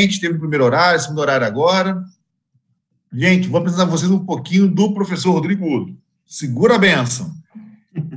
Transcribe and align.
gente, 0.00 0.20
teve 0.20 0.34
o 0.34 0.40
primeiro 0.40 0.64
horário, 0.64 1.00
segundo 1.00 1.20
horário 1.20 1.46
agora. 1.46 2.02
Gente, 3.12 3.48
vou 3.48 3.60
apresentar 3.60 3.84
vocês 3.84 4.10
um 4.10 4.24
pouquinho 4.24 4.68
do 4.68 4.92
professor 4.92 5.32
Rodrigo 5.32 5.64
Udo. 5.66 5.96
Segura 6.26 6.74
a 6.74 6.78
benção. 6.78 7.32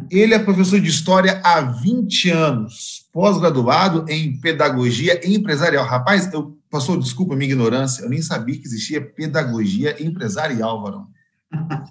Ele 0.09 0.33
é 0.33 0.39
professor 0.39 0.79
de 0.79 0.89
História 0.89 1.39
há 1.43 1.61
20 1.61 2.31
anos, 2.31 3.07
pós-graduado 3.13 4.05
em 4.09 4.39
Pedagogia 4.39 5.21
Empresarial. 5.23 5.85
Rapaz, 5.85 6.33
eu, 6.33 6.57
passou, 6.69 6.97
desculpa 6.97 7.33
a 7.33 7.37
minha 7.37 7.51
ignorância, 7.51 8.01
eu 8.01 8.09
nem 8.09 8.21
sabia 8.21 8.57
que 8.57 8.65
existia 8.65 9.01
Pedagogia 9.01 10.01
Empresarial, 10.03 10.81
varão. 10.81 11.07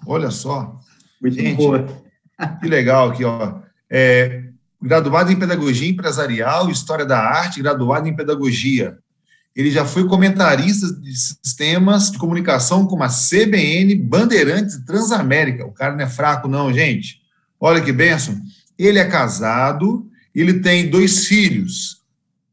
Olha 0.05 0.29
só. 0.29 0.77
Muito 1.21 1.35
Gente, 1.35 1.55
boa. 1.55 1.87
Que 2.59 2.67
legal 2.67 3.11
aqui, 3.11 3.23
ó. 3.23 3.59
É, 3.89 4.49
graduado 4.81 5.31
em 5.31 5.39
Pedagogia 5.39 5.89
Empresarial, 5.89 6.69
História 6.69 7.05
da 7.05 7.19
Arte, 7.19 7.61
graduado 7.61 8.07
em 8.07 8.15
Pedagogia. 8.15 8.97
Ele 9.57 9.71
já 9.71 9.83
foi 9.83 10.07
comentarista 10.07 10.85
de 11.01 11.15
sistemas 11.15 12.11
de 12.11 12.19
comunicação 12.19 12.85
como 12.85 13.03
a 13.03 13.09
CBN, 13.09 13.95
Bandeirantes 13.95 14.75
e 14.75 14.85
Transamérica. 14.85 15.65
O 15.65 15.71
cara 15.71 15.95
não 15.95 16.03
é 16.03 16.07
fraco, 16.07 16.47
não, 16.47 16.71
gente. 16.71 17.21
Olha 17.59 17.81
que 17.81 17.91
benção. 17.91 18.39
Ele 18.77 18.99
é 18.99 19.05
casado, 19.05 20.07
ele 20.33 20.59
tem 20.59 20.87
dois 20.87 21.25
filhos. 21.25 22.03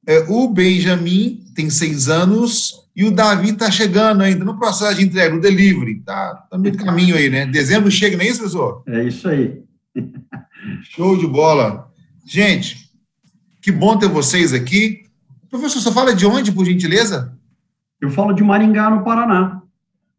É, 0.07 0.25
o 0.29 0.49
Benjamin 0.49 1.45
tem 1.55 1.69
seis 1.69 2.09
anos 2.09 2.73
e 2.97 3.05
o 3.05 3.11
Davi 3.11 3.51
está 3.51 3.71
chegando 3.71 4.23
ainda 4.23 4.43
no 4.43 4.59
processo 4.59 4.97
de 4.97 5.05
entrega, 5.05 5.35
no 5.35 5.43
delivery. 5.43 5.99
Está 5.99 6.35
tá 6.35 6.57
no 6.57 6.63
meio 6.63 6.75
do 6.75 6.83
caminho 6.83 7.17
aí, 7.17 7.29
né? 7.29 7.45
Dezembro 7.45 7.91
chega, 7.91 8.17
não 8.17 8.25
é 8.25 8.29
isso, 8.29 8.39
professor? 8.39 8.83
É 8.87 9.05
isso 9.05 9.29
aí. 9.29 9.63
Show 10.85 11.19
de 11.19 11.27
bola. 11.27 11.87
Gente, 12.27 12.89
que 13.61 13.71
bom 13.71 13.99
ter 13.99 14.09
vocês 14.09 14.55
aqui. 14.55 15.04
Professor, 15.55 15.81
você 15.81 15.93
fala 15.93 16.13
de 16.13 16.27
onde, 16.27 16.51
por 16.51 16.67
gentileza? 16.67 17.33
Eu 18.01 18.11
falo 18.11 18.33
de 18.33 18.43
Maringá, 18.43 18.91
no 18.91 19.05
Paraná. 19.05 19.63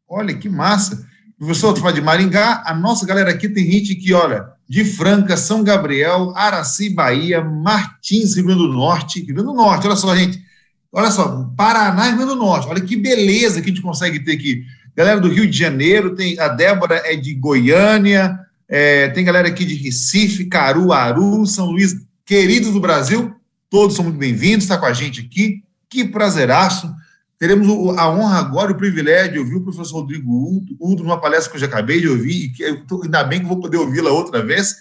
Olha, 0.08 0.34
que 0.34 0.48
massa. 0.48 1.06
Professor, 1.38 1.74
tu 1.74 1.82
fala 1.82 1.92
de 1.92 2.00
Maringá, 2.00 2.64
a 2.66 2.74
nossa 2.74 3.06
galera 3.06 3.32
aqui 3.32 3.50
tem 3.50 3.70
gente 3.70 3.96
que, 3.96 4.14
olha, 4.14 4.46
de 4.66 4.86
Franca, 4.86 5.36
São 5.36 5.62
Gabriel, 5.62 6.32
Araci, 6.38 6.90
Bahia, 6.90 7.44
Martins, 7.44 8.34
Rio 8.38 8.46
Grande 8.46 8.62
do 8.62 8.72
Norte, 8.72 9.20
Rio 9.20 9.36
Grande 9.36 9.50
do 9.50 9.54
Norte, 9.54 9.86
olha 9.86 9.98
só, 9.98 10.16
gente, 10.16 10.42
olha 10.90 11.12
só, 11.12 11.52
Paraná 11.58 12.06
e 12.06 12.10
Rio 12.12 12.18
Grande 12.20 12.34
do 12.34 12.40
Norte, 12.40 12.70
olha 12.70 12.80
que 12.80 12.96
beleza 12.96 13.62
que 13.62 13.70
a 13.70 13.74
gente 13.74 13.84
consegue 13.84 14.24
ter 14.24 14.32
aqui. 14.32 14.64
Galera 14.96 15.20
do 15.20 15.28
Rio 15.28 15.46
de 15.46 15.58
Janeiro, 15.58 16.16
tem 16.16 16.40
a 16.40 16.48
Débora 16.48 17.02
é 17.04 17.14
de 17.18 17.34
Goiânia, 17.34 18.40
é, 18.70 19.10
tem 19.10 19.26
galera 19.26 19.50
aqui 19.50 19.66
de 19.66 19.76
Recife, 19.76 20.46
Caruaru, 20.46 21.46
São 21.46 21.72
Luís, 21.72 21.94
queridos 22.26 22.72
do 22.72 22.80
Brasil, 22.80 23.35
todos 23.76 23.98
são 23.98 24.06
muito 24.06 24.18
bem-vindos, 24.18 24.64
está 24.64 24.78
com 24.78 24.86
a 24.86 24.94
gente 24.94 25.20
aqui, 25.20 25.62
que 25.90 26.06
prazeraço. 26.06 26.90
Teremos 27.38 27.68
a 28.00 28.10
honra 28.10 28.40
agora, 28.40 28.72
o 28.72 28.78
privilégio 28.78 29.34
de 29.34 29.40
ouvir 29.40 29.56
o 29.56 29.64
professor 29.64 30.00
Rodrigo 30.00 30.64
Udo 30.80 31.04
numa 31.04 31.20
palestra 31.20 31.52
que 31.52 31.58
eu 31.58 31.60
já 31.60 31.66
acabei 31.66 32.00
de 32.00 32.08
ouvir, 32.08 32.46
e 32.46 32.50
que 32.54 32.64
eu 32.64 32.86
tô, 32.88 33.04
ainda 33.04 33.22
bem 33.26 33.42
que 33.42 33.46
vou 33.46 33.60
poder 33.60 33.76
ouvi-la 33.76 34.12
outra 34.12 34.42
vez. 34.42 34.78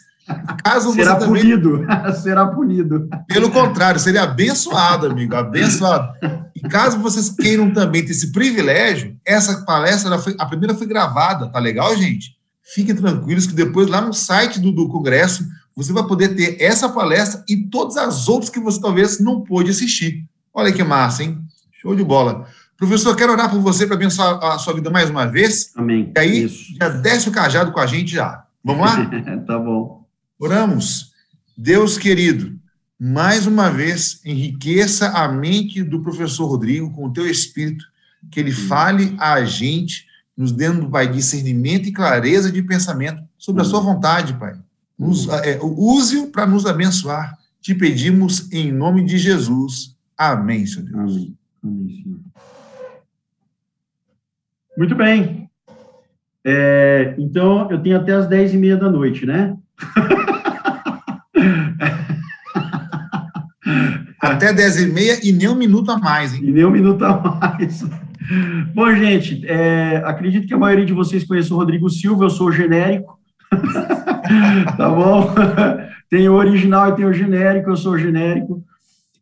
Caso 0.63 0.93
Será 0.93 1.17
também... 1.17 1.43
punido. 1.43 1.85
Será 2.23 2.47
punido. 2.47 3.09
Pelo 3.27 3.51
contrário, 3.51 3.99
seria 3.99 4.23
abençoado, 4.23 5.09
amigo, 5.09 5.35
abençoado. 5.35 6.13
E 6.55 6.61
caso 6.61 7.01
vocês 7.01 7.29
queiram 7.31 7.73
também 7.73 8.05
ter 8.05 8.13
esse 8.13 8.31
privilégio, 8.31 9.17
essa 9.27 9.65
palestra, 9.65 10.17
foi, 10.21 10.37
a 10.39 10.47
primeira 10.47 10.73
foi 10.73 10.87
gravada, 10.87 11.49
tá 11.49 11.59
legal, 11.59 11.97
gente? 11.97 12.37
Fiquem 12.63 12.95
tranquilos 12.95 13.45
que 13.45 13.55
depois 13.55 13.89
lá 13.89 14.01
no 14.01 14.15
site 14.15 14.61
do, 14.61 14.71
do 14.71 14.89
Congresso 14.89 15.45
você 15.75 15.93
vai 15.93 16.07
poder 16.07 16.37
ter 16.37 16.63
essa 16.63 16.89
palestra 16.89 17.45
e 17.49 17.57
todas 17.57 17.97
as 17.97 18.29
outras 18.29 18.51
que 18.51 18.61
você 18.61 18.81
talvez 18.81 19.19
não 19.19 19.41
pôde 19.41 19.71
assistir. 19.71 20.25
Olha 20.53 20.73
que 20.73 20.85
massa, 20.85 21.25
hein? 21.25 21.39
Show 21.73 21.97
de 21.97 22.05
bola. 22.05 22.47
Professor, 22.77 23.15
quero 23.17 23.33
orar 23.33 23.51
por 23.51 23.61
você 23.61 23.87
para 23.87 23.97
abençoar 23.97 24.43
a 24.43 24.59
sua 24.59 24.75
vida 24.75 24.91
mais 24.91 25.11
uma 25.11 25.27
vez. 25.27 25.73
Amém. 25.77 26.13
E 26.15 26.19
aí, 26.19 26.45
Isso. 26.45 26.75
já 26.79 26.89
desce 26.89 27.29
o 27.29 27.33
cajado 27.33 27.73
com 27.73 27.81
a 27.81 27.87
gente 27.87 28.13
já. 28.13 28.45
Vamos 28.63 28.87
lá? 28.87 29.11
tá 29.47 29.59
bom. 29.59 30.05
Oramos. 30.39 31.13
Deus 31.57 31.97
querido, 31.97 32.59
mais 32.99 33.47
uma 33.47 33.71
vez, 33.71 34.21
enriqueça 34.25 35.09
a 35.11 35.29
mente 35.29 35.83
do 35.83 36.03
professor 36.03 36.47
Rodrigo 36.47 36.91
com 36.93 37.07
o 37.07 37.13
teu 37.13 37.27
espírito, 37.27 37.85
que 38.31 38.41
ele 38.41 38.53
fale 38.53 39.15
a 39.19 39.45
gente, 39.45 40.07
nos 40.37 40.51
dando, 40.51 40.91
Pai, 40.91 41.07
discernimento 41.07 41.89
e 41.89 41.93
clareza 41.93 42.51
de 42.51 42.63
pensamento 42.63 43.23
sobre 43.39 43.63
a 43.63 43.65
sua 43.65 43.81
vontade, 43.81 44.35
Pai. 44.35 44.55
É, 45.45 45.59
Use-o 45.63 46.31
para 46.31 46.47
nos 46.47 46.67
abençoar. 46.67 47.37
Te 47.61 47.75
pedimos 47.75 48.53
em 48.53 48.71
nome 48.71 49.05
de 49.05 49.19
Jesus. 49.19 49.97
Amém, 50.17 50.67
Senhor 50.67 50.89
Deus. 50.89 51.33
Amém. 51.63 52.21
Muito 54.77 54.95
bem. 54.95 55.49
É, 56.45 57.15
então, 57.17 57.71
eu 57.71 57.81
tenho 57.83 57.97
até 57.97 58.13
as 58.13 58.29
10 58.29 58.55
e 58.55 58.59
meia 58.59 58.77
da 58.77 58.91
noite, 58.91 59.25
né? 59.25 59.57
até 64.21 64.53
10 64.53 64.83
e 64.83 64.87
meia 64.87 65.19
e 65.27 65.33
nem 65.33 65.49
um 65.49 65.55
minuto 65.55 65.91
a 65.91 65.99
mais, 65.99 66.35
hein? 66.35 66.43
E 66.45 66.51
nem 66.51 66.65
um 66.65 66.71
minuto 66.71 67.03
a 67.05 67.17
mais. 67.19 67.83
Bom, 68.75 68.95
gente, 68.95 69.47
é, 69.47 70.03
acredito 70.05 70.47
que 70.47 70.55
a 70.55 70.59
maioria 70.59 70.85
de 70.85 70.93
vocês 70.93 71.25
conhece 71.25 71.53
o 71.53 71.57
Rodrigo 71.57 71.89
Silva, 71.89 72.25
eu 72.25 72.31
sou 72.31 72.53
genérico. 72.53 73.19
tá 74.77 74.89
bom? 74.89 75.35
Tem 76.11 76.29
o 76.29 76.35
original 76.35 76.91
e 76.91 76.97
tem 76.97 77.05
o 77.05 77.13
genérico, 77.13 77.71
eu 77.71 77.77
sou 77.77 77.95
o 77.95 77.99
genérico. 77.99 78.63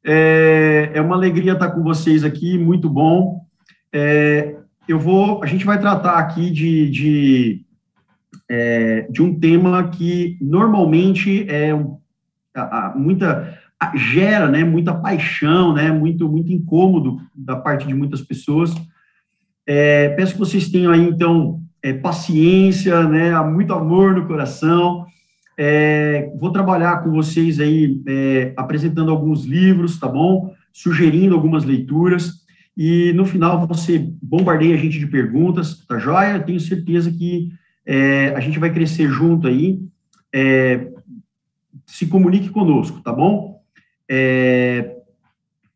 É, 0.04 0.91
é 0.93 1.00
uma 1.00 1.15
alegria 1.15 1.53
estar 1.53 1.70
com 1.70 1.82
vocês 1.82 2.25
aqui, 2.25 2.59
muito 2.59 2.91
bom. 2.91 3.47
É, 3.93 4.56
eu 4.87 4.98
vou, 4.98 5.43
a 5.43 5.47
gente 5.47 5.65
vai 5.65 5.81
tratar 5.81 6.19
aqui 6.19 6.50
de, 6.50 6.91
de, 6.91 7.65
é, 8.50 9.06
de 9.10 9.22
um 9.22 9.38
tema 9.38 9.88
que 9.88 10.37
normalmente 10.41 11.49
é 11.49 11.70
a, 12.54 12.88
a, 12.88 12.94
muita 12.94 13.59
a, 13.81 13.97
gera, 13.97 14.49
né, 14.49 14.64
muita 14.64 14.93
paixão, 14.93 15.72
né, 15.72 15.91
muito 15.91 16.28
muito 16.28 16.53
incômodo 16.53 17.20
da 17.34 17.56
parte 17.56 17.87
de 17.87 17.94
muitas 17.94 18.20
pessoas. 18.20 18.75
É, 19.66 20.10
peço 20.10 20.32
que 20.34 20.41
vocês 20.41 20.69
tenham 20.69 20.93
aí 20.93 21.09
então 21.09 21.62
é, 21.82 21.93
paciência, 21.93 23.03
né, 23.09 23.38
muito 23.43 23.72
amor 23.72 24.15
no 24.15 24.26
coração. 24.26 25.04
É, 25.59 26.31
vou 26.38 26.50
trabalhar 26.50 27.03
com 27.03 27.10
vocês 27.10 27.60
aí, 27.60 28.00
é, 28.06 28.53
apresentando 28.56 29.10
alguns 29.10 29.44
livros, 29.44 29.98
tá 29.98 30.09
bom? 30.09 30.54
Sugerindo 30.72 31.34
algumas 31.34 31.65
leituras. 31.65 32.43
E 32.76 33.12
no 33.12 33.26
final 33.26 33.66
você 33.66 34.10
bombardeia 34.22 34.75
a 34.75 34.78
gente 34.78 34.98
de 34.98 35.06
perguntas, 35.06 35.84
tá 35.87 35.98
joia? 35.98 36.41
Tenho 36.41 36.59
certeza 36.59 37.12
que 37.12 37.50
é, 37.84 38.28
a 38.34 38.41
gente 38.41 38.59
vai 38.59 38.72
crescer 38.72 39.09
junto 39.09 39.47
aí. 39.47 39.81
É, 40.34 40.88
se 41.87 42.06
comunique 42.06 42.49
conosco, 42.49 43.03
tá 43.03 43.12
bom? 43.12 43.60
É, 44.10 44.97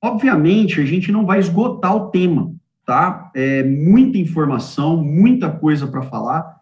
obviamente, 0.00 0.80
a 0.80 0.86
gente 0.86 1.12
não 1.12 1.26
vai 1.26 1.38
esgotar 1.38 1.94
o 1.94 2.10
tema, 2.10 2.54
tá? 2.86 3.32
É 3.34 3.64
muita 3.64 4.16
informação, 4.16 4.96
muita 4.96 5.50
coisa 5.50 5.88
para 5.88 6.02
falar. 6.02 6.56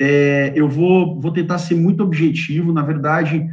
É, 0.00 0.52
eu 0.54 0.68
vou, 0.68 1.20
vou 1.20 1.32
tentar 1.32 1.58
ser 1.58 1.74
muito 1.74 2.02
objetivo. 2.02 2.72
Na 2.72 2.82
verdade, 2.82 3.44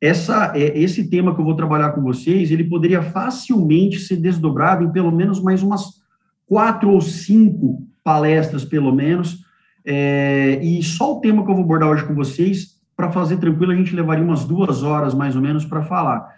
essa, 0.00 0.52
é, 0.54 0.78
esse 0.78 1.08
tema 1.08 1.34
que 1.34 1.40
eu 1.40 1.44
vou 1.44 1.56
trabalhar 1.56 1.92
com 1.92 2.02
vocês, 2.02 2.50
ele 2.50 2.64
poderia 2.64 3.02
facilmente 3.02 3.98
ser 3.98 4.16
desdobrado 4.16 4.84
em 4.84 4.92
pelo 4.92 5.10
menos 5.10 5.40
mais 5.40 5.62
umas 5.62 6.02
quatro 6.46 6.90
ou 6.90 7.00
cinco 7.00 7.82
palestras, 8.04 8.66
pelo 8.66 8.94
menos. 8.94 9.42
É, 9.82 10.60
e 10.62 10.82
só 10.82 11.16
o 11.16 11.20
tema 11.20 11.42
que 11.42 11.50
eu 11.50 11.54
vou 11.54 11.64
abordar 11.64 11.88
hoje 11.88 12.04
com 12.04 12.14
vocês, 12.14 12.74
para 12.94 13.10
fazer 13.10 13.38
tranquilo, 13.38 13.72
a 13.72 13.76
gente 13.76 13.96
levaria 13.96 14.22
umas 14.22 14.44
duas 14.44 14.82
horas 14.82 15.14
mais 15.14 15.34
ou 15.34 15.42
menos 15.42 15.64
para 15.64 15.82
falar. 15.82 16.34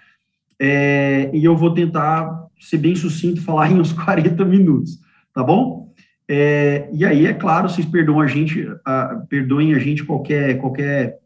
É, 0.59 1.31
e 1.35 1.45
eu 1.45 1.57
vou 1.57 1.75
tentar 1.75 2.47
ser 2.61 2.79
bem 2.79 2.95
sucinto, 2.95 3.43
falar 3.43 3.71
em 3.71 3.81
uns 3.81 3.93
40 3.93 4.45
minutos, 4.45 4.99
tá 5.37 5.45
bom? 5.45 5.93
É, 6.27 6.89
e 6.95 7.05
aí, 7.05 7.27
é 7.27 7.35
claro, 7.35 7.69
vocês 7.69 7.87
perdoam 7.87 8.23
a 8.23 8.27
gente, 8.27 8.67
a, 8.87 9.23
perdoem 9.29 9.75
a 9.75 9.79
gente 9.79 10.03
qualquer, 10.03 10.57
qualquer 10.57 11.19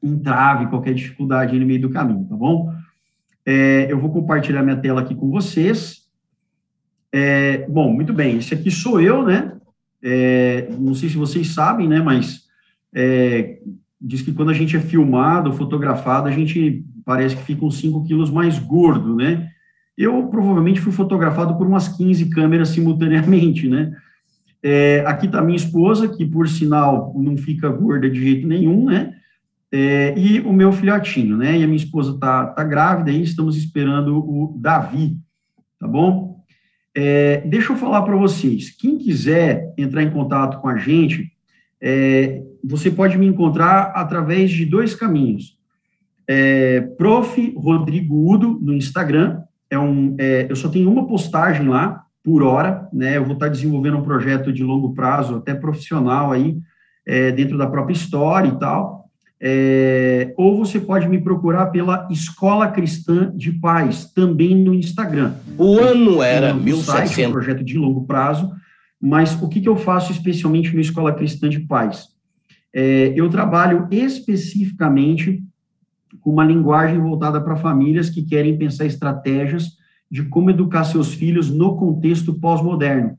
entrave, 0.00 0.68
qualquer 0.68 0.94
dificuldade 0.94 1.58
no 1.58 1.66
meio 1.66 1.80
do 1.80 1.90
caminho, 1.90 2.24
tá 2.24 2.36
bom? 2.36 2.72
É, 3.44 3.88
eu 3.90 3.98
vou 3.98 4.12
compartilhar 4.12 4.62
minha 4.62 4.76
tela 4.76 5.00
aqui 5.00 5.12
com 5.12 5.28
vocês. 5.28 6.02
É, 7.10 7.66
bom, 7.68 7.92
muito 7.92 8.12
bem, 8.12 8.38
esse 8.38 8.54
aqui 8.54 8.70
sou 8.70 9.00
eu, 9.00 9.26
né? 9.26 9.56
É, 10.00 10.68
não 10.78 10.94
sei 10.94 11.08
se 11.08 11.16
vocês 11.16 11.48
sabem, 11.48 11.88
né? 11.88 12.00
Mas 12.00 12.44
é, 12.94 13.58
diz 14.00 14.22
que 14.22 14.32
quando 14.32 14.50
a 14.50 14.54
gente 14.54 14.76
é 14.76 14.80
filmado, 14.80 15.52
fotografado, 15.52 16.28
a 16.28 16.32
gente 16.32 16.84
parece 17.04 17.34
que 17.34 17.42
fica 17.42 17.64
uns 17.64 17.78
5 17.78 18.04
quilos 18.04 18.30
mais 18.30 18.60
gordo, 18.60 19.16
né? 19.16 19.50
Eu 19.96 20.26
provavelmente 20.28 20.80
fui 20.80 20.92
fotografado 20.92 21.56
por 21.56 21.66
umas 21.66 21.88
15 21.88 22.30
câmeras 22.30 22.70
simultaneamente, 22.70 23.68
né? 23.68 23.92
É, 24.62 25.02
aqui 25.06 25.26
está 25.26 25.42
minha 25.42 25.56
esposa, 25.56 26.08
que 26.08 26.24
por 26.24 26.48
sinal 26.48 27.12
não 27.16 27.36
fica 27.36 27.68
gorda 27.68 28.08
de 28.08 28.20
jeito 28.20 28.46
nenhum, 28.46 28.86
né? 28.86 29.14
É, 29.70 30.14
e 30.16 30.40
o 30.40 30.52
meu 30.52 30.70
filhotinho, 30.70 31.36
né? 31.36 31.58
E 31.58 31.64
a 31.64 31.66
minha 31.66 31.76
esposa 31.76 32.12
está 32.12 32.46
tá 32.46 32.62
grávida 32.62 33.10
e 33.10 33.22
estamos 33.22 33.56
esperando 33.56 34.18
o 34.18 34.56
Davi, 34.60 35.16
tá 35.78 35.88
bom? 35.88 36.42
É, 36.94 37.40
deixa 37.46 37.72
eu 37.72 37.76
falar 37.76 38.02
para 38.02 38.14
vocês, 38.16 38.70
quem 38.70 38.98
quiser 38.98 39.72
entrar 39.78 40.02
em 40.02 40.10
contato 40.10 40.60
com 40.60 40.68
a 40.68 40.76
gente, 40.76 41.32
é, 41.80 42.42
você 42.62 42.90
pode 42.90 43.18
me 43.18 43.26
encontrar 43.26 43.92
através 43.94 44.50
de 44.50 44.64
dois 44.64 44.94
caminhos. 44.94 45.58
É, 46.28 46.80
Prof. 46.96 47.54
Rodrigo 47.56 48.32
Udo, 48.32 48.58
no 48.60 48.72
Instagram, 48.72 49.42
é 49.72 49.78
um, 49.78 50.14
é, 50.18 50.46
eu 50.50 50.54
só 50.54 50.68
tenho 50.68 50.90
uma 50.92 51.06
postagem 51.06 51.66
lá 51.66 52.04
por 52.22 52.42
hora, 52.42 52.86
né? 52.92 53.16
Eu 53.16 53.24
vou 53.24 53.32
estar 53.32 53.48
desenvolvendo 53.48 53.96
um 53.96 54.02
projeto 54.02 54.52
de 54.52 54.62
longo 54.62 54.92
prazo, 54.94 55.36
até 55.36 55.54
profissional 55.54 56.30
aí, 56.30 56.58
é, 57.06 57.32
dentro 57.32 57.56
da 57.56 57.66
própria 57.66 57.94
história 57.94 58.48
e 58.48 58.58
tal. 58.58 59.08
É, 59.40 60.34
ou 60.36 60.58
você 60.58 60.78
pode 60.78 61.08
me 61.08 61.18
procurar 61.18 61.66
pela 61.66 62.06
Escola 62.10 62.68
Cristã 62.68 63.32
de 63.34 63.50
Paz, 63.50 64.04
também 64.12 64.54
no 64.54 64.74
Instagram. 64.74 65.32
O 65.56 65.78
ano 65.78 66.22
era 66.22 66.52
1700. 66.52 66.84
Site, 66.84 67.26
um 67.26 67.32
projeto 67.32 67.64
de 67.64 67.78
longo 67.78 68.06
prazo, 68.06 68.52
mas 69.00 69.40
o 69.42 69.48
que, 69.48 69.62
que 69.62 69.68
eu 69.68 69.76
faço 69.76 70.12
especialmente 70.12 70.72
no 70.74 70.80
Escola 70.80 71.14
Cristã 71.14 71.48
de 71.48 71.60
Paz? 71.60 72.08
É, 72.74 73.12
eu 73.16 73.28
trabalho 73.30 73.88
especificamente 73.90 75.42
com 76.22 76.30
uma 76.30 76.44
linguagem 76.44 76.98
voltada 76.98 77.40
para 77.40 77.56
famílias 77.56 78.08
que 78.08 78.22
querem 78.22 78.56
pensar 78.56 78.86
estratégias 78.86 79.76
de 80.10 80.22
como 80.24 80.50
educar 80.50 80.84
seus 80.84 81.12
filhos 81.12 81.50
no 81.50 81.76
contexto 81.76 82.34
pós-moderno. 82.34 83.18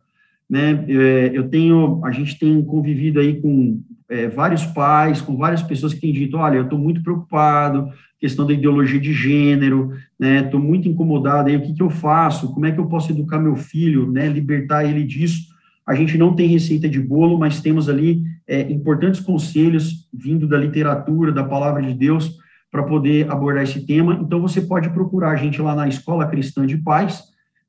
Né? 0.49 0.85
É, 0.87 1.31
eu 1.33 1.49
tenho, 1.49 2.03
a 2.05 2.11
gente 2.11 2.37
tem 2.39 2.63
convivido 2.63 3.19
aí 3.19 3.41
com 3.41 3.81
é, 4.09 4.27
vários 4.27 4.65
pais, 4.65 5.21
com 5.21 5.35
várias 5.35 5.63
pessoas 5.63 5.93
que 5.93 6.01
têm 6.01 6.13
dito, 6.13 6.37
olha, 6.37 6.57
eu 6.57 6.63
estou 6.63 6.77
muito 6.77 7.01
preocupado, 7.01 7.89
questão 8.19 8.45
da 8.45 8.53
ideologia 8.53 8.99
de 8.99 9.11
gênero, 9.11 9.91
né? 10.17 10.41
Estou 10.41 10.59
muito 10.59 10.87
incomodado 10.87 11.49
aí, 11.49 11.57
o 11.57 11.61
que, 11.61 11.73
que 11.73 11.83
eu 11.83 11.89
faço? 11.89 12.53
Como 12.53 12.65
é 12.65 12.71
que 12.71 12.79
eu 12.79 12.85
posso 12.85 13.11
educar 13.11 13.39
meu 13.39 13.55
filho, 13.55 14.09
né? 14.09 14.29
Libertar 14.29 14.85
ele 14.85 15.03
disso? 15.03 15.51
A 15.85 15.93
gente 15.93 16.17
não 16.17 16.33
tem 16.33 16.47
receita 16.47 16.87
de 16.87 17.01
bolo, 17.01 17.37
mas 17.37 17.59
temos 17.59 17.89
ali 17.89 18.23
é, 18.47 18.61
importantes 18.71 19.19
conselhos 19.19 20.07
vindo 20.13 20.47
da 20.47 20.57
literatura, 20.57 21.33
da 21.33 21.43
palavra 21.43 21.81
de 21.81 21.93
Deus, 21.93 22.37
para 22.73 22.81
poder 22.81 23.29
abordar 23.29 23.61
esse 23.61 23.85
tema. 23.85 24.19
Então, 24.19 24.41
você 24.41 24.59
pode 24.59 24.89
procurar 24.89 25.29
a 25.29 25.35
gente 25.35 25.61
lá 25.61 25.75
na 25.75 25.87
Escola 25.87 26.25
Cristã 26.25 26.65
de 26.65 26.75
Paz, 26.75 27.21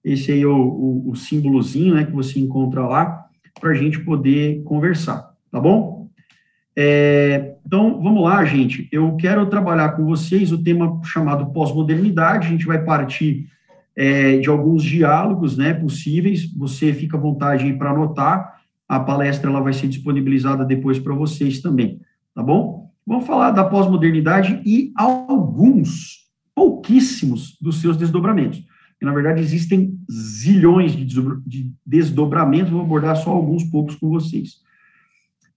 esse 0.02 0.32
aí 0.32 0.40
é 0.40 0.46
o, 0.46 0.56
o, 0.56 1.10
o 1.10 1.14
símbolozinho 1.14 1.94
né, 1.94 2.04
que 2.06 2.12
você 2.12 2.40
encontra 2.40 2.86
lá, 2.86 3.26
para 3.60 3.72
a 3.72 3.74
gente 3.74 4.00
poder 4.00 4.62
conversar, 4.62 5.30
tá 5.52 5.60
bom? 5.60 6.08
É, 6.74 7.54
então, 7.66 8.02
vamos 8.02 8.24
lá, 8.24 8.42
gente. 8.46 8.88
Eu 8.90 9.14
quero 9.16 9.44
trabalhar 9.46 9.90
com 9.90 10.06
vocês 10.06 10.50
o 10.52 10.62
tema 10.62 10.98
chamado 11.04 11.52
pós-modernidade. 11.52 12.46
A 12.46 12.50
gente 12.50 12.66
vai 12.66 12.82
partir 12.82 13.46
é, 13.94 14.38
de 14.38 14.48
alguns 14.48 14.82
diálogos 14.82 15.58
né, 15.58 15.74
possíveis. 15.74 16.50
Você 16.56 16.94
fica 16.94 17.18
à 17.18 17.20
vontade 17.20 17.70
para 17.74 17.90
anotar. 17.90 18.54
A 18.88 18.98
palestra 18.98 19.50
ela 19.50 19.60
vai 19.60 19.74
ser 19.74 19.86
disponibilizada 19.86 20.64
depois 20.64 20.98
para 20.98 21.14
vocês 21.14 21.60
também, 21.60 22.00
tá 22.34 22.42
bom? 22.42 22.83
Vamos 23.06 23.26
falar 23.26 23.50
da 23.50 23.64
pós-modernidade 23.64 24.62
e 24.64 24.92
alguns, 24.96 26.28
pouquíssimos, 26.54 27.56
dos 27.60 27.80
seus 27.80 27.96
desdobramentos. 27.96 28.64
E, 29.00 29.04
na 29.04 29.12
verdade, 29.12 29.40
existem 29.40 29.98
zilhões 30.10 30.92
de 30.92 31.72
desdobramentos, 31.84 32.72
vou 32.72 32.80
abordar 32.80 33.16
só 33.16 33.30
alguns 33.30 33.64
poucos 33.64 33.96
com 33.96 34.08
vocês. 34.08 34.62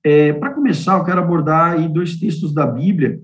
É, 0.03 0.33
para 0.33 0.53
começar, 0.53 0.97
eu 0.97 1.03
quero 1.03 1.21
abordar 1.21 1.73
aí 1.73 1.87
dois 1.87 2.17
textos 2.17 2.53
da 2.53 2.65
Bíblia 2.65 3.21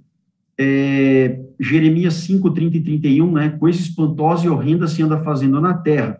é, 0.57 1.39
Jeremias 1.59 2.15
5, 2.15 2.51
30 2.51 2.77
e 2.77 2.81
31, 2.81 3.31
né? 3.31 3.49
Coisa 3.49 3.79
espantosa 3.79 4.45
e 4.45 4.49
horrenda 4.49 4.87
se 4.87 5.01
anda 5.01 5.21
fazendo 5.23 5.59
na 5.59 5.73
terra. 5.73 6.19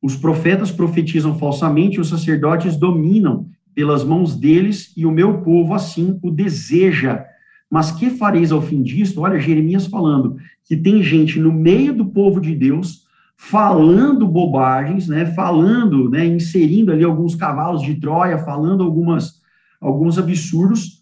Os 0.00 0.16
profetas 0.16 0.70
profetizam 0.70 1.38
falsamente 1.38 1.96
e 1.96 2.00
os 2.00 2.08
sacerdotes 2.08 2.76
dominam 2.76 3.48
pelas 3.74 4.04
mãos 4.04 4.36
deles 4.36 4.92
e 4.96 5.04
o 5.04 5.10
meu 5.10 5.42
povo 5.42 5.74
assim 5.74 6.18
o 6.22 6.30
deseja. 6.30 7.24
Mas 7.70 7.90
que 7.90 8.10
fareis 8.10 8.50
ao 8.50 8.62
fim 8.62 8.82
disto? 8.82 9.20
Olha, 9.20 9.38
Jeremias 9.38 9.86
falando 9.86 10.36
que 10.64 10.76
tem 10.76 11.02
gente 11.02 11.38
no 11.38 11.52
meio 11.52 11.94
do 11.94 12.06
povo 12.06 12.40
de 12.40 12.54
Deus 12.54 13.06
falando 13.36 14.26
bobagens, 14.26 15.06
né? 15.06 15.26
Falando, 15.26 16.10
né? 16.10 16.26
Inserindo 16.26 16.90
ali 16.90 17.04
alguns 17.04 17.34
cavalos 17.34 17.82
de 17.82 17.94
Troia, 17.94 18.38
falando 18.38 18.82
algumas 18.82 19.38
alguns 19.80 20.18
absurdos 20.18 20.98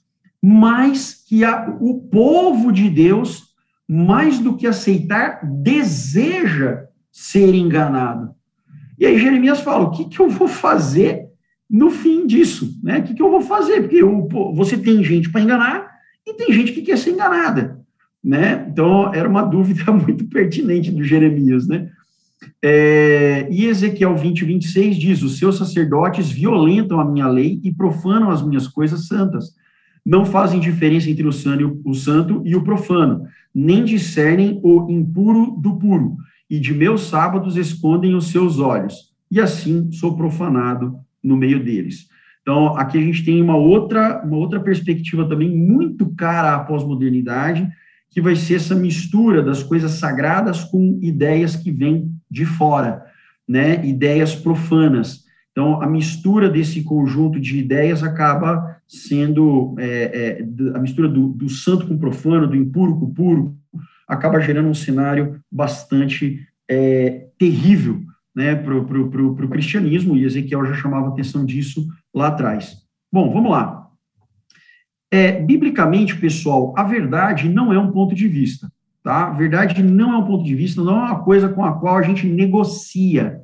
mas 0.48 1.24
que 1.26 1.44
a, 1.44 1.76
o 1.80 2.00
povo 2.02 2.70
de 2.70 2.88
Deus, 2.88 3.48
mais 3.88 4.38
do 4.38 4.56
que 4.56 4.64
aceitar, 4.64 5.40
deseja 5.42 6.84
ser 7.10 7.52
enganado. 7.52 8.32
E 8.96 9.04
aí 9.04 9.18
Jeremias 9.18 9.60
fala: 9.60 9.86
o 9.86 9.90
que, 9.90 10.04
que 10.04 10.20
eu 10.20 10.28
vou 10.28 10.46
fazer 10.46 11.26
no 11.68 11.90
fim 11.90 12.28
disso? 12.28 12.78
Né? 12.80 12.98
O 12.98 13.02
que, 13.02 13.14
que 13.14 13.22
eu 13.22 13.30
vou 13.30 13.40
fazer? 13.40 13.80
Porque 13.80 13.96
eu, 13.96 14.28
você 14.54 14.76
tem 14.78 15.02
gente 15.02 15.30
para 15.30 15.40
enganar 15.40 15.85
e 16.26 16.34
tem 16.34 16.52
gente 16.52 16.72
que 16.72 16.82
quer 16.82 16.98
ser 16.98 17.10
enganada. 17.10 17.80
Né? 18.22 18.66
Então, 18.70 19.14
era 19.14 19.28
uma 19.28 19.42
dúvida 19.46 19.92
muito 19.92 20.26
pertinente 20.26 20.90
do 20.90 21.04
Jeremias. 21.04 21.68
Né? 21.68 21.88
É, 22.62 23.48
e 23.50 23.66
Ezequiel 23.66 24.16
20, 24.16 24.44
26 24.44 24.96
diz: 24.96 25.22
Os 25.22 25.38
seus 25.38 25.56
sacerdotes 25.56 26.30
violentam 26.30 27.00
a 27.00 27.04
minha 27.04 27.28
lei 27.28 27.60
e 27.62 27.72
profanam 27.72 28.30
as 28.30 28.46
minhas 28.46 28.66
coisas 28.66 29.06
santas 29.06 29.54
não 30.06 30.24
fazem 30.24 30.60
diferença 30.60 31.10
entre 31.10 31.26
o 31.26 31.32
santo, 31.32 32.42
e 32.44 32.54
o 32.54 32.62
profano, 32.62 33.26
nem 33.52 33.84
discernem 33.84 34.60
o 34.62 34.88
impuro 34.88 35.56
do 35.58 35.76
puro, 35.76 36.16
e 36.48 36.60
de 36.60 36.72
meus 36.72 37.08
sábados 37.08 37.56
escondem 37.56 38.14
os 38.14 38.28
seus 38.28 38.60
olhos, 38.60 39.12
e 39.28 39.40
assim 39.40 39.90
sou 39.90 40.16
profanado 40.16 40.96
no 41.20 41.36
meio 41.36 41.62
deles. 41.62 42.06
Então, 42.46 42.76
aqui 42.76 42.96
a 42.96 43.00
gente 43.00 43.24
tem 43.24 43.42
uma 43.42 43.56
outra, 43.56 44.22
uma 44.24 44.36
outra 44.36 44.60
perspectiva 44.60 45.28
também 45.28 45.50
muito 45.50 46.14
cara 46.14 46.54
à 46.54 46.60
pós-modernidade, 46.60 47.68
que 48.08 48.20
vai 48.20 48.36
ser 48.36 48.54
essa 48.54 48.72
mistura 48.72 49.42
das 49.42 49.64
coisas 49.64 49.90
sagradas 49.94 50.62
com 50.62 50.96
ideias 51.02 51.56
que 51.56 51.72
vêm 51.72 52.08
de 52.30 52.46
fora, 52.46 53.04
né? 53.48 53.84
Ideias 53.84 54.32
profanas. 54.32 55.24
Então, 55.50 55.82
a 55.82 55.88
mistura 55.88 56.48
desse 56.48 56.84
conjunto 56.84 57.40
de 57.40 57.58
ideias 57.58 58.04
acaba 58.04 58.76
sendo 58.86 59.74
é, 59.76 60.38
é, 60.38 60.76
a 60.76 60.78
mistura 60.78 61.08
do, 61.08 61.30
do, 61.30 61.48
santo 61.48 61.88
com 61.88 61.94
o 61.94 61.98
profano, 61.98 62.46
do 62.46 62.54
impuro 62.54 62.96
com 62.96 63.06
o 63.06 63.12
puro, 63.12 63.56
acaba 64.06 64.38
gerando 64.38 64.68
um 64.68 64.74
cenário 64.74 65.40
bastante 65.50 66.46
é, 66.70 67.26
terrível 67.36 68.00
né, 68.36 68.54
para 68.54 68.76
o 68.76 69.48
cristianismo, 69.48 70.16
e 70.16 70.24
Ezequiel 70.24 70.66
já 70.66 70.74
chamava 70.74 71.08
atenção 71.08 71.44
disso 71.44 71.88
lá 72.16 72.28
atrás. 72.28 72.78
Bom, 73.12 73.32
vamos 73.32 73.50
lá. 73.50 73.88
É, 75.10 75.40
biblicamente, 75.40 76.16
pessoal, 76.16 76.74
a 76.76 76.82
verdade 76.82 77.48
não 77.48 77.72
é 77.72 77.78
um 77.78 77.92
ponto 77.92 78.14
de 78.14 78.26
vista, 78.26 78.68
tá? 79.04 79.28
A 79.28 79.32
verdade 79.32 79.82
não 79.82 80.14
é 80.14 80.16
um 80.16 80.26
ponto 80.26 80.44
de 80.44 80.54
vista, 80.54 80.82
não 80.82 80.96
é 80.96 81.10
uma 81.10 81.22
coisa 81.22 81.48
com 81.48 81.64
a 81.64 81.78
qual 81.78 81.96
a 81.96 82.02
gente 82.02 82.26
negocia, 82.26 83.40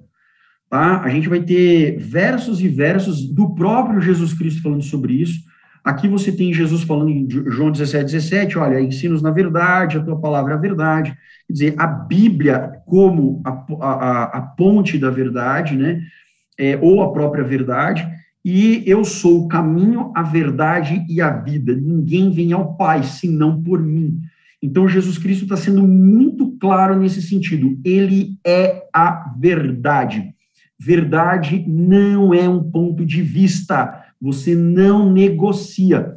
Tá? 0.72 1.02
A 1.02 1.10
gente 1.10 1.28
vai 1.28 1.42
ter 1.42 1.98
versos 1.98 2.62
e 2.62 2.66
versos 2.66 3.28
do 3.28 3.54
próprio 3.54 4.00
Jesus 4.00 4.32
Cristo 4.32 4.62
falando 4.62 4.82
sobre 4.82 5.12
isso. 5.12 5.38
Aqui 5.84 6.08
você 6.08 6.32
tem 6.32 6.50
Jesus 6.50 6.82
falando 6.84 7.10
em 7.10 7.28
João 7.28 7.70
17, 7.70 8.04
17, 8.06 8.58
olha, 8.58 8.80
ensinos 8.80 9.20
na 9.20 9.30
verdade, 9.30 9.98
a 9.98 10.02
tua 10.02 10.18
palavra 10.18 10.54
é 10.54 10.56
a 10.56 10.58
verdade. 10.58 11.14
Quer 11.46 11.52
dizer, 11.52 11.74
a 11.76 11.86
Bíblia 11.86 12.72
como 12.86 13.42
a, 13.44 13.50
a, 13.82 14.22
a 14.38 14.40
ponte 14.40 14.96
da 14.96 15.10
verdade, 15.10 15.76
né? 15.76 16.00
É, 16.58 16.78
ou 16.80 17.02
a 17.02 17.12
própria 17.12 17.44
verdade, 17.44 18.08
e 18.44 18.82
eu 18.86 19.04
sou 19.04 19.44
o 19.44 19.48
caminho, 19.48 20.10
a 20.14 20.22
verdade 20.22 21.04
e 21.08 21.20
a 21.20 21.30
vida. 21.30 21.74
Ninguém 21.74 22.30
vem 22.30 22.52
ao 22.52 22.74
Pai 22.74 23.04
senão 23.04 23.62
por 23.62 23.80
mim. 23.80 24.20
Então, 24.60 24.88
Jesus 24.88 25.18
Cristo 25.18 25.42
está 25.42 25.56
sendo 25.56 25.86
muito 25.86 26.56
claro 26.60 26.98
nesse 26.98 27.20
sentido. 27.22 27.78
Ele 27.84 28.38
é 28.44 28.84
a 28.92 29.32
verdade. 29.38 30.34
Verdade 30.78 31.64
não 31.66 32.34
é 32.34 32.48
um 32.48 32.62
ponto 32.70 33.04
de 33.04 33.22
vista. 33.22 34.04
Você 34.20 34.54
não 34.54 35.12
negocia. 35.12 36.16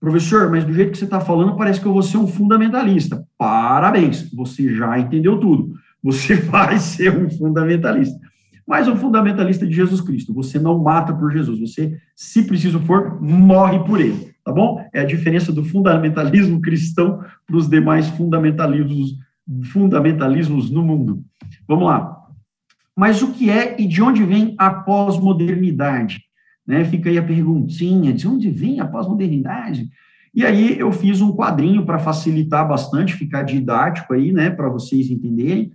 Professor, 0.00 0.50
mas 0.50 0.64
do 0.64 0.72
jeito 0.72 0.92
que 0.92 0.98
você 0.98 1.04
está 1.04 1.20
falando, 1.20 1.56
parece 1.56 1.80
que 1.80 1.86
eu 1.86 1.92
vou 1.92 2.02
ser 2.02 2.16
um 2.16 2.26
fundamentalista. 2.26 3.24
Parabéns, 3.36 4.30
você 4.32 4.74
já 4.74 4.98
entendeu 4.98 5.38
tudo. 5.38 5.74
Você 6.02 6.34
vai 6.40 6.78
ser 6.78 7.16
um 7.16 7.28
fundamentalista. 7.28 8.18
Mas 8.66 8.88
um 8.88 8.96
fundamentalista 8.96 9.66
de 9.66 9.74
Jesus 9.74 10.00
Cristo. 10.00 10.34
Você 10.34 10.58
não 10.58 10.78
mata 10.78 11.12
por 11.14 11.32
Jesus. 11.32 11.58
Você, 11.60 11.98
se 12.14 12.42
preciso 12.42 12.80
for, 12.80 13.20
morre 13.20 13.78
por 13.80 14.00
ele. 14.00 14.30
Tá 14.44 14.52
bom? 14.52 14.84
É 14.92 15.00
a 15.00 15.04
diferença 15.04 15.52
do 15.52 15.64
fundamentalismo 15.64 16.60
cristão 16.60 17.22
para 17.46 17.56
os 17.56 17.68
demais 17.68 18.08
fundamentalismos, 18.08 19.16
fundamentalismos 19.72 20.70
no 20.70 20.82
mundo. 20.82 21.22
Vamos 21.68 21.86
lá. 21.86 22.16
Mas 22.96 23.22
o 23.22 23.32
que 23.32 23.50
é 23.50 23.80
e 23.80 23.86
de 23.86 24.02
onde 24.02 24.24
vem 24.24 24.54
a 24.58 24.70
pós-modernidade? 24.70 26.22
Né? 26.66 26.84
Fica 26.84 27.10
aí 27.10 27.18
a 27.18 27.22
perguntinha, 27.22 28.12
de 28.12 28.26
onde 28.26 28.50
vem 28.50 28.80
a 28.80 28.86
pós-modernidade? 28.86 29.88
E 30.34 30.44
aí 30.44 30.78
eu 30.78 30.92
fiz 30.92 31.20
um 31.20 31.34
quadrinho 31.34 31.84
para 31.84 31.98
facilitar 31.98 32.66
bastante, 32.66 33.14
ficar 33.14 33.42
didático 33.42 34.14
aí, 34.14 34.32
né, 34.32 34.48
para 34.48 34.68
vocês 34.68 35.10
entenderem. 35.10 35.72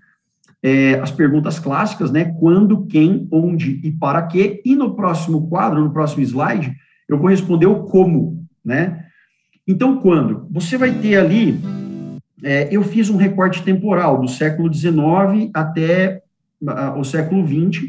É, 0.66 0.96
as 0.96 1.12
perguntas 1.12 1.60
clássicas, 1.60 2.10
né? 2.10 2.34
Quando, 2.40 2.88
quem, 2.88 3.28
onde 3.32 3.80
e 3.84 3.92
para 3.92 4.24
quê. 4.24 4.64
E 4.66 4.76
no 4.76 4.96
próximo 4.96 5.48
quadro, 5.48 5.80
no 5.80 5.94
próximo 5.94 6.24
slide, 6.24 6.76
eu 7.08 7.20
vou 7.20 7.30
responder 7.30 7.68
o 7.68 7.84
como, 7.84 8.44
né? 8.66 9.06
Então, 9.68 10.02
quando? 10.02 10.48
Você 10.50 10.76
vai 10.76 10.92
ter 10.92 11.18
ali, 11.18 11.60
é, 12.44 12.68
eu 12.72 12.82
fiz 12.82 13.12
um 13.12 13.16
recorte 13.16 13.62
temporal 13.62 14.20
do 14.20 14.28
século 14.28 14.74
XIX 14.74 15.52
até 15.54 16.24
o 16.98 17.04
século 17.04 17.46
XX, 17.46 17.84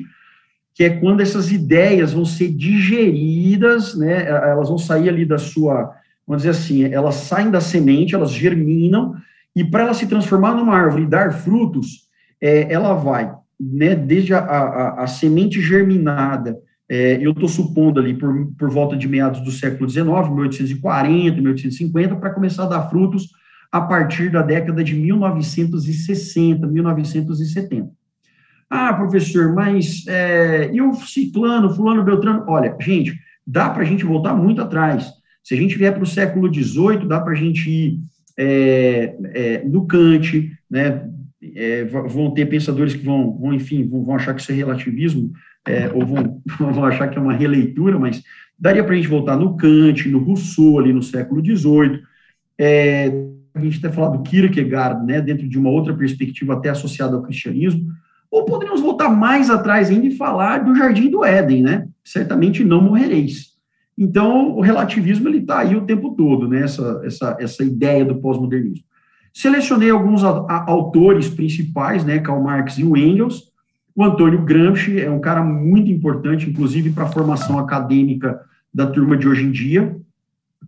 que 0.74 0.84
é 0.84 0.90
quando 0.90 1.22
essas 1.22 1.50
ideias 1.50 2.12
vão 2.12 2.26
ser 2.26 2.52
digeridas, 2.52 3.96
né? 3.96 4.26
Elas 4.26 4.68
vão 4.68 4.76
sair 4.76 5.08
ali 5.08 5.24
da 5.24 5.38
sua, 5.38 5.94
vamos 6.26 6.42
dizer 6.42 6.50
assim, 6.50 6.84
elas 6.84 7.14
saem 7.14 7.50
da 7.50 7.60
semente, 7.62 8.14
elas 8.14 8.32
germinam, 8.32 9.14
e 9.54 9.64
para 9.64 9.84
ela 9.84 9.94
se 9.94 10.06
transformar 10.06 10.52
numa 10.52 10.76
árvore 10.76 11.04
e 11.04 11.08
dar 11.08 11.32
frutos, 11.32 12.05
é, 12.40 12.72
ela 12.72 12.94
vai, 12.94 13.32
né, 13.58 13.94
desde 13.94 14.34
a, 14.34 14.38
a, 14.38 15.04
a 15.04 15.06
semente 15.06 15.60
germinada, 15.60 16.56
é, 16.88 17.18
eu 17.20 17.32
estou 17.32 17.48
supondo 17.48 17.98
ali 17.98 18.14
por, 18.14 18.52
por 18.56 18.70
volta 18.70 18.96
de 18.96 19.08
meados 19.08 19.40
do 19.40 19.50
século 19.50 19.88
XIX, 19.88 20.06
1840, 20.06 21.36
1850, 21.36 22.16
para 22.16 22.30
começar 22.30 22.64
a 22.64 22.68
dar 22.68 22.88
frutos 22.88 23.28
a 23.72 23.80
partir 23.80 24.30
da 24.30 24.42
década 24.42 24.84
de 24.84 24.94
1960, 24.94 26.66
1970. 26.66 27.90
Ah, 28.70 28.92
professor, 28.94 29.52
mas 29.52 30.04
é, 30.06 30.70
e 30.72 30.80
o 30.80 30.94
ciclano, 30.94 31.70
fulano, 31.70 32.04
beltrano? 32.04 32.44
Olha, 32.48 32.76
gente, 32.80 33.18
dá 33.46 33.70
para 33.70 33.82
a 33.82 33.86
gente 33.86 34.04
voltar 34.04 34.34
muito 34.34 34.60
atrás. 34.60 35.12
Se 35.42 35.54
a 35.54 35.56
gente 35.56 35.78
vier 35.78 35.92
para 35.92 36.02
o 36.02 36.06
século 36.06 36.52
XVIII, 36.52 37.06
dá 37.06 37.20
para 37.20 37.32
a 37.32 37.36
gente 37.36 37.70
ir 37.70 38.00
é, 38.36 39.16
é, 39.32 39.64
no 39.64 39.86
Kant, 39.86 40.50
né, 40.70 41.08
é, 41.54 41.84
vão 41.84 42.30
ter 42.32 42.46
pensadores 42.46 42.94
que 42.94 43.04
vão, 43.04 43.36
vão 43.38 43.52
enfim, 43.52 43.86
vão, 43.86 44.04
vão, 44.04 44.14
achar 44.14 44.34
que 44.34 44.40
isso 44.40 44.52
é 44.52 44.54
relativismo, 44.54 45.32
é, 45.66 45.90
ou 45.92 46.04
vão, 46.04 46.42
vão 46.72 46.84
achar 46.84 47.08
que 47.08 47.18
é 47.18 47.20
uma 47.20 47.34
releitura, 47.34 47.98
mas 47.98 48.22
daria 48.58 48.82
para 48.82 48.94
a 48.94 48.96
gente 48.96 49.08
voltar 49.08 49.36
no 49.36 49.56
Kant, 49.56 50.08
no 50.08 50.18
Rousseau, 50.18 50.78
ali 50.78 50.92
no 50.92 51.02
século 51.02 51.44
XVIII, 51.44 52.00
é, 52.58 53.12
a 53.54 53.60
gente 53.60 53.78
até 53.78 53.94
falar 53.94 54.16
do 54.16 54.22
Kierkegaard, 54.22 55.04
né, 55.06 55.20
dentro 55.20 55.48
de 55.48 55.58
uma 55.58 55.70
outra 55.70 55.94
perspectiva 55.94 56.54
até 56.54 56.70
associada 56.70 57.16
ao 57.16 57.22
cristianismo, 57.22 57.86
ou 58.30 58.44
poderíamos 58.44 58.80
voltar 58.80 59.08
mais 59.08 59.50
atrás 59.50 59.88
ainda 59.88 60.06
e 60.06 60.16
falar 60.16 60.58
do 60.58 60.74
Jardim 60.74 61.10
do 61.10 61.24
Éden, 61.24 61.62
né, 61.62 61.88
certamente 62.04 62.64
não 62.64 62.82
morrereis. 62.82 63.56
Então, 63.98 64.54
o 64.54 64.60
relativismo, 64.60 65.26
ele 65.28 65.38
está 65.38 65.60
aí 65.60 65.74
o 65.74 65.86
tempo 65.86 66.14
todo, 66.14 66.46
né, 66.48 66.62
essa, 66.62 67.00
essa, 67.04 67.36
essa 67.40 67.64
ideia 67.64 68.04
do 68.04 68.20
pós-modernismo. 68.20 68.84
Selecionei 69.36 69.90
alguns 69.90 70.24
autores 70.24 71.28
principais, 71.28 72.02
né, 72.02 72.18
Karl 72.20 72.42
Marx 72.42 72.78
e 72.78 72.84
o 72.84 72.96
Engels. 72.96 73.52
O 73.94 74.02
Antônio 74.02 74.40
Gramsci 74.40 74.98
é 74.98 75.10
um 75.10 75.20
cara 75.20 75.44
muito 75.44 75.90
importante, 75.90 76.48
inclusive 76.48 76.90
para 76.90 77.04
a 77.04 77.08
formação 77.08 77.58
acadêmica 77.58 78.40
da 78.72 78.86
turma 78.86 79.14
de 79.14 79.28
hoje 79.28 79.44
em 79.44 79.50
dia. 79.50 79.94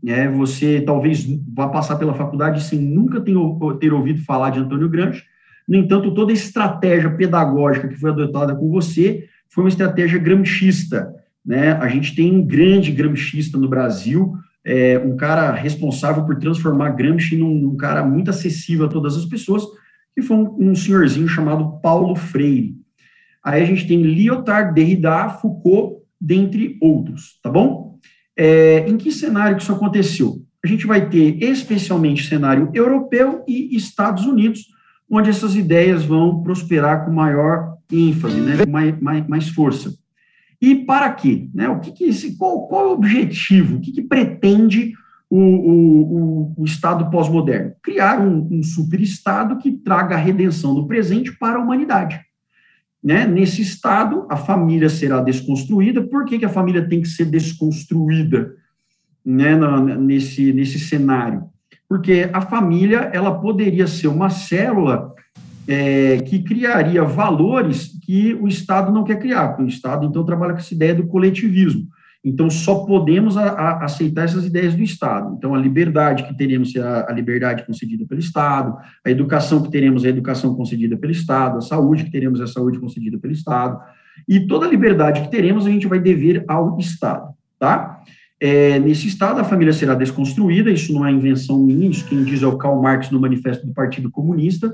É, 0.06 0.28
você 0.28 0.82
talvez 0.82 1.26
vá 1.50 1.68
passar 1.68 1.96
pela 1.96 2.12
faculdade 2.12 2.62
sem 2.62 2.78
nunca 2.78 3.22
ter, 3.22 3.34
ter 3.80 3.94
ouvido 3.94 4.22
falar 4.25 4.50
de 4.50 4.58
Antônio 4.58 4.90
Gramsci. 4.90 5.22
No 5.66 5.75
entanto, 5.75 6.12
toda 6.12 6.30
a 6.30 6.34
estratégia 6.34 7.08
pedagógica 7.08 7.88
que 7.88 7.96
foi 7.96 8.10
adotada 8.10 8.54
com 8.54 8.68
você 8.68 9.25
foi 9.48 9.64
uma 9.64 9.70
estratégia 9.70 10.18
gramscista. 10.18 11.08
Né? 11.42 11.72
A 11.72 11.88
gente 11.88 12.14
tem 12.14 12.30
um 12.34 12.44
grande 12.44 12.92
gramscista 12.92 13.56
no 13.56 13.66
Brasil, 13.66 14.37
é, 14.68 14.98
um 14.98 15.16
cara 15.16 15.52
responsável 15.52 16.26
por 16.26 16.38
transformar 16.38 16.90
Gramsci 16.90 17.38
num, 17.38 17.54
num, 17.54 17.75
cara 17.75 18.04
muito 18.04 18.28
acessível 18.28 18.84
a 18.84 18.88
todas 18.88 19.16
as 19.16 19.25
pessoas, 19.25 19.64
que 20.14 20.20
foi 20.20 20.37
um, 20.37 20.56
um, 20.60 20.75
senhorzinho 20.75 21.26
chamado 21.26 21.80
Paulo 21.80 22.14
Freire. 22.14 22.76
Aí 23.42 23.62
a 23.62 23.64
gente 23.64 23.88
tem 23.88 24.02
Lyotard, 24.02 24.75
Derrida, 24.75 25.30
Foucault, 25.30 26.02
dentre 26.20 26.76
outros, 26.82 27.40
tá 27.42 27.50
bom? 27.50 27.98
É, 28.37 28.87
em 28.87 28.98
que 28.98 29.10
cenário 29.10 29.56
que 29.56 29.62
isso 29.62 29.72
aconteceu? 29.72 30.42
A 30.62 30.68
gente 30.68 30.87
vai 30.87 31.08
ter 31.08 31.42
especialmente 31.42 32.28
cenário 32.28 32.70
europeu 32.75 33.42
e 33.48 33.75
Estados 33.75 34.26
Unidos, 34.26 34.66
onde 35.10 35.30
essas 35.30 35.56
ideias 35.56 36.04
vão 36.04 36.42
prosperar 36.42 37.06
com 37.06 37.10
maior 37.10 37.75
ênfase, 37.90 38.38
né, 38.38 38.66
mais, 38.68 39.00
mais, 39.00 39.26
mais 39.26 39.48
força. 39.48 39.94
E 40.60 40.74
para 40.74 41.12
quê? 41.12 41.48
Né? 41.54 41.68
O 41.68 41.78
que, 41.80 41.92
que 41.92 42.04
esse, 42.04 42.36
qual, 42.36 42.66
qual 42.66 42.84
é 42.84 42.88
o 42.88 42.92
objetivo? 42.92 43.76
O 43.76 43.80
que, 43.80 43.92
que 43.92 44.02
pretende 44.02 44.92
o, 45.30 45.38
o, 45.38 46.54
o, 46.58 46.64
Estado 46.64 47.10
pós-moderno? 47.10 47.72
Criar 47.82 48.20
um, 48.20 48.48
um 48.50 48.62
super-Estado 48.62 49.58
que 49.58 49.70
traga 49.70 50.16
a 50.16 50.18
redenção 50.18 50.74
do 50.74 50.86
presente 50.86 51.36
para 51.38 51.58
a 51.58 51.62
humanidade. 51.62 52.20
Né? 53.02 53.26
Nesse 53.26 53.62
Estado, 53.62 54.26
a 54.28 54.36
família 54.36 54.88
será 54.88 55.20
desconstruída. 55.20 56.02
Por 56.02 56.24
que, 56.24 56.38
que 56.38 56.44
a 56.44 56.50
família 56.50 56.88
tem 56.88 57.00
que 57.00 57.08
ser 57.08 57.26
desconstruída 57.26 58.52
né, 59.24 59.54
na, 59.54 59.80
nesse, 59.96 60.52
nesse 60.52 60.80
cenário? 60.80 61.44
Porque 61.88 62.28
a 62.32 62.40
família 62.40 63.10
ela 63.14 63.40
poderia 63.40 63.86
ser 63.86 64.08
uma 64.08 64.28
célula 64.28 65.14
é, 65.68 66.16
que 66.22 66.42
criaria 66.42 67.04
valores 67.04 67.92
que 68.02 68.32
o 68.32 68.48
Estado 68.48 68.90
não 68.90 69.04
quer 69.04 69.18
criar, 69.18 69.48
porque 69.48 69.64
o 69.64 69.68
Estado, 69.68 70.06
então, 70.06 70.25
trabalha 70.25 70.54
com 70.54 70.60
essa 70.60 70.72
ideia 70.72 70.94
do 70.94 71.06
coletivismo. 71.06 71.87
Então, 72.25 72.48
só 72.48 72.87
podemos 72.87 73.37
a, 73.37 73.50
a 73.50 73.84
aceitar 73.84 74.25
essas 74.25 74.46
ideias 74.46 74.75
do 74.75 74.82
Estado. 74.82 75.34
Então, 75.37 75.54
a 75.54 75.58
liberdade 75.58 76.25
que 76.25 76.37
teremos 76.37 76.72
será 76.72 77.06
a 77.08 77.12
liberdade 77.12 77.66
concedida 77.66 78.06
pelo 78.06 78.18
Estado, 78.18 78.76
a 79.04 79.10
educação 79.10 79.62
que 79.62 79.70
teremos 79.70 80.04
é 80.04 80.08
a 80.08 80.10
educação 80.10 80.54
concedida 80.54 80.96
pelo 80.96 81.12
Estado, 81.12 81.58
a 81.58 81.60
saúde 81.60 82.04
que 82.04 82.10
teremos 82.10 82.40
é 82.40 82.44
a 82.44 82.48
saúde 82.48 82.80
concedida 82.80 83.18
pelo 83.18 83.34
Estado, 83.34 83.78
e 84.26 84.40
toda 84.40 84.66
a 84.66 84.70
liberdade 84.70 85.20
que 85.20 85.30
teremos 85.30 85.66
a 85.66 85.70
gente 85.70 85.87
vai 85.87 86.00
dever 86.00 86.44
ao 86.48 86.78
Estado, 86.78 87.28
tá? 87.58 88.00
É, 88.40 88.78
nesse 88.78 89.06
Estado, 89.06 89.40
a 89.40 89.44
família 89.44 89.72
será 89.72 89.94
desconstruída, 89.94 90.70
isso 90.70 90.92
não 90.92 91.04
é 91.04 91.12
invenção 91.12 91.58
minha, 91.58 91.88
isso 91.88 92.08
quem 92.08 92.25
diz 92.25 92.42
é 92.42 92.46
o 92.46 92.56
Karl 92.56 92.80
Marx 92.80 93.10
no 93.10 93.20
Manifesto 93.20 93.66
do 93.66 93.75
Partido 93.75 94.10
Comunista, 94.10 94.72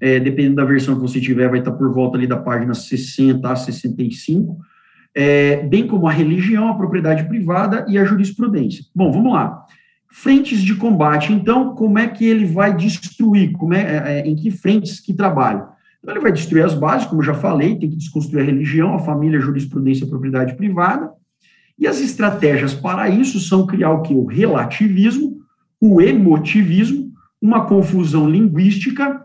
é, 0.00 0.20
dependendo 0.20 0.56
da 0.56 0.64
versão 0.64 0.94
que 0.94 1.00
você 1.00 1.20
tiver, 1.20 1.48
vai 1.48 1.58
estar 1.58 1.72
por 1.72 1.92
volta 1.92 2.16
ali 2.16 2.26
da 2.26 2.36
página 2.36 2.74
60 2.74 3.50
a 3.50 3.56
65, 3.56 4.58
é, 5.14 5.62
bem 5.64 5.86
como 5.86 6.06
a 6.06 6.12
religião, 6.12 6.68
a 6.68 6.76
propriedade 6.76 7.24
privada 7.24 7.84
e 7.88 7.98
a 7.98 8.04
jurisprudência. 8.04 8.84
Bom, 8.94 9.10
vamos 9.10 9.32
lá. 9.32 9.64
Frentes 10.10 10.60
de 10.62 10.74
combate, 10.74 11.32
então, 11.32 11.74
como 11.74 11.98
é 11.98 12.06
que 12.06 12.24
ele 12.24 12.46
vai 12.46 12.74
destruir? 12.74 13.52
Como 13.52 13.74
é, 13.74 13.80
é, 13.80 14.20
é 14.20 14.26
em 14.26 14.34
que 14.34 14.50
frentes 14.50 15.00
que 15.00 15.12
trabalha? 15.12 15.66
Então, 16.00 16.14
ele 16.14 16.22
vai 16.22 16.32
destruir 16.32 16.64
as 16.64 16.74
bases, 16.74 17.06
como 17.06 17.22
já 17.22 17.34
falei, 17.34 17.76
tem 17.76 17.90
que 17.90 17.96
desconstruir 17.96 18.42
a 18.42 18.44
religião, 18.44 18.94
a 18.94 19.00
família, 19.00 19.38
a 19.38 19.42
jurisprudência, 19.42 20.06
a 20.06 20.08
propriedade 20.08 20.54
privada. 20.54 21.10
E 21.78 21.86
as 21.86 22.00
estratégias 22.00 22.74
para 22.74 23.08
isso 23.08 23.38
são 23.38 23.66
criar 23.66 23.90
o 23.90 24.02
que? 24.02 24.14
O 24.14 24.24
relativismo, 24.24 25.38
o 25.80 26.00
emotivismo, 26.00 27.12
uma 27.40 27.66
confusão 27.66 28.28
linguística 28.28 29.24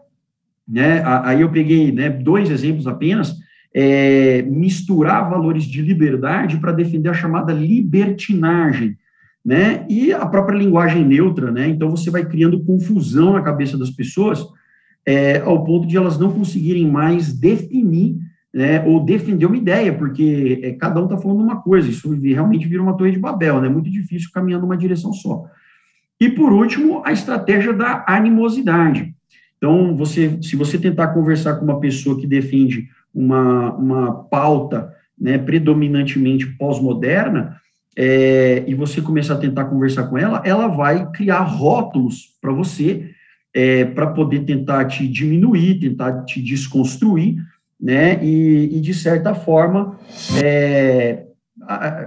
né? 0.74 1.04
Aí 1.06 1.42
eu 1.42 1.52
peguei 1.52 1.92
né, 1.92 2.10
dois 2.10 2.50
exemplos 2.50 2.88
apenas, 2.88 3.38
é, 3.72 4.42
misturar 4.42 5.30
valores 5.30 5.66
de 5.66 5.84
liberdade 5.84 6.58
para 6.58 6.72
defender 6.72 7.10
a 7.10 7.14
chamada 7.14 7.54
libertinagem, 7.54 8.98
né? 9.46 9.86
E 9.88 10.12
a 10.12 10.26
própria 10.26 10.58
linguagem 10.58 11.06
neutra, 11.06 11.52
né? 11.52 11.68
Então 11.68 11.92
você 11.92 12.10
vai 12.10 12.26
criando 12.26 12.64
confusão 12.64 13.34
na 13.34 13.44
cabeça 13.44 13.78
das 13.78 13.92
pessoas 13.92 14.44
é, 15.06 15.42
ao 15.42 15.64
ponto 15.64 15.88
de 15.88 15.96
elas 15.96 16.18
não 16.18 16.32
conseguirem 16.34 16.90
mais 16.90 17.32
definir 17.32 18.18
né, 18.52 18.84
ou 18.86 19.04
defender 19.04 19.46
uma 19.46 19.58
ideia, 19.58 19.94
porque 19.94 20.60
é, 20.64 20.72
cada 20.74 21.00
um 21.00 21.06
está 21.06 21.18
falando 21.18 21.42
uma 21.42 21.62
coisa, 21.62 21.90
isso 21.90 22.10
realmente 22.20 22.68
vira 22.68 22.82
uma 22.82 22.96
torre 22.98 23.12
de 23.12 23.20
Babel, 23.20 23.62
né? 23.62 23.70
Muito 23.70 23.92
difícil 23.92 24.32
caminhar 24.34 24.60
numa 24.60 24.78
direção 24.78 25.14
só. 25.14 25.46
E 26.20 26.30
por 26.30 26.52
último, 26.52 27.04
a 27.06 27.12
estratégia 27.12 27.74
da 27.74 28.04
animosidade. 28.08 29.14
Então, 29.64 29.96
você, 29.96 30.40
se 30.42 30.58
você 30.58 30.78
tentar 30.78 31.14
conversar 31.14 31.56
com 31.56 31.64
uma 31.64 31.80
pessoa 31.80 32.20
que 32.20 32.28
defende 32.28 32.90
uma, 33.16 33.74
uma 33.76 34.14
pauta 34.26 34.94
né, 35.18 35.38
predominantemente 35.38 36.46
pós-moderna, 36.58 37.56
é, 37.98 38.66
e 38.68 38.76
você 38.76 39.00
começar 39.00 39.36
a 39.36 39.40
tentar 39.40 39.64
conversar 39.66 40.08
com 40.08 40.18
ela, 40.18 40.42
ela 40.44 40.68
vai 40.68 41.10
criar 41.12 41.44
rótulos 41.44 42.34
para 42.42 42.52
você, 42.52 43.12
é, 43.54 43.86
para 43.86 44.08
poder 44.08 44.42
tentar 44.42 44.84
te 44.84 45.08
diminuir, 45.08 45.80
tentar 45.80 46.26
te 46.26 46.42
desconstruir, 46.42 47.38
né, 47.80 48.22
e, 48.22 48.78
e 48.78 48.82
de 48.82 48.94
certa 48.94 49.34
forma, 49.34 49.98
é, 50.44 51.24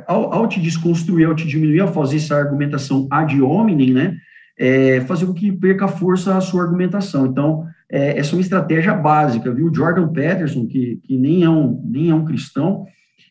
ao, 0.07 0.31
ao, 0.31 0.47
te 0.47 0.61
desconstruir, 0.61 1.27
ao 1.27 1.35
te 1.35 1.47
diminuir, 1.47 1.81
ao 1.81 1.93
fazer 1.93 2.17
essa 2.17 2.37
argumentação 2.37 3.09
ad 3.11 3.41
hominem, 3.41 3.95
né, 3.95 4.15
é, 4.59 5.01
fazer 5.03 5.27
com 5.27 5.35
que 5.35 5.53
perca 5.53 5.87
força 5.87 6.37
a 6.37 6.41
sua 6.41 6.63
argumentação. 6.63 7.27
Então, 7.27 7.67
é, 7.91 8.19
essa 8.19 8.33
é 8.33 8.37
uma 8.37 8.43
estratégia 8.43 8.95
básica, 8.95 9.53
viu? 9.53 9.73
Jordan 9.73 10.09
Peterson, 10.09 10.67
que, 10.67 11.01
que 11.05 11.17
nem, 11.17 11.43
é 11.43 11.51
um, 11.51 11.81
nem 11.85 12.11
é 12.11 12.15
um 12.15 12.25
cristão, 12.25 12.87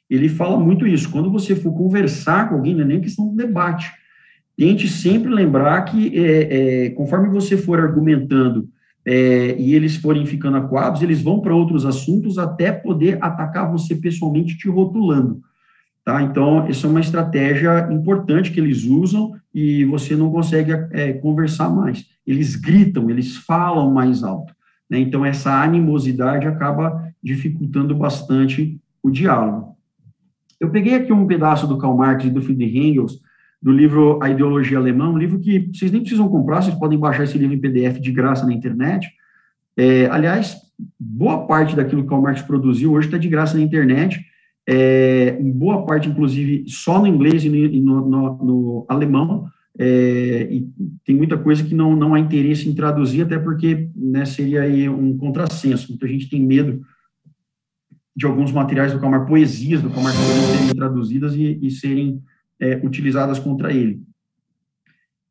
ele 0.09 0.29
fala 0.29 0.57
muito 0.59 0.85
isso. 0.85 1.09
Quando 1.09 1.31
você 1.31 1.55
for 1.55 1.73
conversar 1.73 2.49
com 2.49 2.55
alguém, 2.55 2.75
não 2.75 2.81
é 2.81 2.85
nem 2.85 3.01
questão 3.01 3.27
do 3.27 3.35
debate. 3.35 3.91
Tente 4.55 4.87
sempre 4.87 5.29
lembrar 5.29 5.81
que, 5.81 6.17
é, 6.17 6.85
é, 6.85 6.89
conforme 6.91 7.29
você 7.29 7.57
for 7.57 7.79
argumentando 7.79 8.69
é, 9.05 9.55
e 9.59 9.75
eles 9.75 9.97
forem 9.97 10.25
ficando 10.25 10.57
acuados, 10.57 11.01
eles 11.01 11.21
vão 11.21 11.41
para 11.41 11.55
outros 11.55 11.85
assuntos 11.85 12.37
até 12.37 12.71
poder 12.71 13.17
atacar 13.21 13.71
você 13.71 13.95
pessoalmente 13.95 14.57
te 14.57 14.69
rotulando. 14.69 15.41
Tá? 16.05 16.21
Então, 16.21 16.67
essa 16.67 16.85
é 16.85 16.89
uma 16.89 16.99
estratégia 16.99 17.89
importante 17.91 18.51
que 18.51 18.59
eles 18.59 18.83
usam 18.83 19.33
e 19.51 19.83
você 19.85 20.15
não 20.15 20.31
consegue 20.31 20.71
é, 20.91 21.13
conversar 21.13 21.67
mais. 21.67 22.05
Eles 22.27 22.55
gritam, 22.55 23.09
eles 23.09 23.37
falam 23.37 23.91
mais 23.91 24.23
alto. 24.23 24.53
Né? 24.87 24.99
Então, 24.99 25.25
essa 25.25 25.63
animosidade 25.63 26.45
acaba 26.45 27.11
dificultando 27.23 27.95
bastante 27.95 28.79
o 29.01 29.09
diálogo. 29.09 29.75
Eu 30.59 30.69
peguei 30.69 30.93
aqui 30.93 31.11
um 31.11 31.25
pedaço 31.25 31.65
do 31.65 31.77
Karl 31.79 31.97
Marx 31.97 32.23
e 32.23 32.29
do 32.29 32.41
Friedrich 32.41 32.77
Engels, 32.77 33.19
do 33.59 33.71
livro 33.71 34.19
A 34.21 34.29
Ideologia 34.29 34.77
Alemã, 34.77 35.09
um 35.09 35.17
livro 35.17 35.39
que 35.39 35.71
vocês 35.73 35.91
nem 35.91 36.01
precisam 36.01 36.29
comprar, 36.29 36.61
vocês 36.61 36.75
podem 36.75 36.99
baixar 36.99 37.23
esse 37.23 37.37
livro 37.37 37.55
em 37.55 37.59
PDF 37.59 37.99
de 37.99 38.11
graça 38.11 38.45
na 38.45 38.53
internet. 38.53 39.09
É, 39.75 40.05
aliás, 40.05 40.55
boa 40.99 41.47
parte 41.47 41.75
daquilo 41.75 42.01
que 42.01 42.07
o 42.07 42.09
Karl 42.11 42.21
Marx 42.21 42.43
produziu 42.43 42.93
hoje 42.93 43.07
está 43.07 43.17
de 43.17 43.27
graça 43.27 43.57
na 43.57 43.63
internet, 43.63 44.23
é, 44.67 45.37
em 45.39 45.51
boa 45.51 45.85
parte, 45.85 46.09
inclusive, 46.09 46.65
só 46.67 46.99
no 46.99 47.07
inglês 47.07 47.43
e 47.43 47.49
no, 47.49 48.09
no, 48.09 48.37
no 48.43 48.85
alemão, 48.89 49.47
é, 49.77 50.47
e 50.49 50.67
tem 51.03 51.15
muita 51.15 51.37
coisa 51.37 51.63
que 51.63 51.75
não, 51.75 51.95
não 51.95 52.13
há 52.13 52.19
interesse 52.19 52.67
em 52.67 52.73
traduzir, 52.73 53.23
até 53.23 53.37
porque 53.37 53.89
né, 53.95 54.25
seria 54.25 54.61
aí 54.61 54.87
um 54.87 55.17
contrassenso. 55.17 55.89
Muita 55.89 56.07
gente 56.07 56.29
tem 56.29 56.41
medo 56.41 56.81
de 58.15 58.25
alguns 58.25 58.51
materiais 58.51 58.93
do 58.93 58.99
Karl 58.99 59.11
Marx, 59.11 59.27
poesias 59.27 59.81
do 59.81 59.89
Karl 59.89 60.03
Marx, 60.03 60.17
serem 60.17 60.75
traduzidas 60.75 61.35
e, 61.35 61.59
e 61.61 61.69
serem 61.69 62.23
é, 62.59 62.79
utilizadas 62.83 63.37
contra 63.37 63.73
ele. 63.73 64.01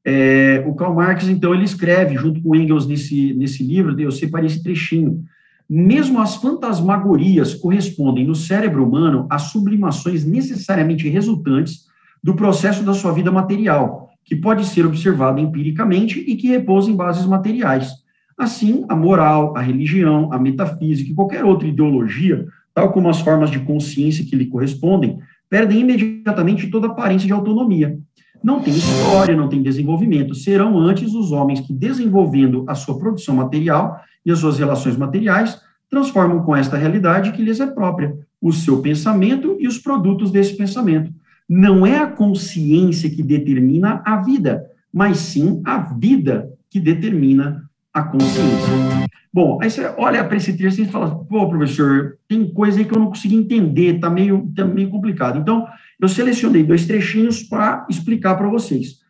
É, 0.07 0.63
o 0.67 0.75
Karl 0.75 0.95
Marx, 0.95 1.27
então, 1.27 1.55
ele 1.55 1.65
escreve, 1.65 2.15
junto 2.17 2.43
com 2.43 2.55
Engels, 2.55 2.87
nesse, 2.87 3.33
nesse 3.33 3.65
livro, 3.65 3.99
eu 3.99 4.13
separei 4.13 4.49
esse 4.49 4.63
trechinho, 4.63 5.25
mesmo 5.69 6.21
as 6.21 6.37
fantasmagorias 6.37 7.55
correspondem 7.55 8.27
no 8.27 8.35
cérebro 8.35 8.87
humano 8.87 9.27
a 9.31 9.39
sublimações 9.39 10.25
necessariamente 10.25 11.09
resultantes 11.09 11.87
do 12.23 12.35
processo 12.35 12.83
da 12.83 12.95
sua 12.95 13.13
vida 13.13 13.31
material, 13.31 14.11
que 14.25 14.37
pode 14.37 14.65
ser 14.65 14.87
observado 14.87 15.41
empiricamente 15.41 16.21
e 16.21 16.37
que 16.37 16.49
repousa 16.49 16.91
em 16.91 16.97
bases 16.97 17.27
materiais. 17.27 17.91
Assim, 18.37 18.85
a 18.89 18.97
moral, 18.97 19.57
a 19.57 19.61
religião, 19.61 20.33
a 20.33 20.39
metafísica 20.39 21.11
e 21.11 21.15
qualquer 21.15 21.45
outra 21.45 21.69
ideologia, 21.69 22.47
tal 22.75 22.93
como 22.93 23.09
as 23.09 23.21
formas 23.21 23.51
de 23.51 23.61
consciência 23.61 24.25
que 24.25 24.35
lhe 24.35 24.47
correspondem, 24.47 25.19
perdem 25.49 25.81
imediatamente 25.81 26.69
toda 26.69 26.89
aparência 26.89 27.27
de 27.27 27.33
autonomia. 27.33 27.99
Não 28.43 28.61
tem 28.61 28.75
história, 28.75 29.37
não 29.37 29.49
tem 29.49 29.63
desenvolvimento. 29.63 30.35
Serão 30.35 30.79
antes 30.79 31.15
os 31.15 31.33
homens 31.33 31.61
que, 31.61 31.73
desenvolvendo 31.73 32.65
a 32.69 32.75
sua 32.75 32.99
produção 32.99 33.37
material 33.37 34.01
e 34.25 34.31
as 34.31 34.39
suas 34.39 34.59
relações 34.59 34.97
materiais, 34.97 35.61
transformam 35.91 36.43
com 36.43 36.57
esta 36.57 36.77
realidade 36.77 37.33
que 37.33 37.43
lhes 37.43 37.61
é 37.61 37.67
própria, 37.67 38.17
o 38.41 38.53
seu 38.53 38.81
pensamento 38.81 39.57
e 39.61 39.69
os 39.69 39.79
produtos 39.79 40.31
desse 40.31 40.57
pensamento. 40.57 41.13
Não 41.49 41.87
é 41.87 41.99
a 41.99 42.07
consciência 42.07 43.11
que 43.11 43.23
determina 43.23 44.03
a 44.05 44.17
vida, 44.17 44.65
mas 44.93 45.19
sim 45.19 45.61
a 45.65 45.79
vida 45.79 46.51
que 46.71 46.81
determina 46.81 47.65
a 47.93 48.03
consciência. 48.03 49.09
Bom, 49.33 49.59
aí 49.61 49.71
você 49.71 49.93
olha 49.99 50.25
para 50.25 50.37
esse 50.37 50.57
texto 50.57 50.81
e 50.81 50.87
fala, 50.87 51.15
pô, 51.25 51.49
professor, 51.49 52.19
tem 52.29 52.53
coisa 52.53 52.79
aí 52.79 52.85
que 52.85 52.95
eu 52.95 53.01
não 53.01 53.09
consegui 53.09 53.37
entender, 53.37 53.99
tá 53.99 54.09
meio, 54.09 54.51
tá 54.55 54.65
meio 54.65 54.89
complicado. 54.89 55.39
Então, 55.39 55.67
eu 56.01 56.09
selecionei 56.09 56.63
dois 56.63 56.87
trechinhos 56.87 57.43
para 57.43 57.87
explicar 57.91 58.37
para 58.37 58.49
vocês. 58.49 59.04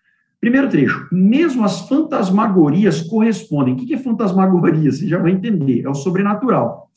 Primeiro 0.45 0.69
trecho, 0.69 1.09
mesmo 1.11 1.65
as 1.65 1.89
fantasmagorias 1.89 3.01
correspondem. 3.01 3.73
O 3.73 3.77
que 3.79 3.95
é 3.95 3.97
fantasmagoria? 3.97 4.93
Você 4.93 5.09
já 5.09 5.19
vai 5.19 5.33
entender, 5.33 5.81
é 5.87 5.89
o 5.89 5.95
sobrenatural. 5.95 6.91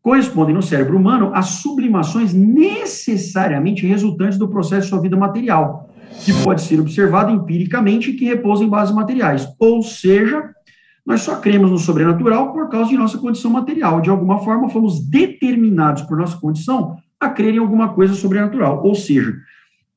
Correspondem 0.00 0.54
no 0.54 0.62
cérebro 0.62 0.96
humano 0.96 1.30
a 1.34 1.42
sublimações 1.42 2.32
necessariamente 2.32 3.86
resultantes 3.86 4.38
do 4.38 4.48
processo 4.48 4.84
de 4.84 4.88
sua 4.88 5.02
vida 5.02 5.14
material, 5.14 5.90
que 6.24 6.32
pode 6.42 6.62
ser 6.62 6.80
observado 6.80 7.30
empiricamente 7.30 8.12
e 8.12 8.14
que 8.14 8.24
repousa 8.24 8.64
em 8.64 8.68
bases 8.70 8.94
materiais. 8.94 9.46
Ou 9.58 9.82
seja, 9.82 10.42
nós 11.04 11.20
só 11.20 11.36
cremos 11.36 11.70
no 11.70 11.76
sobrenatural 11.76 12.54
por 12.54 12.70
causa 12.70 12.88
de 12.88 12.96
nossa 12.96 13.18
condição 13.18 13.50
material. 13.50 14.00
De 14.00 14.08
alguma 14.08 14.38
forma, 14.38 14.70
fomos 14.70 15.06
determinados 15.06 16.00
por 16.00 16.16
nossa 16.16 16.38
condição 16.38 16.96
a 17.20 17.28
crer 17.28 17.56
em 17.56 17.58
alguma 17.58 17.90
coisa 17.92 18.14
sobrenatural. 18.14 18.82
Ou 18.82 18.94
seja, 18.94 19.36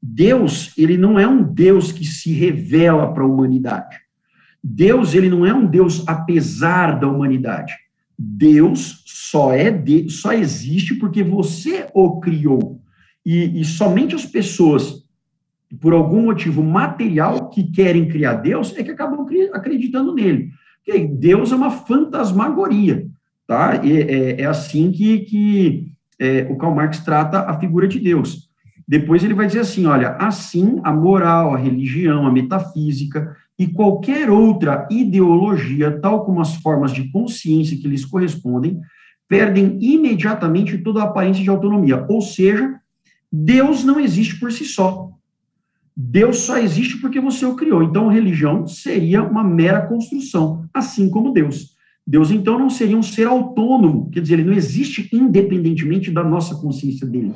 Deus, 0.01 0.73
ele 0.77 0.97
não 0.97 1.19
é 1.19 1.27
um 1.27 1.43
Deus 1.43 1.91
que 1.91 2.05
se 2.05 2.31
revela 2.31 3.13
para 3.13 3.23
a 3.23 3.27
humanidade. 3.27 3.97
Deus, 4.63 5.13
ele 5.13 5.29
não 5.29 5.45
é 5.45 5.53
um 5.53 5.65
Deus 5.65 6.07
apesar 6.07 6.99
da 6.99 7.07
humanidade. 7.07 7.73
Deus 8.17 9.03
só 9.05 9.53
é 9.53 9.71
de, 9.71 10.09
só 10.09 10.33
existe 10.33 10.95
porque 10.95 11.23
você 11.23 11.88
o 11.93 12.19
criou. 12.19 12.81
E, 13.25 13.62
e 13.62 13.65
somente 13.65 14.15
as 14.15 14.25
pessoas, 14.25 15.03
por 15.79 15.93
algum 15.93 16.23
motivo 16.23 16.63
material, 16.63 17.49
que 17.49 17.71
querem 17.71 18.07
criar 18.07 18.35
Deus, 18.35 18.75
é 18.75 18.83
que 18.83 18.91
acabam 18.91 19.25
acreditando 19.53 20.13
nele. 20.13 20.49
Porque 20.83 21.05
Deus 21.05 21.51
é 21.51 21.55
uma 21.55 21.71
fantasmagoria, 21.71 23.07
tá? 23.45 23.81
E, 23.83 24.01
é, 24.01 24.41
é 24.41 24.45
assim 24.45 24.91
que, 24.91 25.19
que 25.19 25.91
é, 26.19 26.47
o 26.49 26.57
Karl 26.57 26.75
Marx 26.75 26.99
trata 26.99 27.41
a 27.41 27.57
figura 27.59 27.88
de 27.88 27.99
Deus. 27.99 28.48
Depois 28.89 29.23
ele 29.23 29.36
vai 29.36 29.45
dizer 29.45 29.60
assim, 29.60 29.86
olha, 29.86 30.13
assim 30.13 30.80
a 30.84 30.91
moral, 30.91 31.54
a 31.54 31.58
religião, 31.60 32.25
a 32.25 32.32
metafísica 32.32 33.38
e 33.60 33.67
qualquer 33.67 34.32
outra 34.32 34.88
ideologia, 34.89 35.99
tal 36.02 36.25
como 36.25 36.41
as 36.41 36.56
formas 36.56 36.91
de 36.91 37.08
consciência 37.12 37.78
que 37.78 37.88
lhes 37.88 38.04
correspondem, 38.04 38.80
perdem 39.28 39.78
imediatamente 39.80 40.80
toda 40.80 41.02
a 41.02 41.04
aparência 41.04 41.43
de 41.43 41.52
autonomia. 41.52 42.04
Ou 42.10 42.19
seja, 42.19 42.80
Deus 43.32 43.84
não 43.84 43.99
existe 43.99 44.39
por 44.39 44.52
si 44.52 44.65
só. 44.65 45.12
Deus 45.95 46.39
só 46.39 46.58
existe 46.58 46.97
porque 46.97 47.21
você 47.21 47.45
o 47.45 47.56
criou. 47.56 47.84
Então, 47.84 48.08
religião 48.08 48.65
seria 48.65 49.21
uma 49.21 49.43
mera 49.43 49.86
construção, 49.86 50.65
assim 50.73 51.12
como 51.12 51.32
Deus. 51.32 51.75
Deus, 52.08 52.32
então, 52.32 52.58
não 52.58 52.71
seria 52.71 52.97
um 52.97 53.04
ser 53.04 53.28
autônomo, 53.28 54.10
quer 54.10 54.21
dizer, 54.21 54.39
ele 54.39 54.45
não 54.45 54.54
existe 54.54 55.08
independentemente 55.13 56.10
da 56.10 56.23
nossa 56.23 56.56
consciência 56.56 57.06
dele, 57.06 57.36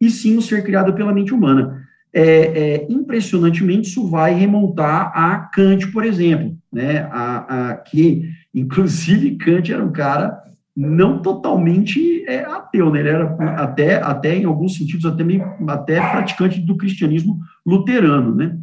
e 0.00 0.10
sim 0.10 0.36
um 0.36 0.40
ser 0.40 0.62
criado 0.64 0.92
pela 0.94 1.12
mente 1.12 1.32
humana. 1.32 1.82
É, 2.12 2.22
é, 2.22 2.86
impressionantemente, 2.88 3.88
isso 3.88 4.08
vai 4.08 4.34
remontar 4.34 5.10
a 5.14 5.36
Kant, 5.52 5.88
por 5.88 6.04
exemplo, 6.04 6.56
né, 6.72 7.08
a, 7.10 7.70
a, 7.70 7.74
que, 7.76 8.30
inclusive, 8.54 9.36
Kant 9.36 9.72
era 9.72 9.84
um 9.84 9.90
cara 9.90 10.44
não 10.76 11.22
totalmente 11.22 12.24
é, 12.26 12.44
ateu, 12.44 12.90
né? 12.90 13.00
Ele 13.00 13.08
era 13.08 13.36
até, 13.62 14.02
até 14.02 14.36
em 14.36 14.44
alguns 14.44 14.76
sentidos 14.76 15.06
até 15.06 15.22
meio, 15.22 15.44
até 15.68 16.00
praticante 16.00 16.60
do 16.60 16.76
cristianismo 16.76 17.38
luterano, 17.64 18.34
né? 18.34 18.58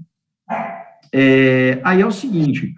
É, 1.13 1.79
aí 1.83 2.01
é 2.01 2.05
o 2.05 2.11
seguinte, 2.11 2.73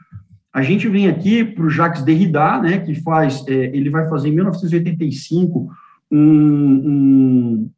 a 0.53 0.62
gente 0.62 0.88
vem 0.88 1.08
aqui 1.08 1.43
para 1.43 1.65
o 1.65 1.69
Jacques 1.69 2.03
Derrida, 2.03 2.62
né? 2.62 2.77
Que 2.79 2.93
faz, 3.01 3.43
é, 3.47 3.53
ele 3.53 3.89
vai 3.89 4.08
fazer 4.08 4.29
em 4.29 4.36
1985 4.36 5.67
um, 6.12 6.19
um, 6.19 7.69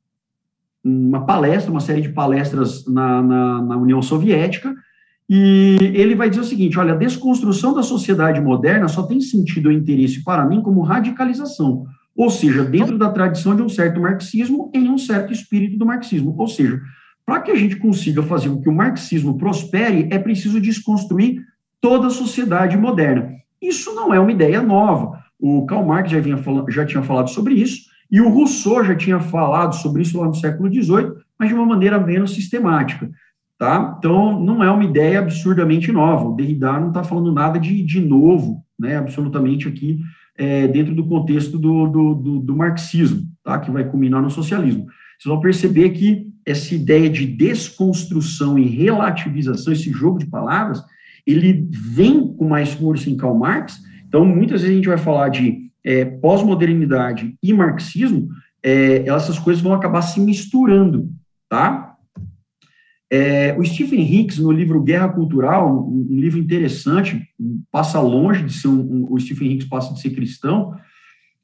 uma 0.85 1.25
palestra, 1.25 1.71
uma 1.71 1.79
série 1.79 2.01
de 2.01 2.09
palestras 2.09 2.85
na, 2.85 3.21
na, 3.23 3.61
na 3.63 3.77
União 3.77 4.01
Soviética, 4.03 4.73
e 5.27 5.77
ele 5.95 6.13
vai 6.13 6.29
dizer 6.29 6.41
o 6.41 6.45
seguinte: 6.45 6.77
olha, 6.77 6.93
a 6.93 6.97
desconstrução 6.97 7.73
da 7.73 7.81
sociedade 7.81 8.39
moderna 8.39 8.87
só 8.87 9.01
tem 9.03 9.19
sentido 9.19 9.67
ou 9.67 9.71
interesse 9.71 10.23
para 10.23 10.45
mim 10.45 10.61
como 10.61 10.83
radicalização, 10.83 11.85
ou 12.15 12.29
seja, 12.29 12.63
dentro 12.63 12.97
da 12.99 13.09
tradição 13.09 13.55
de 13.55 13.63
um 13.63 13.69
certo 13.69 13.99
marxismo 13.99 14.71
em 14.73 14.87
um 14.87 14.97
certo 14.97 15.33
espírito 15.33 15.77
do 15.77 15.85
marxismo. 15.85 16.35
Ou 16.37 16.47
seja, 16.47 16.79
para 17.25 17.41
que 17.41 17.49
a 17.49 17.55
gente 17.55 17.77
consiga 17.77 18.21
fazer 18.21 18.49
com 18.49 18.61
que 18.61 18.69
o 18.69 18.75
marxismo 18.75 19.37
prospere, 19.37 20.07
é 20.11 20.19
preciso 20.19 20.61
desconstruir 20.61 21.41
toda 21.81 22.07
a 22.07 22.11
sociedade 22.11 22.77
moderna. 22.77 23.31
Isso 23.59 23.95
não 23.95 24.13
é 24.13 24.19
uma 24.19 24.31
ideia 24.31 24.61
nova. 24.61 25.19
O 25.39 25.65
Karl 25.65 25.83
Marx 25.83 26.11
já, 26.11 26.19
vinha, 26.19 26.37
já 26.69 26.85
tinha 26.85 27.01
falado 27.01 27.29
sobre 27.29 27.55
isso, 27.55 27.94
e 28.11 28.21
o 28.21 28.29
Rousseau 28.29 28.83
já 28.83 28.95
tinha 28.95 29.19
falado 29.19 29.75
sobre 29.75 30.01
isso 30.01 30.19
lá 30.19 30.27
no 30.27 30.35
século 30.35 30.69
XVIII, 30.69 31.13
mas 31.39 31.49
de 31.49 31.55
uma 31.55 31.65
maneira 31.65 31.99
menos 31.99 32.33
sistemática. 32.33 33.09
Tá? 33.57 33.95
Então, 33.97 34.39
não 34.39 34.63
é 34.63 34.69
uma 34.69 34.83
ideia 34.83 35.19
absurdamente 35.19 35.91
nova. 35.91 36.25
O 36.25 36.35
Derrida 36.35 36.79
não 36.79 36.89
está 36.89 37.03
falando 37.03 37.31
nada 37.31 37.57
de, 37.57 37.81
de 37.83 38.01
novo, 38.01 38.63
né, 38.77 38.97
absolutamente 38.97 39.67
aqui, 39.67 39.99
é, 40.37 40.67
dentro 40.67 40.93
do 40.93 41.05
contexto 41.07 41.57
do, 41.57 41.87
do, 41.87 42.13
do, 42.15 42.39
do, 42.39 42.55
marxismo, 42.55 43.23
tá, 43.43 43.57
que 43.57 43.71
vai 43.71 43.85
culminar 43.85 44.21
no 44.21 44.29
socialismo. 44.29 44.85
Vocês 45.17 45.33
vão 45.33 45.39
perceber 45.39 45.91
que 45.91 46.27
essa 46.45 46.75
ideia 46.75 47.09
de 47.09 47.25
desconstrução 47.25 48.59
e 48.59 48.65
relativização, 48.65 49.71
esse 49.71 49.89
jogo 49.89 50.19
de 50.19 50.25
palavras, 50.25 50.83
ele 51.25 51.67
vem 51.71 52.35
com 52.35 52.47
mais 52.47 52.73
força 52.73 53.09
em 53.09 53.15
Karl 53.15 53.35
Marx. 53.35 53.79
Então, 54.07 54.25
muitas 54.25 54.61
vezes 54.61 54.73
a 54.73 54.75
gente 54.75 54.87
vai 54.89 54.97
falar 54.97 55.29
de 55.29 55.64
é, 55.85 56.03
pós-modernidade 56.03 57.37
e 57.41 57.53
marxismo, 57.53 58.29
é, 58.63 59.07
essas 59.07 59.37
coisas 59.37 59.61
vão 59.61 59.73
acabar 59.73 60.01
se 60.01 60.19
misturando, 60.19 61.11
tá? 61.47 61.95
É, 63.11 63.55
o 63.57 63.63
Stephen 63.63 64.01
Hicks, 64.01 64.39
no 64.39 64.51
livro 64.51 64.81
Guerra 64.81 65.09
Cultural, 65.09 65.71
um, 65.71 66.07
um 66.09 66.19
livro 66.19 66.39
interessante, 66.39 67.21
passa 67.71 68.01
longe 68.01 68.43
de 68.43 68.51
ser 68.51 68.67
um, 68.67 68.79
um, 68.79 69.07
o 69.11 69.19
Stephen 69.19 69.51
Hicks 69.51 69.69
passa 69.69 69.93
de 69.93 70.01
ser 70.01 70.09
cristão, 70.09 70.73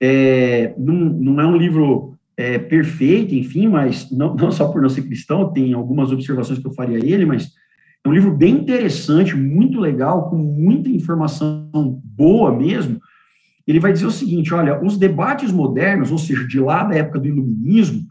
é, 0.01 0.73
não, 0.75 0.95
não 0.95 1.39
é 1.39 1.45
um 1.45 1.56
livro 1.56 2.17
é, 2.36 2.58
perfeito, 2.58 3.36
enfim, 3.36 3.67
mas 3.67 4.10
não, 4.10 4.34
não 4.36 4.51
só 4.51 4.67
por 4.69 4.82
não 4.82 4.89
ser 4.89 5.04
cristão, 5.04 5.54
tem 5.54 5.73
algumas 5.73 6.12
observações 6.12 6.58
que 6.58 6.65
eu 6.65 6.73
faria 6.73 6.97
a 6.97 7.06
ele, 7.06 7.25
mas 7.25 7.51
é 8.04 8.10
um 8.10 8.13
livro 8.13 8.36
bem 8.36 8.56
interessante, 8.56 9.36
muito 9.36 9.80
legal, 9.80 10.32
com 10.32 10.38
muita 10.38 10.89
informação 10.89 11.69
boa 12.04 12.51
mesmo. 12.58 12.99
Ele 13.71 13.79
vai 13.79 13.93
dizer 13.93 14.05
o 14.05 14.12
seguinte: 14.12 14.53
olha, 14.53 14.84
os 14.84 14.97
debates 14.97 15.49
modernos, 15.49 16.12
ou 16.12 16.17
seja, 16.17 16.45
de 16.45 16.60
lá 16.60 16.84
da 16.84 16.95
época 16.95 17.19
do 17.19 17.27
iluminismo, 17.27 18.05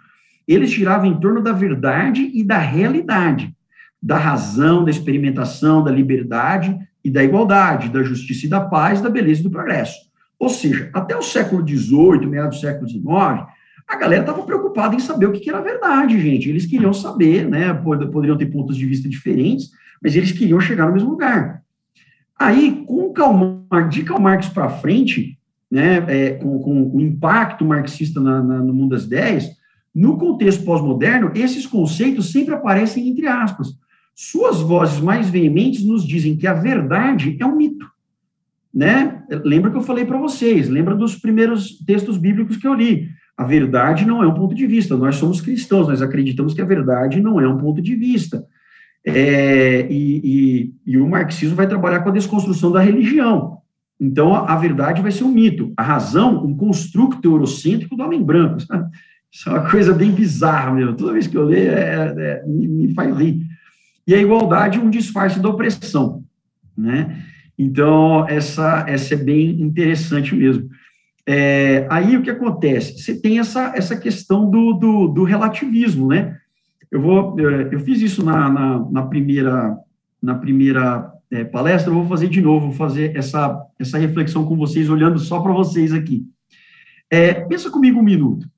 eles 0.49 0.70
giravam 0.70 1.07
em 1.07 1.20
torno 1.20 1.42
da 1.42 1.53
verdade 1.53 2.31
e 2.33 2.42
da 2.42 2.57
realidade, 2.57 3.55
da 4.03 4.16
razão, 4.16 4.83
da 4.83 4.90
experimentação, 4.90 5.85
da 5.85 5.90
liberdade 5.90 6.77
e 7.05 7.11
da 7.11 7.23
igualdade, 7.23 7.90
da 7.90 8.03
justiça 8.03 8.46
e 8.46 8.49
da 8.49 8.61
paz, 8.62 9.03
da 9.03 9.11
beleza 9.11 9.40
e 9.40 9.42
do 9.44 9.51
progresso. 9.51 9.99
Ou 10.38 10.49
seja, 10.49 10.88
até 10.94 11.14
o 11.14 11.23
século 11.23 11.66
XVIII, 11.66 12.27
meados 12.27 12.57
do 12.57 12.61
século 12.62 12.88
XIX, 12.88 13.05
a 13.87 13.96
galera 13.96 14.23
estava 14.23 14.42
preocupada 14.42 14.96
em 14.96 14.99
saber 14.99 15.27
o 15.27 15.33
que 15.33 15.51
era 15.51 15.61
verdade, 15.61 16.18
gente. 16.18 16.49
Eles 16.49 16.64
queriam 16.64 16.94
saber, 16.94 17.46
né? 17.46 17.75
Poderiam 17.75 18.38
ter 18.38 18.46
pontos 18.46 18.79
de 18.79 18.87
vista 18.87 19.07
diferentes, 19.07 19.68
mas 20.03 20.16
eles 20.16 20.33
queriam 20.33 20.59
chegar 20.59 20.87
no 20.87 20.94
mesmo 20.94 21.11
lugar. 21.11 21.62
Aí, 22.38 22.83
com 22.87 23.12
Karl 23.12 23.66
Marx, 23.70 23.94
de 23.94 24.03
Karl 24.03 24.23
Marx 24.23 24.49
para 24.49 24.70
frente, 24.70 25.38
né, 25.71 26.05
é, 26.09 26.31
com, 26.33 26.59
com, 26.59 26.97
o 26.97 27.01
impacto 27.01 27.65
marxista 27.65 28.21
na, 28.21 28.43
na, 28.43 28.59
no 28.59 28.75
mundo 28.75 28.91
das 28.91 29.05
ideias, 29.05 29.49
no 29.95 30.19
contexto 30.19 30.65
pós-moderno, 30.65 31.33
esses 31.35 31.67
conceitos 31.67 32.33
sempre 32.33 32.55
aparecem 32.55 33.09
entre 33.09 33.27
aspas. 33.27 33.69
Suas 34.15 34.61
vozes 34.61 35.01
mais 35.01 35.31
veementes 35.31 35.85
nos 35.85 36.07
dizem 36.07 36.37
que 36.37 36.47
a 36.47 36.55
verdade 36.55 37.37
é 37.41 37.47
um 37.47 37.57
mito. 37.57 37.87
Né? 38.73 39.23
Lembra 39.45 39.71
que 39.71 39.77
eu 39.77 39.83
falei 39.83 40.05
para 40.05 40.19
vocês, 40.19 40.69
lembra 40.69 40.95
dos 40.95 41.17
primeiros 41.17 41.79
textos 41.85 42.17
bíblicos 42.17 42.57
que 42.57 42.67
eu 42.67 42.75
li. 42.75 43.09
A 43.37 43.45
verdade 43.45 44.05
não 44.05 44.23
é 44.23 44.27
um 44.27 44.35
ponto 44.35 44.55
de 44.55 44.67
vista. 44.67 44.97
Nós 44.97 45.17
somos 45.17 45.41
cristãos, 45.41 45.89
nós 45.89 46.03
acreditamos 46.03 46.53
que 46.53 46.61
a 46.61 46.67
verdade 46.67 47.21
não 47.21 47.41
é 47.41 47.49
um 47.49 47.57
ponto 47.57 47.81
de 47.81 47.97
vista. 47.97 48.45
É, 49.05 49.87
e, 49.91 50.21
e, 50.23 50.75
e, 50.87 50.99
o 50.99 51.09
marxismo 51.09 51.57
vai 51.57 51.67
trabalhar 51.67 52.01
com 52.01 52.11
a 52.11 52.13
desconstrução 52.13 52.71
da 52.71 52.81
religião. 52.81 53.60
Então, 54.01 54.35
a, 54.35 54.57
verdade 54.57 55.03
vai 55.03 55.13
ser 55.13 55.25
um 55.25 55.31
mito. 55.31 55.75
A 55.77 55.83
razão, 55.83 56.43
um 56.43 56.57
construto 56.57 57.29
eurocêntrico 57.29 57.95
do 57.95 58.03
homem 58.03 58.23
branco. 58.23 58.57
Isso 59.31 59.49
é 59.49 59.53
uma 59.53 59.71
coisa 59.71 59.93
bem 59.93 60.11
bizarra, 60.11 60.73
meu. 60.73 60.97
Toda 60.97 61.13
vez 61.13 61.27
que 61.27 61.37
eu 61.37 61.45
leio, 61.45 61.71
é, 61.71 62.15
é, 62.17 62.43
me, 62.47 62.67
me 62.67 62.95
faz 62.95 63.17
rir. 63.17 63.47
E 64.07 64.15
a 64.15 64.19
igualdade, 64.19 64.81
um 64.81 64.91
disfarce 64.91 65.39
da 65.39 65.51
opressão. 65.51 66.25
Né? 66.77 67.23
Então, 67.59 68.27
essa, 68.27 68.87
essa 68.89 69.15
é 69.15 69.17
bem 69.19 69.61
interessante 69.61 70.35
mesmo. 70.35 70.69
É, 71.27 71.87
aí 71.91 72.17
o 72.17 72.23
que 72.23 72.31
acontece? 72.31 72.99
Você 72.99 73.21
tem 73.21 73.39
essa, 73.39 73.73
essa 73.77 73.97
questão 73.97 74.51
do, 74.51 74.73
do, 74.73 75.09
do 75.09 75.25
relativismo, 75.25 76.09
né? 76.09 76.37
Eu 76.91 77.01
vou, 77.01 77.39
é, 77.39 77.69
eu 77.73 77.79
fiz 77.81 78.01
isso 78.01 78.25
na, 78.25 78.51
na, 78.51 78.91
na 78.91 79.03
primeira, 79.05 79.77
na 80.21 80.35
primeira 80.35 81.13
é, 81.31 81.45
palestra, 81.45 81.90
eu 81.90 81.95
vou 81.95 82.07
fazer 82.07 82.29
de 82.29 82.40
novo, 82.40 82.66
vou 82.66 82.75
fazer 82.75 83.16
essa, 83.16 83.66
essa 83.79 83.99
reflexão 83.99 84.45
com 84.45 84.57
vocês, 84.57 84.90
olhando 84.90 85.19
só 85.19 85.40
para 85.40 85.53
vocês 85.53 85.93
aqui. 85.93 86.27
É, 87.09 87.35
pensa 87.35 87.71
comigo 87.71 87.99
um 88.01 88.03
minuto. 88.03 88.49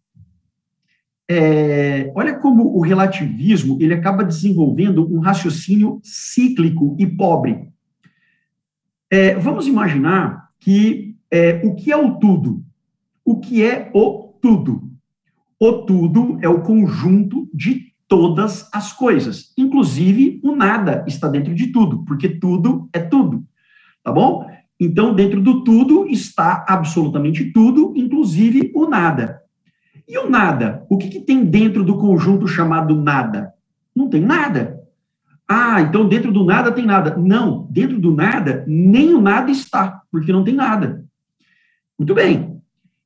É, 1.28 2.12
olha 2.14 2.35
como 2.38 2.76
o 2.76 2.80
relativismo 2.80 3.78
ele 3.80 3.94
acaba 3.94 4.24
desenvolvendo 4.24 5.06
um 5.11 5.20
raciocínio 5.20 6.00
cíclico 6.02 6.96
e 6.98 7.06
pobre. 7.06 7.68
É, 9.11 9.35
vamos 9.37 9.66
imaginar 9.66 10.48
que 10.58 11.16
é, 11.30 11.61
o 11.64 11.74
que 11.74 11.92
é 11.92 11.96
o 11.96 12.18
tudo? 12.18 12.64
O 13.24 13.38
que 13.38 13.62
é 13.62 13.90
o 13.94 14.35
tudo? 14.40 14.90
O 15.58 15.72
tudo 15.85 16.38
é 16.42 16.48
o 16.48 16.62
conjunto 16.62 17.48
de 17.54 17.91
todas 18.12 18.68
as 18.75 18.92
coisas, 18.92 19.55
inclusive 19.57 20.38
o 20.44 20.55
nada 20.55 21.03
está 21.09 21.29
dentro 21.29 21.55
de 21.55 21.68
tudo, 21.68 22.05
porque 22.05 22.29
tudo 22.29 22.87
é 22.92 22.98
tudo, 22.98 23.42
tá 24.05 24.12
bom? 24.12 24.46
Então, 24.79 25.14
dentro 25.14 25.40
do 25.40 25.64
tudo 25.64 26.07
está 26.07 26.62
absolutamente 26.68 27.51
tudo, 27.55 27.94
inclusive 27.96 28.70
o 28.75 28.87
nada. 28.87 29.40
E 30.07 30.18
o 30.18 30.29
nada? 30.29 30.85
O 30.90 30.98
que, 30.98 31.09
que 31.09 31.20
tem 31.20 31.42
dentro 31.42 31.83
do 31.83 31.96
conjunto 31.96 32.46
chamado 32.46 32.94
nada? 32.94 33.55
Não 33.96 34.11
tem 34.11 34.20
nada. 34.20 34.79
Ah, 35.48 35.81
então 35.81 36.07
dentro 36.07 36.31
do 36.31 36.44
nada 36.44 36.70
tem 36.70 36.85
nada. 36.85 37.16
Não, 37.16 37.66
dentro 37.70 37.98
do 37.98 38.14
nada, 38.14 38.62
nem 38.68 39.14
o 39.14 39.22
nada 39.22 39.51
está, 39.51 40.03
porque 40.12 40.31
não 40.31 40.44
tem 40.44 40.53
nada. 40.53 41.03
Muito 41.98 42.14
bem. 42.14 42.61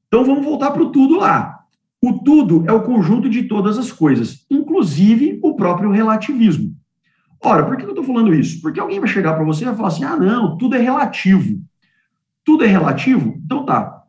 Então 0.08 0.24
vamos 0.24 0.44
voltar 0.44 0.72
para 0.72 0.82
o 0.82 0.90
tudo 0.90 1.16
lá. 1.18 1.56
O 2.02 2.12
tudo 2.12 2.64
é 2.68 2.72
o 2.72 2.82
conjunto 2.82 3.28
de 3.28 3.44
todas 3.44 3.78
as 3.78 3.90
coisas, 3.90 4.46
inclusive 4.76 5.40
o 5.42 5.54
próprio 5.54 5.90
relativismo. 5.90 6.74
Ora, 7.42 7.64
por 7.64 7.76
que 7.76 7.84
eu 7.84 7.90
estou 7.90 8.04
falando 8.04 8.34
isso? 8.34 8.60
Porque 8.60 8.78
alguém 8.78 9.00
vai 9.00 9.08
chegar 9.08 9.34
para 9.34 9.44
você 9.44 9.62
e 9.62 9.66
vai 9.66 9.74
falar 9.74 9.88
assim: 9.88 10.04
ah, 10.04 10.16
não, 10.16 10.56
tudo 10.58 10.76
é 10.76 10.78
relativo. 10.78 11.60
Tudo 12.44 12.64
é 12.64 12.66
relativo? 12.66 13.40
Então 13.44 13.64
tá. 13.64 14.02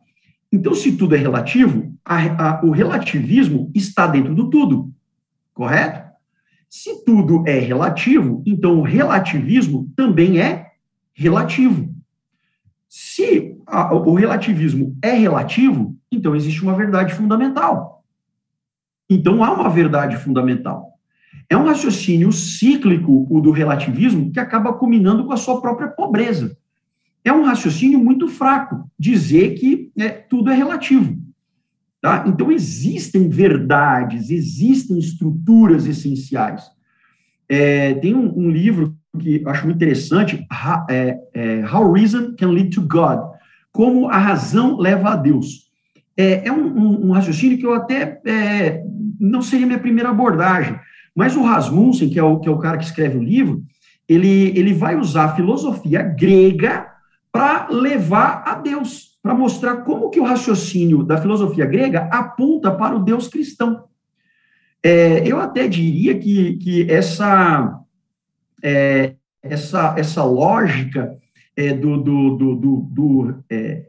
Então, 0.52 0.74
se 0.74 0.96
tudo 0.96 1.14
é 1.14 1.18
relativo, 1.18 1.94
a, 2.04 2.16
a, 2.16 2.64
o 2.64 2.70
relativismo 2.70 3.70
está 3.74 4.06
dentro 4.06 4.34
do 4.34 4.48
tudo, 4.48 4.90
correto? 5.52 6.08
Se 6.70 7.04
tudo 7.04 7.44
é 7.46 7.58
relativo, 7.58 8.42
então 8.46 8.78
o 8.78 8.82
relativismo 8.82 9.90
também 9.94 10.40
é 10.40 10.72
relativo. 11.12 11.94
Se 12.88 13.56
a, 13.66 13.94
o 13.94 14.14
relativismo 14.14 14.96
é 15.02 15.12
relativo, 15.12 15.96
então 16.10 16.34
existe 16.34 16.62
uma 16.62 16.74
verdade 16.74 17.14
fundamental. 17.14 17.97
Então 19.08 19.42
há 19.42 19.52
uma 19.52 19.68
verdade 19.68 20.16
fundamental. 20.16 20.92
É 21.48 21.56
um 21.56 21.64
raciocínio 21.64 22.30
cíclico, 22.30 23.26
o 23.30 23.40
do 23.40 23.50
relativismo, 23.50 24.30
que 24.30 24.40
acaba 24.40 24.72
culminando 24.72 25.24
com 25.24 25.32
a 25.32 25.36
sua 25.36 25.60
própria 25.60 25.88
pobreza. 25.88 26.56
É 27.24 27.32
um 27.32 27.42
raciocínio 27.42 27.98
muito 27.98 28.28
fraco 28.28 28.90
dizer 28.98 29.54
que 29.54 29.90
é, 29.98 30.08
tudo 30.08 30.50
é 30.50 30.54
relativo. 30.54 31.16
Tá? 32.00 32.24
Então, 32.26 32.52
existem 32.52 33.28
verdades, 33.28 34.30
existem 34.30 34.98
estruturas 34.98 35.86
essenciais. 35.86 36.64
É, 37.48 37.94
tem 37.94 38.14
um, 38.14 38.38
um, 38.38 38.50
livro 38.50 38.96
que 39.18 39.42
eu 39.42 39.48
acho 39.48 39.64
muito 39.64 39.76
interessante, 39.76 40.46
é, 40.88 41.18
é, 41.34 41.64
How 41.64 41.92
Reason 41.92 42.36
Can 42.36 42.50
Lead 42.50 42.70
to 42.70 42.82
God, 42.82 43.18
como 43.72 44.08
a 44.08 44.18
razão 44.18 44.76
leva 44.78 45.10
a 45.10 45.16
Deus. 45.16 45.68
É, 46.16 46.46
é 46.46 46.52
um, 46.52 46.66
um, 46.66 47.06
um, 47.06 47.12
raciocínio 47.12 47.58
que 47.58 47.66
eu 47.66 47.74
até 47.74 48.20
é, 48.24 48.84
não 49.18 49.42
seria 49.42 49.66
minha 49.66 49.78
primeira 49.78 50.10
abordagem, 50.10 50.78
mas 51.14 51.36
o 51.36 51.42
Rasmussen, 51.42 52.08
que 52.08 52.18
é 52.18 52.22
o, 52.22 52.38
que 52.38 52.48
é 52.48 52.52
o 52.52 52.58
cara 52.58 52.78
que 52.78 52.84
escreve 52.84 53.18
o 53.18 53.22
livro, 53.22 53.62
ele, 54.08 54.56
ele 54.58 54.72
vai 54.72 54.96
usar 54.96 55.24
a 55.24 55.34
filosofia 55.34 56.02
grega 56.02 56.86
para 57.30 57.68
levar 57.68 58.42
a 58.46 58.54
Deus, 58.54 59.18
para 59.22 59.34
mostrar 59.34 59.78
como 59.78 60.10
que 60.10 60.20
o 60.20 60.24
raciocínio 60.24 61.02
da 61.02 61.18
filosofia 61.18 61.66
grega 61.66 62.08
aponta 62.10 62.70
para 62.70 62.96
o 62.96 63.02
Deus 63.04 63.28
cristão. 63.28 63.84
É, 64.82 65.26
eu 65.26 65.40
até 65.40 65.68
diria 65.68 66.18
que, 66.18 66.56
que 66.56 66.90
essa, 66.90 67.80
é, 68.62 69.14
essa, 69.42 69.94
essa 69.98 70.24
lógica 70.24 71.16
é, 71.56 71.74
do, 71.74 71.96
do, 71.98 72.36
do, 72.36 72.56
do 72.56 73.44
é, 73.50 73.88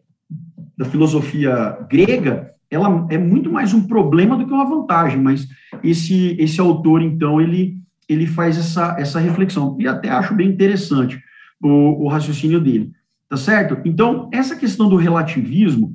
da 0.75 0.85
filosofia 0.85 1.77
grega, 1.89 2.55
ela 2.71 3.07
é 3.09 3.17
muito 3.17 3.51
mais 3.51 3.73
um 3.73 3.87
problema 3.87 4.37
do 4.37 4.45
que 4.45 4.53
uma 4.53 4.69
vantagem, 4.69 5.19
mas 5.19 5.47
esse, 5.83 6.35
esse 6.39 6.61
autor, 6.61 7.01
então, 7.01 7.41
ele, 7.41 7.77
ele 8.07 8.27
faz 8.27 8.57
essa, 8.57 8.95
essa 8.99 9.19
reflexão, 9.19 9.75
e 9.79 9.87
até 9.87 10.09
acho 10.09 10.35
bem 10.35 10.49
interessante 10.49 11.21
o, 11.61 12.05
o 12.05 12.07
raciocínio 12.07 12.59
dele, 12.59 12.91
tá 13.27 13.37
certo? 13.37 13.77
Então, 13.83 14.29
essa 14.31 14.55
questão 14.55 14.87
do 14.87 14.95
relativismo, 14.95 15.93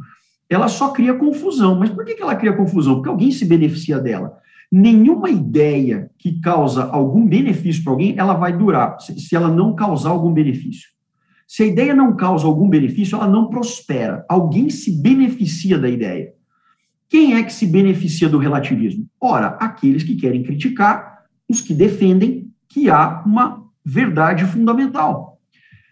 ela 0.51 0.69
só 0.69 0.89
cria 0.91 1.15
confusão, 1.15 1.79
mas 1.79 1.91
por 1.91 2.05
que, 2.05 2.15
que 2.15 2.23
ela 2.23 2.37
cria 2.37 2.53
confusão? 2.53 2.97
Porque 2.97 3.09
alguém 3.09 3.31
se 3.31 3.45
beneficia 3.45 3.99
dela. 3.99 4.39
Nenhuma 4.71 5.31
ideia 5.31 6.11
que 6.19 6.41
causa 6.41 6.85
algum 6.85 7.27
benefício 7.27 7.85
para 7.85 7.93
alguém, 7.93 8.15
ela 8.19 8.35
vai 8.35 8.57
durar, 8.57 8.99
se 9.01 9.35
ela 9.37 9.49
não 9.49 9.75
causar 9.75 10.11
algum 10.11 10.33
benefício. 10.33 10.89
Se 11.47 11.63
a 11.63 11.67
ideia 11.67 11.95
não 11.95 12.17
causa 12.17 12.47
algum 12.47 12.69
benefício, 12.69 13.17
ela 13.17 13.29
não 13.29 13.49
prospera. 13.49 14.25
Alguém 14.29 14.71
se 14.71 15.01
beneficia 15.01 15.79
da 15.79 15.89
ideia. 15.89 16.34
Quem 17.09 17.35
é 17.35 17.43
que 17.43 17.53
se 17.53 17.67
beneficia 17.67 18.29
do 18.29 18.39
relativismo? 18.39 19.07
Ora, 19.21 19.57
aqueles 19.61 20.03
que 20.03 20.17
querem 20.17 20.43
criticar 20.43 21.25
os 21.49 21.61
que 21.61 21.75
defendem 21.75 22.51
que 22.69 22.91
há 22.91 23.23
uma 23.25 23.65
verdade 23.85 24.45
fundamental. 24.45 25.39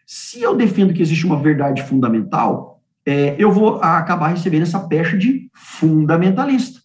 Se 0.07 0.43
eu 0.43 0.57
defendo 0.57 0.93
que 0.93 1.03
existe 1.03 1.27
uma 1.27 1.37
verdade 1.37 1.83
fundamental, 1.83 2.81
é, 3.05 3.37
eu 3.39 3.51
vou 3.51 3.77
acabar 3.77 4.29
recebendo 4.29 4.63
essa 4.63 4.81
pecha 4.81 5.17
de 5.17 5.51
fundamentalista. 5.53 6.81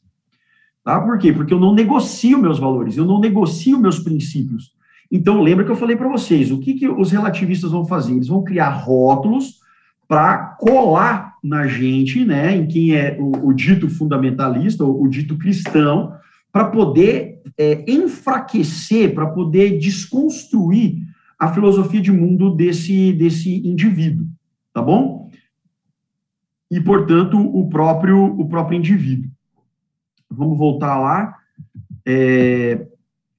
Tá? 0.83 1.01
Por 1.01 1.17
quê? 1.17 1.33
Porque 1.33 1.53
eu 1.53 1.59
não 1.59 1.73
negocio 1.73 2.37
meus 2.37 2.59
valores, 2.59 2.97
eu 2.97 3.05
não 3.05 3.19
negocio 3.19 3.79
meus 3.79 3.99
princípios. 3.99 4.71
Então, 5.11 5.41
lembra 5.41 5.65
que 5.65 5.71
eu 5.71 5.75
falei 5.75 5.95
para 5.95 6.07
vocês, 6.09 6.51
o 6.51 6.59
que, 6.59 6.73
que 6.73 6.87
os 6.87 7.11
relativistas 7.11 7.71
vão 7.71 7.85
fazer? 7.85 8.13
Eles 8.13 8.27
vão 8.27 8.43
criar 8.43 8.69
rótulos 8.69 9.59
para 10.07 10.37
colar 10.59 11.26
na 11.47 11.65
gente, 11.67 12.25
né, 12.25 12.55
em 12.55 12.67
quem 12.67 12.93
é 12.93 13.17
o, 13.19 13.47
o 13.47 13.53
dito 13.53 13.89
fundamentalista, 13.89 14.83
o, 14.83 15.03
o, 15.03 15.07
dito 15.07 15.37
cristão, 15.37 16.13
para 16.51 16.65
poder 16.65 17.41
é, 17.57 17.89
enfraquecer, 17.89 19.13
para 19.13 19.27
poder 19.27 19.77
desconstruir 19.77 20.97
a 21.39 21.53
filosofia 21.53 22.01
de 22.01 22.11
mundo 22.11 22.55
desse, 22.55 23.13
desse 23.13 23.67
indivíduo, 23.67 24.25
tá 24.73 24.81
bom? 24.81 25.29
E, 26.69 26.81
portanto, 26.81 27.39
o 27.39 27.69
próprio, 27.69 28.25
o 28.25 28.47
próprio 28.49 28.77
indivíduo. 28.77 29.31
Vamos 30.29 30.57
voltar 30.57 30.99
lá 30.99 31.35
é, 32.05 32.85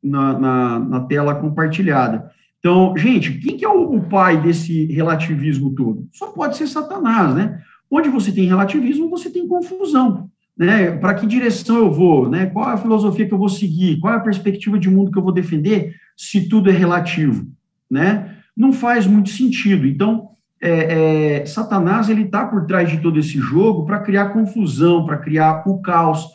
na, 0.02 0.38
na, 0.38 0.78
na, 0.78 1.00
tela 1.00 1.34
compartilhada. 1.34 2.30
Então, 2.58 2.96
gente, 2.96 3.34
quem 3.34 3.56
que 3.56 3.64
é 3.64 3.68
o, 3.68 3.96
o 3.96 4.00
pai 4.00 4.40
desse 4.40 4.86
relativismo 4.86 5.74
todo? 5.74 6.08
Só 6.12 6.28
pode 6.28 6.56
ser 6.56 6.66
Satanás, 6.66 7.34
né? 7.34 7.62
Onde 7.90 8.08
você 8.08 8.32
tem 8.32 8.46
relativismo, 8.46 9.08
você 9.08 9.30
tem 9.30 9.46
confusão. 9.46 10.28
Né? 10.56 10.90
Para 10.90 11.14
que 11.14 11.26
direção 11.26 11.78
eu 11.78 11.92
vou? 11.92 12.28
Né? 12.28 12.46
Qual 12.46 12.68
é 12.68 12.72
a 12.72 12.78
filosofia 12.78 13.26
que 13.26 13.32
eu 13.32 13.38
vou 13.38 13.48
seguir? 13.48 13.98
Qual 14.00 14.12
é 14.12 14.16
a 14.16 14.20
perspectiva 14.20 14.78
de 14.78 14.90
mundo 14.90 15.10
que 15.10 15.18
eu 15.18 15.22
vou 15.22 15.32
defender 15.32 15.94
se 16.16 16.48
tudo 16.48 16.68
é 16.68 16.72
relativo? 16.72 17.46
Né? 17.88 18.36
Não 18.56 18.72
faz 18.72 19.06
muito 19.06 19.30
sentido. 19.30 19.86
Então, 19.86 20.30
é, 20.60 21.40
é, 21.40 21.46
Satanás 21.46 22.08
ele 22.08 22.22
está 22.22 22.44
por 22.44 22.66
trás 22.66 22.90
de 22.90 22.98
todo 22.98 23.18
esse 23.18 23.38
jogo 23.38 23.86
para 23.86 24.00
criar 24.00 24.30
confusão, 24.30 25.06
para 25.06 25.18
criar 25.18 25.62
o 25.66 25.80
caos. 25.80 26.26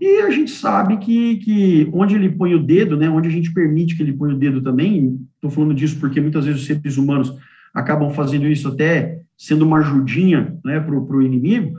E 0.00 0.20
a 0.20 0.30
gente 0.30 0.50
sabe 0.50 0.96
que, 0.98 1.36
que 1.36 1.90
onde 1.92 2.14
ele 2.14 2.28
põe 2.28 2.54
o 2.54 2.62
dedo, 2.62 2.96
né, 2.96 3.08
onde 3.08 3.28
a 3.28 3.32
gente 3.32 3.52
permite 3.52 3.96
que 3.96 4.02
ele 4.02 4.12
ponha 4.12 4.34
o 4.34 4.38
dedo 4.38 4.60
também, 4.60 5.18
estou 5.34 5.50
falando 5.50 5.74
disso 5.74 5.98
porque 5.98 6.20
muitas 6.20 6.44
vezes 6.44 6.60
os 6.60 6.66
seres 6.66 6.96
humanos 6.96 7.36
acabam 7.74 8.10
fazendo 8.10 8.46
isso 8.46 8.68
até 8.68 9.20
sendo 9.36 9.64
uma 9.64 9.78
ajudinha 9.78 10.56
né, 10.64 10.80
para 10.80 10.94
o 10.94 11.22
inimigo, 11.22 11.78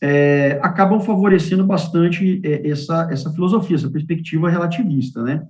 é, 0.00 0.58
acabam 0.62 1.00
favorecendo 1.00 1.64
bastante 1.64 2.40
é, 2.44 2.68
essa, 2.68 3.08
essa 3.10 3.30
filosofia, 3.32 3.76
essa 3.76 3.90
perspectiva 3.90 4.50
relativista, 4.50 5.22
né? 5.22 5.46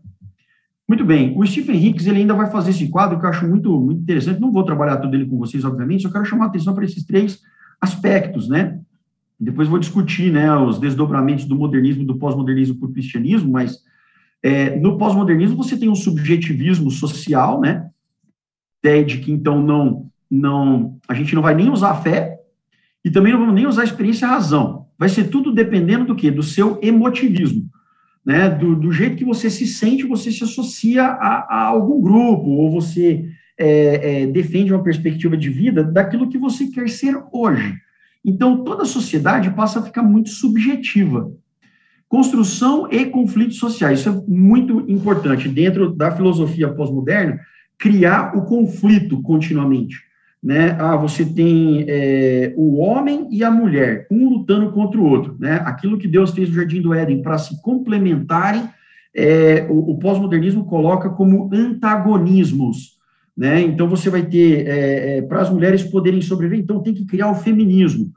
Muito 0.86 1.04
bem, 1.04 1.34
o 1.36 1.46
Stephen 1.46 1.82
Hicks 1.82 2.06
ele 2.06 2.18
ainda 2.18 2.34
vai 2.34 2.50
fazer 2.50 2.70
esse 2.70 2.88
quadro 2.88 3.18
que 3.18 3.24
eu 3.24 3.30
acho 3.30 3.48
muito, 3.48 3.80
muito 3.80 4.02
interessante, 4.02 4.40
não 4.40 4.52
vou 4.52 4.64
trabalhar 4.64 4.98
tudo 4.98 5.14
ele 5.14 5.26
com 5.26 5.38
vocês, 5.38 5.64
obviamente, 5.64 6.02
só 6.02 6.10
quero 6.10 6.26
chamar 6.26 6.44
a 6.44 6.48
atenção 6.48 6.74
para 6.74 6.84
esses 6.84 7.04
três 7.04 7.40
aspectos, 7.80 8.48
né? 8.48 8.78
Depois 9.40 9.66
vou 9.66 9.78
discutir, 9.78 10.30
né, 10.30 10.54
os 10.56 10.78
desdobramentos 10.78 11.46
do 11.46 11.56
modernismo, 11.56 12.04
do 12.04 12.16
pós-modernismo 12.16 12.78
para 12.78 12.88
o 12.88 12.92
cristianismo, 12.92 13.50
mas 13.50 13.78
é, 14.42 14.78
no 14.78 14.98
pós-modernismo 14.98 15.56
você 15.56 15.76
tem 15.76 15.88
um 15.88 15.94
subjetivismo 15.94 16.90
social, 16.90 17.60
né? 17.60 17.88
Ideia 18.82 19.04
de 19.04 19.18
que 19.18 19.32
então 19.32 19.62
não, 19.62 20.10
não, 20.34 20.98
a 21.08 21.14
gente 21.14 21.34
não 21.34 21.42
vai 21.42 21.54
nem 21.54 21.70
usar 21.70 21.90
a 21.90 21.96
fé 21.96 22.38
e 23.04 23.10
também 23.10 23.32
não 23.32 23.40
vamos 23.40 23.54
nem 23.54 23.66
usar 23.66 23.82
a 23.82 23.84
experiência 23.84 24.26
e 24.26 24.28
a 24.28 24.32
razão. 24.32 24.86
Vai 24.98 25.08
ser 25.08 25.24
tudo 25.24 25.52
dependendo 25.52 26.04
do 26.04 26.14
quê? 26.14 26.30
Do 26.30 26.42
seu 26.42 26.78
emotivismo 26.82 27.68
né, 28.24 28.48
do, 28.48 28.74
do, 28.74 28.90
jeito 28.90 29.16
que 29.16 29.24
você 29.24 29.50
se 29.50 29.66
sente, 29.66 30.06
você 30.06 30.32
se 30.32 30.42
associa 30.42 31.04
a, 31.04 31.46
a 31.48 31.64
algum 31.66 32.00
grupo, 32.00 32.48
ou 32.48 32.70
você 32.70 33.28
é, 33.58 34.22
é, 34.22 34.26
defende 34.26 34.72
uma 34.72 34.82
perspectiva 34.82 35.36
de 35.36 35.50
vida 35.50 35.84
daquilo 35.84 36.28
que 36.28 36.38
você 36.38 36.68
quer 36.68 36.88
ser 36.88 37.16
hoje. 37.30 37.76
Então, 38.24 38.64
toda 38.64 38.84
a 38.84 38.86
sociedade 38.86 39.50
passa 39.50 39.80
a 39.80 39.82
ficar 39.82 40.02
muito 40.02 40.30
subjetiva. 40.30 41.30
Construção 42.08 42.88
e 42.90 43.04
conflitos 43.06 43.58
sociais, 43.58 44.00
isso 44.00 44.08
é 44.08 44.22
muito 44.26 44.80
importante. 44.90 45.48
Dentro 45.48 45.94
da 45.94 46.10
filosofia 46.10 46.72
pós-moderna, 46.72 47.38
criar 47.76 48.34
o 48.36 48.46
conflito 48.46 49.20
continuamente 49.20 49.96
né? 50.44 50.76
Ah, 50.78 50.94
você 50.94 51.24
tem 51.24 51.86
é, 51.88 52.52
o 52.54 52.76
homem 52.76 53.26
e 53.30 53.42
a 53.42 53.50
mulher, 53.50 54.06
um 54.10 54.28
lutando 54.28 54.70
contra 54.72 55.00
o 55.00 55.04
outro, 55.04 55.34
né? 55.40 55.62
Aquilo 55.64 55.96
que 55.96 56.06
Deus 56.06 56.32
fez 56.32 56.50
no 56.50 56.54
Jardim 56.54 56.82
do 56.82 56.92
Éden 56.92 57.22
para 57.22 57.38
se 57.38 57.62
complementarem, 57.62 58.68
é, 59.16 59.66
o, 59.70 59.92
o 59.92 59.98
pós-modernismo 59.98 60.66
coloca 60.66 61.08
como 61.08 61.48
antagonismos, 61.50 62.98
né? 63.34 63.62
Então 63.62 63.88
você 63.88 64.10
vai 64.10 64.26
ter 64.26 64.68
é, 64.68 65.16
é 65.16 65.22
para 65.22 65.40
as 65.40 65.48
mulheres 65.48 65.82
poderem 65.82 66.20
sobreviver, 66.20 66.62
então 66.62 66.82
tem 66.82 66.92
que 66.92 67.06
criar 67.06 67.30
o 67.30 67.36
feminismo. 67.36 68.12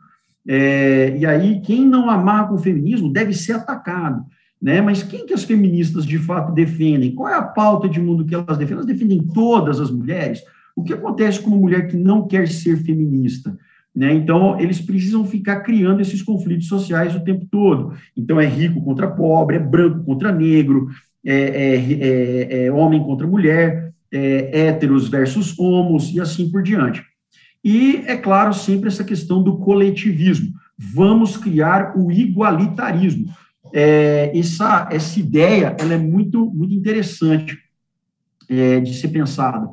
É, 0.45 1.15
e 1.17 1.25
aí 1.25 1.61
quem 1.61 1.85
não 1.85 2.09
amar 2.09 2.49
com 2.49 2.55
o 2.55 2.59
feminismo 2.59 3.11
deve 3.11 3.33
ser 3.33 3.53
atacado. 3.53 4.25
Né? 4.61 4.81
Mas 4.81 5.03
quem 5.03 5.25
que 5.25 5.33
as 5.33 5.43
feministas 5.43 6.03
de 6.03 6.17
fato 6.17 6.51
defendem? 6.51 7.13
Qual 7.13 7.29
é 7.29 7.35
a 7.35 7.43
pauta 7.43 7.87
de 7.87 7.99
mundo 7.99 8.25
que 8.25 8.33
elas 8.33 8.57
defendem? 8.57 8.83
Elas 8.83 8.85
defendem 8.87 9.19
todas 9.33 9.79
as 9.79 9.91
mulheres? 9.91 10.41
O 10.77 10.83
que 10.83 10.93
acontece 10.93 11.39
com 11.39 11.49
uma 11.49 11.57
mulher 11.57 11.87
que 11.87 11.97
não 11.97 12.27
quer 12.27 12.47
ser 12.47 12.77
feminista? 12.77 13.57
Né? 13.95 14.13
Então, 14.13 14.59
eles 14.59 14.79
precisam 14.79 15.25
ficar 15.25 15.61
criando 15.61 16.01
esses 16.01 16.21
conflitos 16.21 16.67
sociais 16.67 17.15
o 17.15 17.23
tempo 17.23 17.47
todo. 17.49 17.95
Então, 18.15 18.39
é 18.39 18.45
rico 18.45 18.79
contra 18.83 19.07
pobre, 19.07 19.55
é 19.55 19.59
branco 19.59 20.03
contra 20.03 20.31
negro, 20.31 20.87
é, 21.25 21.33
é, 21.33 21.93
é, 22.61 22.65
é 22.65 22.71
homem 22.71 23.01
contra 23.01 23.25
mulher, 23.25 23.91
é 24.11 24.67
héteros 24.67 25.09
versus 25.09 25.57
homos, 25.57 26.13
e 26.13 26.21
assim 26.21 26.51
por 26.51 26.61
diante. 26.61 27.03
E, 27.63 28.03
é 28.05 28.15
claro, 28.15 28.53
sempre 28.53 28.87
essa 28.87 29.03
questão 29.03 29.41
do 29.41 29.57
coletivismo. 29.57 30.53
Vamos 30.77 31.35
criar 31.35 31.97
o 31.97 32.11
igualitarismo. 32.11 33.33
É, 33.73 34.31
essa, 34.37 34.87
essa 34.91 35.19
ideia 35.19 35.75
ela 35.79 35.95
é 35.95 35.97
muito, 35.97 36.45
muito 36.51 36.75
interessante 36.75 37.57
é, 38.47 38.79
de 38.79 38.93
ser 38.93 39.07
pensada. 39.07 39.67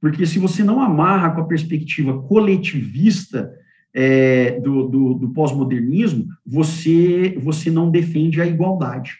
Porque 0.00 0.24
se 0.24 0.38
você 0.38 0.64
não 0.64 0.80
amarra 0.80 1.30
com 1.30 1.42
a 1.42 1.46
perspectiva 1.46 2.22
coletivista 2.22 3.52
é, 3.92 4.58
do, 4.60 4.88
do, 4.88 5.14
do 5.14 5.28
pós-modernismo, 5.30 6.26
você, 6.46 7.36
você 7.40 7.70
não 7.70 7.90
defende 7.90 8.40
a 8.40 8.46
igualdade, 8.46 9.18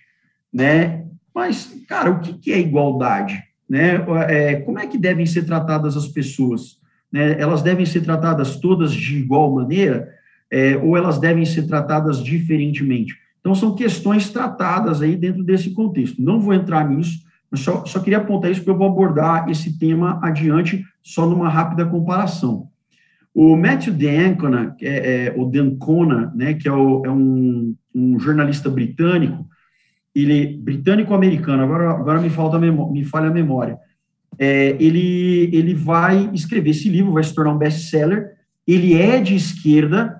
né? 0.53 1.05
Mas, 1.35 1.77
cara, 1.88 2.11
o 2.11 2.21
que, 2.21 2.35
que 2.35 2.53
é 2.53 2.59
igualdade? 2.59 3.43
Né? 3.69 4.05
É, 4.29 4.57
como 4.57 4.79
é 4.79 4.87
que 4.87 4.99
devem 4.99 5.27
ser 5.27 5.45
tratadas 5.45 5.97
as 5.97 6.09
pessoas? 6.09 6.79
Né? 7.12 7.40
Elas 7.40 7.62
devem 7.62 7.87
ser 7.87 8.01
tratadas 8.01 8.57
todas 8.57 8.93
de 8.93 9.19
igual 9.19 9.55
maneira 9.55 10.09
é, 10.51 10.77
ou 10.77 10.97
elas 10.97 11.19
devem 11.19 11.45
ser 11.45 11.66
tratadas 11.66 12.23
diferentemente? 12.23 13.16
Então, 13.40 13.55
são 13.55 13.75
questões 13.75 14.29
tratadas 14.29 15.01
aí 15.01 15.16
dentro 15.16 15.43
desse 15.43 15.71
contexto. 15.71 16.21
Não 16.21 16.40
vou 16.40 16.53
entrar 16.53 16.88
nisso, 16.88 17.21
eu 17.51 17.59
só, 17.59 17.85
só 17.85 18.01
queria 18.01 18.19
apontar 18.19 18.51
isso 18.51 18.61
porque 18.61 18.71
eu 18.71 18.79
vou 18.79 18.87
abordar 18.87 19.49
esse 19.49 19.79
tema 19.79 20.21
adiante, 20.23 20.85
só 21.03 21.27
numa 21.29 21.49
rápida 21.49 21.85
comparação. 21.85 22.69
O 23.35 23.57
Matthew 23.57 23.95
D'Ancona, 23.95 24.77
é, 24.81 25.27
é, 25.27 25.35
o 25.37 25.45
D'Ancona, 25.47 26.33
né, 26.35 26.55
que 26.55 26.69
é, 26.69 26.73
o, 26.73 27.05
é 27.05 27.11
um, 27.11 27.75
um, 27.95 28.19
jornalista 28.19 28.69
britânico, 28.69 29.47
ele 30.15 30.59
britânico-americano, 30.59 31.63
agora, 31.63 31.91
agora 31.91 32.21
me, 32.21 32.31
falta 32.31 32.59
me 32.59 33.05
falha 33.05 33.29
a 33.29 33.33
memória, 33.33 33.79
é, 34.39 34.77
ele, 34.81 35.51
ele 35.53 35.75
vai 35.75 36.31
escrever 36.33 36.71
esse 36.71 36.89
livro, 36.89 37.13
vai 37.13 37.23
se 37.23 37.35
tornar 37.35 37.53
um 37.53 37.59
best-seller, 37.59 38.31
ele 38.67 38.95
é 38.95 39.21
de 39.21 39.35
esquerda, 39.35 40.17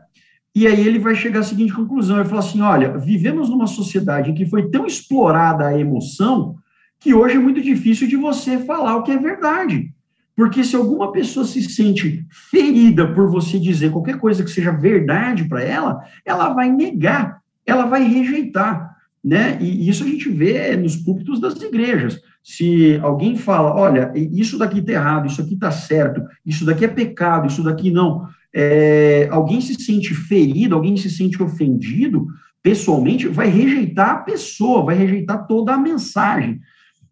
e 0.55 0.67
aí 0.67 0.87
ele 0.87 0.99
vai 0.99 1.15
chegar 1.15 1.41
à 1.41 1.45
seguinte 1.45 1.73
conclusão, 1.73 2.19
ele 2.19 2.29
fala 2.29 2.41
assim, 2.41 2.61
olha, 2.61 2.97
vivemos 2.99 3.49
numa 3.49 3.67
sociedade 3.67 4.31
em 4.31 4.35
que 4.35 4.47
foi 4.47 4.69
tão 4.69 4.85
explorada 4.85 5.67
a 5.67 5.79
emoção 5.79 6.57
que 7.01 7.15
hoje 7.15 7.37
é 7.37 7.39
muito 7.39 7.61
difícil 7.63 8.07
de 8.07 8.17
você 8.17 8.59
falar 8.59 8.97
o 8.97 9.03
que 9.03 9.11
é 9.11 9.17
verdade. 9.17 9.93
Porque 10.37 10.63
se 10.63 10.77
alguma 10.77 11.11
pessoa 11.13 11.45
se 11.45 11.63
sente 11.63 12.25
ferida 12.51 13.13
por 13.13 13.31
você 13.31 13.59
dizer 13.59 13.91
qualquer 13.91 14.19
coisa 14.19 14.45
que 14.45 14.51
seja 14.51 14.71
verdade 14.71 15.45
para 15.45 15.63
ela, 15.63 16.01
ela 16.25 16.51
vai 16.51 16.71
negar, 16.71 17.41
ela 17.67 17.87
vai 17.87 18.05
rejeitar, 18.05 18.97
né? 19.23 19.59
E 19.61 19.89
isso 19.89 20.05
a 20.05 20.07
gente 20.07 20.31
vê 20.31 20.77
nos 20.77 20.97
púlpitos 20.97 21.41
das 21.41 21.61
igrejas. 21.61 22.21
Se 22.43 22.99
alguém 23.03 23.37
fala, 23.37 23.75
olha, 23.75 24.13
isso 24.15 24.57
daqui 24.57 24.79
está 24.79 24.93
errado, 24.93 25.27
isso 25.27 25.43
aqui 25.43 25.55
está 25.55 25.71
certo, 25.71 26.23
isso 26.45 26.65
daqui 26.65 26.85
é 26.85 26.89
pecado, 26.89 27.47
isso 27.47 27.63
daqui 27.63 27.91
não, 27.91 28.27
é, 28.55 29.29
alguém 29.31 29.61
se 29.61 29.75
sente 29.75 30.15
ferido, 30.15 30.75
alguém 30.75 30.97
se 30.97 31.11
sente 31.11 31.43
ofendido, 31.43 32.27
pessoalmente, 32.63 33.29
vai 33.29 33.49
rejeitar 33.49 34.11
a 34.11 34.19
pessoa, 34.19 34.85
vai 34.85 34.97
rejeitar 34.97 35.47
toda 35.47 35.75
a 35.75 35.79
mensagem. 35.79 36.61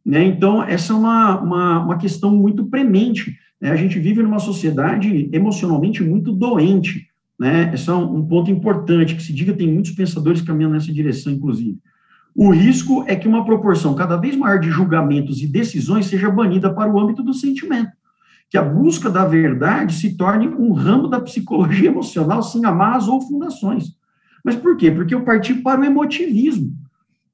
Né? 0.04 0.24
Então, 0.24 0.62
essa 0.62 0.92
é 0.92 0.96
uma, 0.96 1.40
uma, 1.40 1.84
uma 1.84 1.98
questão 1.98 2.34
muito 2.34 2.64
premente. 2.64 3.36
Né? 3.60 3.70
A 3.70 3.76
gente 3.76 3.98
vive 3.98 4.22
numa 4.22 4.38
sociedade 4.38 5.28
emocionalmente 5.32 6.02
muito 6.02 6.32
doente. 6.32 7.06
Né? 7.38 7.70
Esse 7.74 7.90
é 7.90 7.92
um, 7.92 8.26
ponto 8.26 8.50
importante, 8.50 9.14
que 9.14 9.22
se 9.22 9.32
diga, 9.32 9.52
tem 9.52 9.72
muitos 9.72 9.92
pensadores 9.92 10.42
caminhando 10.42 10.74
nessa 10.74 10.92
direção, 10.92 11.32
inclusive. 11.32 11.78
O 12.34 12.50
risco 12.50 13.04
é 13.06 13.16
que 13.16 13.28
uma 13.28 13.44
proporção 13.44 13.94
cada 13.94 14.16
vez 14.16 14.36
maior 14.36 14.60
de 14.60 14.70
julgamentos 14.70 15.42
e 15.42 15.46
decisões 15.46 16.06
seja 16.06 16.30
banida 16.30 16.72
para 16.72 16.90
o 16.90 16.98
âmbito 16.98 17.22
do 17.22 17.34
sentimento. 17.34 17.90
Que 18.50 18.56
a 18.56 18.62
busca 18.62 19.10
da 19.10 19.26
verdade 19.26 19.92
se 19.94 20.16
torne 20.16 20.48
um 20.48 20.72
ramo 20.72 21.08
da 21.08 21.20
psicologia 21.20 21.88
emocional 21.90 22.42
sem 22.42 22.64
amarras 22.64 23.08
ou 23.08 23.20
fundações. 23.20 23.88
Mas 24.44 24.56
por 24.56 24.76
quê? 24.76 24.90
Porque 24.90 25.14
eu 25.14 25.24
parti 25.24 25.52
para 25.54 25.80
o 25.80 25.84
emotivismo. 25.84 26.72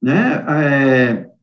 Né? 0.02 0.44
É 0.48 1.33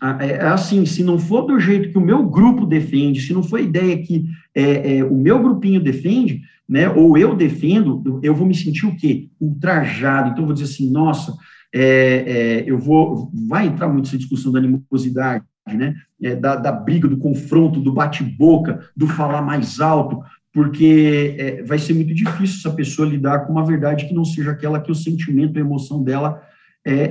assim, 0.00 0.86
se 0.86 1.04
não 1.04 1.18
for 1.18 1.42
do 1.42 1.60
jeito 1.60 1.90
que 1.90 1.98
o 1.98 2.00
meu 2.00 2.22
grupo 2.22 2.64
defende, 2.64 3.20
se 3.20 3.34
não 3.34 3.42
for 3.42 3.58
a 3.58 3.62
ideia 3.62 4.02
que 4.02 4.24
é, 4.54 4.96
é, 4.96 5.04
o 5.04 5.14
meu 5.14 5.42
grupinho 5.42 5.80
defende, 5.80 6.42
né, 6.66 6.88
ou 6.88 7.18
eu 7.18 7.36
defendo, 7.36 8.20
eu, 8.22 8.34
vou 8.34 8.46
me 8.46 8.54
sentir 8.54 8.86
o 8.86 8.96
quê? 8.96 9.28
Ultrajado. 9.40 10.30
Então, 10.30 10.42
eu 10.42 10.46
vou 10.46 10.54
dizer 10.54 10.72
assim, 10.72 10.90
nossa, 10.90 11.36
é, 11.74 11.82
é, 11.84 12.64
eu 12.66 12.78
vou, 12.78 13.30
vai 13.48 13.66
entrar 13.66 13.88
muito 13.88 14.06
essa 14.06 14.16
discussão 14.16 14.50
da 14.50 14.58
animosidade, 14.58 15.44
né, 15.66 15.94
é, 16.22 16.34
da, 16.34 16.56
da, 16.56 16.72
briga, 16.72 17.06
do 17.06 17.18
confronto, 17.18 17.80
do 17.80 17.92
bate-boca, 17.92 18.80
do 18.96 19.06
falar 19.06 19.42
mais 19.42 19.80
alto, 19.80 20.20
porque 20.52 21.62
vai 21.64 21.78
ser 21.78 21.94
muito 21.94 22.12
difícil 22.12 22.58
essa 22.58 22.74
pessoa 22.74 23.06
lidar 23.06 23.40
com 23.40 23.52
uma 23.52 23.64
verdade 23.64 24.08
que 24.08 24.14
não 24.14 24.24
seja 24.24 24.50
aquela 24.50 24.80
que 24.80 24.90
o 24.90 24.96
sentimento, 24.96 25.56
a 25.56 25.60
emoção 25.60 26.02
dela 26.02 26.42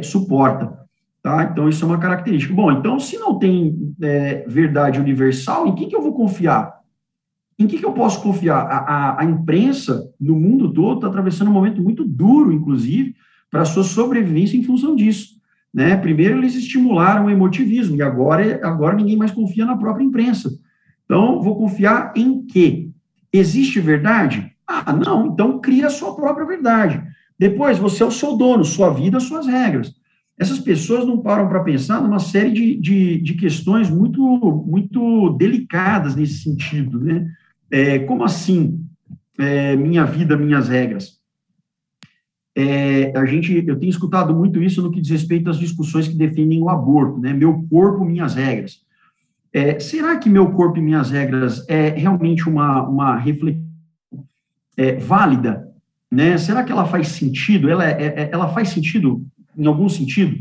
suporta. 0.04 0.78
Tá? 1.21 1.49
Então, 1.51 1.67
isso 1.67 1.84
é 1.84 1.88
uma 1.88 1.99
característica. 1.99 2.53
Bom, 2.53 2.71
então, 2.71 2.99
se 2.99 3.17
não 3.17 3.38
tem 3.38 3.93
é, 4.01 4.45
verdade 4.47 4.99
universal, 4.99 5.67
em 5.67 5.75
quem 5.75 5.89
que 5.89 5.95
eu 5.95 6.01
vou 6.01 6.13
confiar? 6.13 6.79
Em 7.58 7.67
que, 7.67 7.77
que 7.77 7.86
eu 7.86 7.91
posso 7.91 8.21
confiar? 8.21 8.60
A, 8.60 8.77
a, 8.77 9.21
a 9.21 9.25
imprensa, 9.25 10.10
no 10.19 10.36
mundo 10.39 10.71
todo, 10.71 10.95
está 10.95 11.08
atravessando 11.08 11.49
um 11.49 11.53
momento 11.53 11.82
muito 11.82 12.05
duro, 12.05 12.53
inclusive, 12.53 13.13
para 13.51 13.63
a 13.63 13.65
sua 13.65 13.84
sobrevivência 13.84 14.55
em 14.55 14.63
função 14.63 14.95
disso. 14.95 15.38
Né? 15.73 15.97
Primeiro, 15.97 16.38
eles 16.38 16.55
estimularam 16.55 17.25
o 17.25 17.29
emotivismo, 17.29 17.97
e 17.97 18.01
agora, 18.01 18.65
agora 18.65 18.95
ninguém 18.95 19.17
mais 19.17 19.32
confia 19.32 19.65
na 19.65 19.75
própria 19.75 20.05
imprensa. 20.05 20.49
Então, 21.03 21.41
vou 21.41 21.58
confiar 21.58 22.13
em 22.15 22.45
quê? 22.45 22.91
Existe 23.32 23.82
verdade? 23.82 24.53
Ah, 24.65 24.93
não, 24.93 25.27
então 25.27 25.60
cria 25.60 25.88
a 25.88 25.91
sua 25.91 26.15
própria 26.15 26.45
verdade. 26.45 27.03
Depois, 27.38 27.77
você 27.77 28.03
é 28.03 28.05
o 28.05 28.12
seu 28.12 28.38
dono, 28.38 28.63
sua 28.63 28.89
vida, 28.89 29.19
suas 29.19 29.47
regras 29.47 29.98
essas 30.39 30.58
pessoas 30.58 31.06
não 31.06 31.19
param 31.19 31.49
para 31.49 31.63
pensar 31.63 32.02
numa 32.02 32.17
série 32.17 32.52
de, 32.52 32.75
de, 32.78 33.21
de, 33.21 33.34
questões 33.34 33.89
muito, 33.89 34.21
muito 34.65 35.32
delicadas 35.32 36.15
nesse 36.15 36.36
sentido, 36.41 36.97
né? 36.97 37.30
É, 37.69 37.99
como 37.99 38.23
assim, 38.23 38.86
é, 39.38 39.75
minha 39.75 40.06
vida, 40.06 40.38
minhas 40.38 40.69
regras? 40.69 41.19
É, 42.56 43.12
a 43.17 43.25
gente, 43.25 43.65
eu 43.67 43.78
tenho 43.78 43.89
escutado 43.89 44.34
muito 44.34 44.63
isso 44.63 44.82
no 44.82 44.89
que 44.89 45.02
diz 45.02 45.12
respeito 45.12 45.49
às 45.49 45.60
discussões 45.60 46.08
que 46.08 46.15
defendem 46.15 46.62
o 46.62 46.69
aborto, 46.69 47.19
né? 47.19 47.34
Meu 47.34 47.62
corpo, 47.69 48.06
minhas 48.06 48.34
regras. 48.34 48.82
É, 49.52 49.78
será 49.78 50.17
que 50.17 50.30
meu 50.30 50.52
corpo 50.52 50.78
e 50.78 50.82
minhas 50.82 51.12
regras 51.12 51.67
é 51.67 51.89
realmente 51.89 52.47
uma, 52.47 52.88
uma 52.88 53.17
reflexão 53.17 53.67
é, 54.78 54.95
válida? 54.95 55.67
Né? 56.10 56.38
Será 56.38 56.63
que 56.63 56.71
ela 56.71 56.86
faz 56.86 57.10
sentido? 57.10 57.69
Ela, 57.69 57.86
é, 57.86 58.06
é, 58.06 58.30
ela 58.32 58.47
faz 58.49 58.69
sentido 58.69 59.25
em 59.57 59.65
algum 59.65 59.89
sentido? 59.89 60.38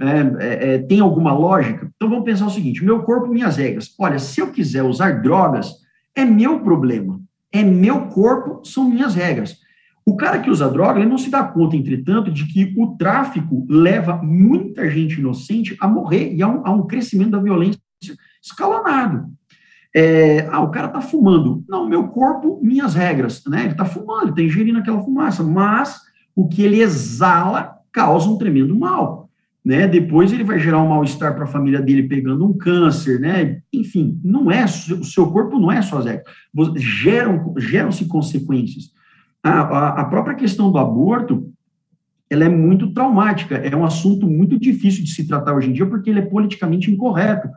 É, 0.00 0.44
é, 0.44 0.74
é, 0.74 0.78
tem 0.78 1.00
alguma 1.00 1.32
lógica? 1.32 1.90
Então 1.94 2.08
vamos 2.08 2.24
pensar 2.24 2.46
o 2.46 2.50
seguinte: 2.50 2.84
meu 2.84 3.02
corpo, 3.02 3.28
minhas 3.28 3.56
regras. 3.56 3.94
Olha, 3.98 4.18
se 4.18 4.40
eu 4.40 4.50
quiser 4.50 4.82
usar 4.82 5.22
drogas, 5.22 5.74
é 6.14 6.24
meu 6.24 6.60
problema. 6.60 7.20
É 7.52 7.62
meu 7.62 8.06
corpo, 8.06 8.64
são 8.64 8.88
minhas 8.88 9.14
regras. 9.14 9.58
O 10.04 10.16
cara 10.16 10.40
que 10.40 10.50
usa 10.50 10.68
droga, 10.68 10.98
ele 10.98 11.08
não 11.08 11.18
se 11.18 11.30
dá 11.30 11.44
conta, 11.44 11.76
entretanto, 11.76 12.30
de 12.30 12.46
que 12.46 12.74
o 12.76 12.96
tráfico 12.96 13.64
leva 13.68 14.16
muita 14.16 14.90
gente 14.90 15.20
inocente 15.20 15.76
a 15.80 15.86
morrer 15.86 16.34
e 16.34 16.42
a 16.42 16.48
um, 16.48 16.66
a 16.66 16.72
um 16.72 16.86
crescimento 16.86 17.30
da 17.30 17.38
violência 17.38 17.80
escalonado. 18.42 19.30
É, 19.94 20.48
ah, 20.50 20.60
o 20.60 20.70
cara 20.70 20.88
está 20.88 21.00
fumando. 21.00 21.62
Não, 21.68 21.88
meu 21.88 22.08
corpo, 22.08 22.58
minhas 22.62 22.94
regras. 22.94 23.44
Né? 23.46 23.60
Ele 23.64 23.72
está 23.72 23.84
fumando, 23.84 24.22
ele 24.22 24.30
está 24.30 24.42
ingerindo 24.42 24.78
aquela 24.78 25.02
fumaça, 25.02 25.42
mas 25.44 26.00
o 26.34 26.48
que 26.48 26.62
ele 26.62 26.80
exala 26.80 27.76
causa 27.92 28.28
um 28.28 28.38
tremendo 28.38 28.76
mal. 28.78 29.28
Né? 29.64 29.86
Depois 29.86 30.32
ele 30.32 30.42
vai 30.42 30.58
gerar 30.58 30.82
um 30.82 30.88
mal-estar 30.88 31.34
para 31.34 31.44
a 31.44 31.48
família 31.48 31.80
dele 31.80 32.08
pegando 32.08 32.44
um 32.44 32.56
câncer, 32.56 33.20
né? 33.20 33.60
Enfim, 33.72 34.20
não 34.24 34.50
é 34.50 34.64
o 34.64 35.04
seu 35.04 35.30
corpo 35.30 35.58
não 35.58 35.70
é 35.70 35.80
só 35.80 36.00
regras. 36.00 36.24
Geram 36.76 37.54
geram-se 37.56 38.06
consequências. 38.06 38.90
A, 39.40 39.60
a, 39.60 39.88
a, 40.00 40.04
própria 40.04 40.34
questão 40.34 40.70
do 40.70 40.78
aborto, 40.78 41.48
ela 42.28 42.44
é 42.44 42.48
muito 42.48 42.92
traumática. 42.92 43.56
É 43.56 43.74
um 43.76 43.84
assunto 43.84 44.26
muito 44.26 44.58
difícil 44.58 45.04
de 45.04 45.10
se 45.10 45.28
tratar 45.28 45.54
hoje 45.54 45.70
em 45.70 45.72
dia 45.72 45.86
porque 45.86 46.10
ele 46.10 46.18
é 46.18 46.26
politicamente 46.26 46.90
incorreto. 46.90 47.48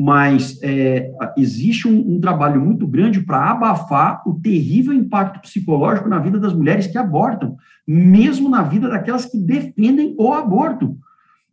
Mas 0.00 0.60
é, 0.62 1.10
existe 1.36 1.88
um, 1.88 2.14
um 2.14 2.20
trabalho 2.20 2.60
muito 2.60 2.86
grande 2.86 3.20
para 3.20 3.50
abafar 3.50 4.22
o 4.24 4.34
terrível 4.34 4.92
impacto 4.92 5.40
psicológico 5.40 6.08
na 6.08 6.20
vida 6.20 6.38
das 6.38 6.54
mulheres 6.54 6.86
que 6.86 6.96
abortam 6.96 7.56
mesmo 7.88 8.50
na 8.50 8.62
vida 8.62 8.86
daquelas 8.86 9.24
que 9.24 9.38
defendem 9.38 10.14
o 10.18 10.34
aborto, 10.34 10.98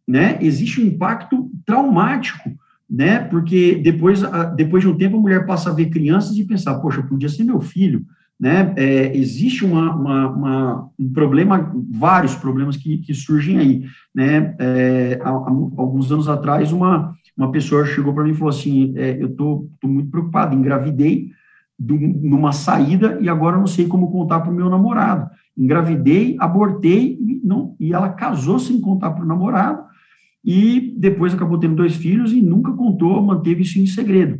né? 0.05 0.37
Existe 0.41 0.81
um 0.81 0.85
impacto 0.85 1.49
traumático, 1.65 2.51
né? 2.89 3.19
Porque 3.19 3.75
depois, 3.75 4.21
depois 4.57 4.83
de 4.83 4.89
um 4.89 4.97
tempo 4.97 5.15
a 5.15 5.21
mulher 5.21 5.45
passa 5.45 5.69
a 5.69 5.73
ver 5.73 5.89
crianças 5.89 6.35
e 6.37 6.43
pensar, 6.43 6.75
poxa, 6.79 7.01
podia 7.01 7.29
ser 7.29 7.45
meu 7.45 7.61
filho, 7.61 8.05
né? 8.37 8.73
É, 8.75 9.15
existe 9.15 9.63
uma, 9.63 9.95
uma, 9.95 10.27
uma, 10.29 10.89
um 10.99 11.13
problema, 11.13 11.73
vários 11.89 12.35
problemas 12.35 12.75
que, 12.75 12.97
que 12.97 13.13
surgem 13.13 13.57
aí, 13.57 13.85
né? 14.13 14.53
É, 14.59 15.19
há, 15.23 15.29
há, 15.29 15.49
alguns 15.77 16.11
anos 16.11 16.27
atrás, 16.27 16.73
uma, 16.73 17.15
uma 17.37 17.51
pessoa 17.51 17.85
chegou 17.85 18.13
para 18.13 18.23
mim 18.23 18.31
e 18.31 18.35
falou 18.35 18.49
assim, 18.49 18.93
é, 18.97 19.21
eu 19.21 19.29
tô 19.29 19.67
muito 19.83 20.09
preocupado, 20.09 20.55
engravidei 20.55 21.31
do, 21.77 21.97
numa 21.97 22.51
saída 22.51 23.17
e 23.21 23.27
agora 23.27 23.57
não 23.57 23.67
sei 23.67 23.87
como 23.87 24.11
contar 24.11 24.39
para 24.39 24.51
o 24.51 24.55
meu 24.55 24.69
namorado 24.69 25.29
engravidei, 25.57 26.35
abortei, 26.39 27.17
não, 27.43 27.75
e 27.79 27.93
ela 27.93 28.09
casou 28.09 28.59
sem 28.59 28.81
contar 28.81 29.11
para 29.11 29.23
o 29.23 29.27
namorado, 29.27 29.83
e 30.43 30.93
depois 30.97 31.33
acabou 31.33 31.57
tendo 31.57 31.75
dois 31.75 31.95
filhos 31.95 32.31
e 32.31 32.41
nunca 32.41 32.71
contou, 32.73 33.21
manteve 33.21 33.61
isso 33.61 33.79
em 33.79 33.87
segredo. 33.87 34.39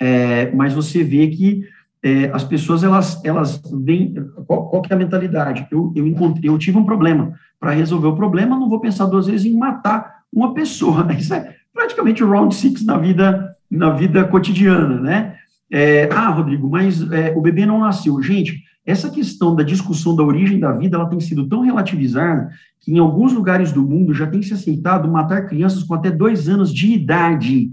É, 0.00 0.50
mas 0.52 0.72
você 0.72 1.02
vê 1.04 1.26
que 1.28 1.62
é, 2.02 2.26
as 2.32 2.44
pessoas, 2.44 2.82
elas, 2.82 3.22
elas 3.24 3.60
vêm, 3.82 4.14
qual, 4.46 4.68
qual 4.68 4.82
que 4.82 4.92
é 4.92 4.96
a 4.96 4.98
mentalidade? 4.98 5.66
Eu, 5.70 5.92
eu 5.94 6.06
encontrei, 6.06 6.48
eu 6.48 6.58
tive 6.58 6.78
um 6.78 6.84
problema, 6.84 7.34
para 7.58 7.72
resolver 7.72 8.08
o 8.08 8.16
problema, 8.16 8.58
não 8.58 8.68
vou 8.68 8.80
pensar 8.80 9.06
duas 9.06 9.26
vezes 9.26 9.46
em 9.46 9.56
matar 9.56 10.22
uma 10.32 10.54
pessoa, 10.54 11.06
isso 11.12 11.34
é 11.34 11.54
praticamente 11.74 12.22
o 12.22 12.30
round 12.30 12.54
six 12.54 12.84
na 12.84 12.96
vida, 12.96 13.54
na 13.70 13.90
vida 13.90 14.24
cotidiana, 14.24 15.00
né? 15.00 15.36
É, 15.70 16.08
ah, 16.12 16.30
Rodrigo, 16.30 16.70
mas 16.70 17.02
é, 17.10 17.34
o 17.36 17.40
bebê 17.40 17.66
não 17.66 17.80
nasceu. 17.80 18.22
Gente, 18.22 18.62
essa 18.86 19.10
questão 19.10 19.56
da 19.56 19.64
discussão 19.64 20.14
da 20.14 20.22
origem 20.22 20.60
da 20.60 20.72
vida, 20.72 20.96
ela 20.96 21.08
tem 21.08 21.18
sido 21.18 21.48
tão 21.48 21.62
relativizada 21.62 22.50
que 22.80 22.92
em 22.92 22.98
alguns 22.98 23.32
lugares 23.32 23.72
do 23.72 23.82
mundo 23.82 24.14
já 24.14 24.26
tem 24.26 24.42
se 24.42 24.54
aceitado 24.54 25.10
matar 25.10 25.48
crianças 25.48 25.82
com 25.82 25.94
até 25.94 26.10
dois 26.10 26.48
anos 26.48 26.72
de 26.72 26.92
idade. 26.92 27.72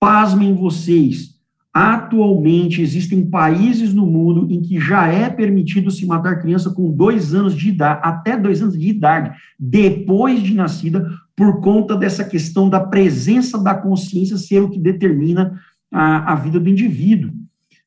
Pasmem 0.00 0.54
vocês, 0.54 1.35
atualmente 1.76 2.80
existem 2.80 3.28
países 3.28 3.92
no 3.92 4.06
mundo 4.06 4.50
em 4.50 4.62
que 4.62 4.80
já 4.80 5.08
é 5.08 5.28
permitido 5.28 5.90
se 5.90 6.06
matar 6.06 6.40
criança 6.40 6.70
com 6.70 6.90
dois 6.90 7.34
anos 7.34 7.54
de 7.54 7.68
idade, 7.68 8.00
até 8.02 8.34
dois 8.34 8.62
anos 8.62 8.78
de 8.78 8.88
idade, 8.88 9.36
depois 9.60 10.42
de 10.42 10.54
nascida, 10.54 11.06
por 11.36 11.60
conta 11.60 11.94
dessa 11.94 12.24
questão 12.24 12.70
da 12.70 12.80
presença 12.80 13.62
da 13.62 13.74
consciência 13.74 14.38
ser 14.38 14.62
o 14.62 14.70
que 14.70 14.78
determina 14.78 15.60
a, 15.92 16.32
a 16.32 16.34
vida 16.36 16.58
do 16.58 16.70
indivíduo. 16.70 17.30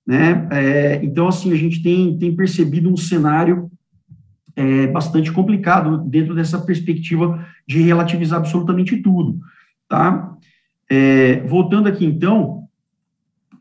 Né? 0.05 0.47
É, 0.51 0.99
então, 1.03 1.27
assim, 1.27 1.51
a 1.51 1.55
gente 1.55 1.81
tem, 1.81 2.15
tem 2.15 2.35
percebido 2.35 2.93
um 2.93 2.97
cenário 2.97 3.71
é, 4.55 4.85
bastante 4.85 5.31
complicado 5.31 5.97
dentro 6.07 6.35
dessa 6.35 6.59
perspectiva 6.59 7.43
de 7.67 7.81
relativizar 7.81 8.37
absolutamente 8.37 8.97
tudo, 8.97 9.39
tá? 9.87 10.35
É, 10.87 11.41
voltando 11.47 11.87
aqui, 11.87 12.05
então, 12.05 12.68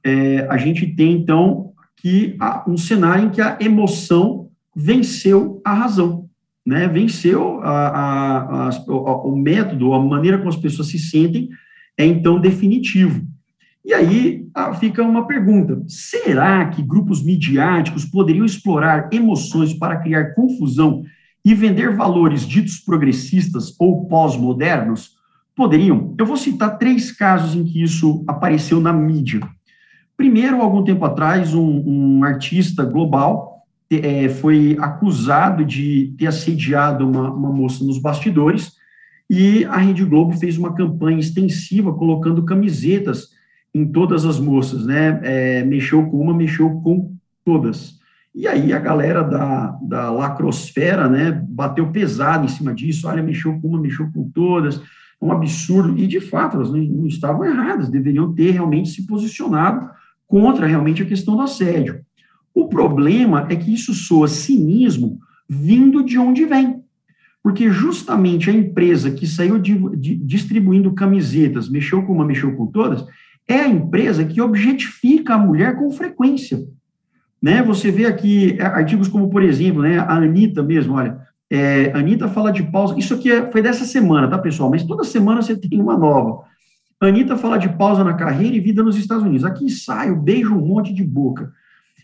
é, 0.09 0.47
a 0.49 0.57
gente 0.57 0.87
tem, 0.87 1.13
então, 1.13 1.73
que 1.97 2.37
um 2.67 2.77
cenário 2.77 3.27
em 3.27 3.31
que 3.31 3.41
a 3.41 3.59
emoção 3.61 4.49
venceu 4.75 5.61
a 5.65 5.75
razão, 5.75 6.29
né? 6.67 6.89
Venceu 6.89 7.61
a, 7.61 7.89
a, 7.89 8.69
a, 8.69 9.27
o 9.27 9.37
método, 9.37 9.93
a 9.93 10.01
maneira 10.01 10.39
como 10.39 10.49
as 10.49 10.57
pessoas 10.57 10.89
se 10.89 10.99
sentem, 10.99 11.49
é, 11.97 12.07
então, 12.07 12.41
definitivo. 12.41 13.27
E 13.85 13.93
aí 13.93 14.47
fica 14.79 15.03
uma 15.03 15.27
pergunta: 15.27 15.83
será 15.89 16.67
que 16.69 16.83
grupos 16.83 17.23
midiáticos 17.23 18.05
poderiam 18.05 18.47
explorar 18.47 19.09
emoções 19.13 19.75
para 19.75 19.97
criar 19.97 20.35
confusão 20.35 21.03
e 21.45 21.55
vender 21.55 21.97
valores 21.97 22.47
ditos 22.47 22.79
progressistas 22.79 23.75
ou 23.79 24.07
pós-modernos? 24.07 25.17
Poderiam. 25.57 26.15
Eu 26.17 26.25
vou 26.25 26.37
citar 26.37 26.79
três 26.79 27.11
casos 27.11 27.57
em 27.57 27.65
que 27.65 27.83
isso 27.83 28.25
apareceu 28.29 28.81
na 28.81 28.93
mídia. 28.93 29.41
Primeiro, 30.19 30.61
algum 30.61 30.83
tempo 30.83 31.05
atrás, 31.05 31.55
um, 31.55 31.85
um 31.87 32.25
artista 32.25 32.85
global 32.85 33.65
é, 33.89 34.29
foi 34.29 34.77
acusado 34.81 35.65
de 35.65 36.13
ter 36.19 36.27
assediado 36.27 37.09
uma, 37.09 37.33
uma 37.33 37.53
moça 37.53 37.85
nos 37.85 37.99
bastidores 37.99 38.73
e 39.31 39.65
a 39.67 39.77
Rede 39.77 40.05
Globo 40.05 40.37
fez 40.37 40.59
uma 40.59 40.75
campanha 40.75 41.21
extensiva 41.21 41.95
colocando 41.95 42.45
camisetas 42.45 43.29
em 43.73 43.87
todas 43.87 44.25
as 44.25 44.41
moças, 44.41 44.85
né? 44.85 45.21
É, 45.23 45.63
mexeu 45.63 46.05
com 46.07 46.21
uma, 46.21 46.35
mexeu 46.35 46.69
com 46.81 47.15
todas. 47.45 48.01
E 48.35 48.49
aí 48.49 48.73
a 48.73 48.79
galera 48.81 49.23
da, 49.23 49.79
da 49.81 50.11
lacrosfera, 50.11 51.09
né, 51.09 51.45
bateu 51.49 51.93
pesado 51.93 52.45
em 52.45 52.49
cima 52.49 52.75
disso, 52.75 53.07
olha, 53.07 53.23
mexeu 53.23 53.57
com 53.61 53.69
uma, 53.69 53.81
mexeu 53.81 54.11
com 54.13 54.29
todas, 54.31 54.83
um 55.23 55.31
absurdo, 55.31 55.97
e 55.97 56.09
de 56.09 56.21
fato 56.21 56.57
elas 56.57 56.73
não, 56.73 56.79
não 56.79 57.07
estavam 57.07 57.45
erradas, 57.45 57.89
deveriam 57.89 58.33
ter 58.35 58.51
realmente 58.51 58.89
se 58.91 59.07
posicionado 59.07 59.89
contra 60.29 60.67
realmente 60.67 61.03
a 61.03 61.07
questão 61.07 61.35
do 61.35 61.43
assédio. 61.43 62.01
O 62.55 62.69
problema 62.69 63.47
é 63.51 63.57
que 63.57 63.73
isso 63.73 63.93
soa 63.95 64.29
cinismo 64.29 65.19
vindo 65.49 66.05
de 66.05 66.19
onde 66.19 66.45
vem. 66.45 66.83
Porque 67.43 67.71
justamente 67.71 68.51
a 68.51 68.53
empresa 68.53 69.11
que 69.11 69.27
saiu 69.27 69.59
de, 69.59 69.75
de, 69.97 70.15
distribuindo 70.17 70.93
camisetas, 70.93 71.69
mexeu 71.69 72.03
com 72.03 72.13
uma, 72.13 72.27
mexeu 72.27 72.55
com 72.55 72.67
todas, 72.67 73.05
é 73.49 73.61
a 73.61 73.69
empresa 73.69 74.25
que 74.25 74.41
objetifica 74.41 75.35
a 75.35 75.39
mulher 75.39 75.77
com 75.77 75.91
frequência. 75.91 76.61
Né? 77.41 77.63
Você 77.63 77.91
vê 77.91 78.05
aqui 78.05 78.57
é, 78.59 78.65
artigos 78.67 79.09
como, 79.09 79.31
por 79.31 79.43
exemplo, 79.43 79.83
né, 79.83 79.99
a 79.99 80.17
Anitta 80.17 80.63
mesmo, 80.63 80.95
olha, 80.95 81.19
é, 81.51 81.91
Anitta 81.95 82.29
fala 82.29 82.53
de 82.53 82.63
pausa, 82.65 82.99
isso 82.99 83.15
aqui 83.15 83.31
é, 83.31 83.51
foi 83.51 83.63
dessa 83.63 83.85
semana, 83.85 84.29
tá, 84.29 84.37
pessoal? 84.37 84.69
Mas 84.69 84.83
toda 84.83 85.05
semana 85.05 85.41
você 85.41 85.57
tem 85.57 85.81
uma 85.81 85.97
nova. 85.97 86.43
Anitta 87.01 87.37
fala 87.37 87.59
de 87.59 87.69
pausa 87.69 88.03
na 88.03 88.15
carreira 88.15 88.57
e 88.57 88.61
vida 88.61 88.83
nos 88.83 88.97
Estados 88.97 89.25
Unidos. 89.25 89.45
Aqui 89.45 89.71
sai, 89.71 90.13
beijo 90.15 90.55
um 90.55 90.67
monte 90.67 90.93
de 90.93 91.05
boca. 91.05 91.53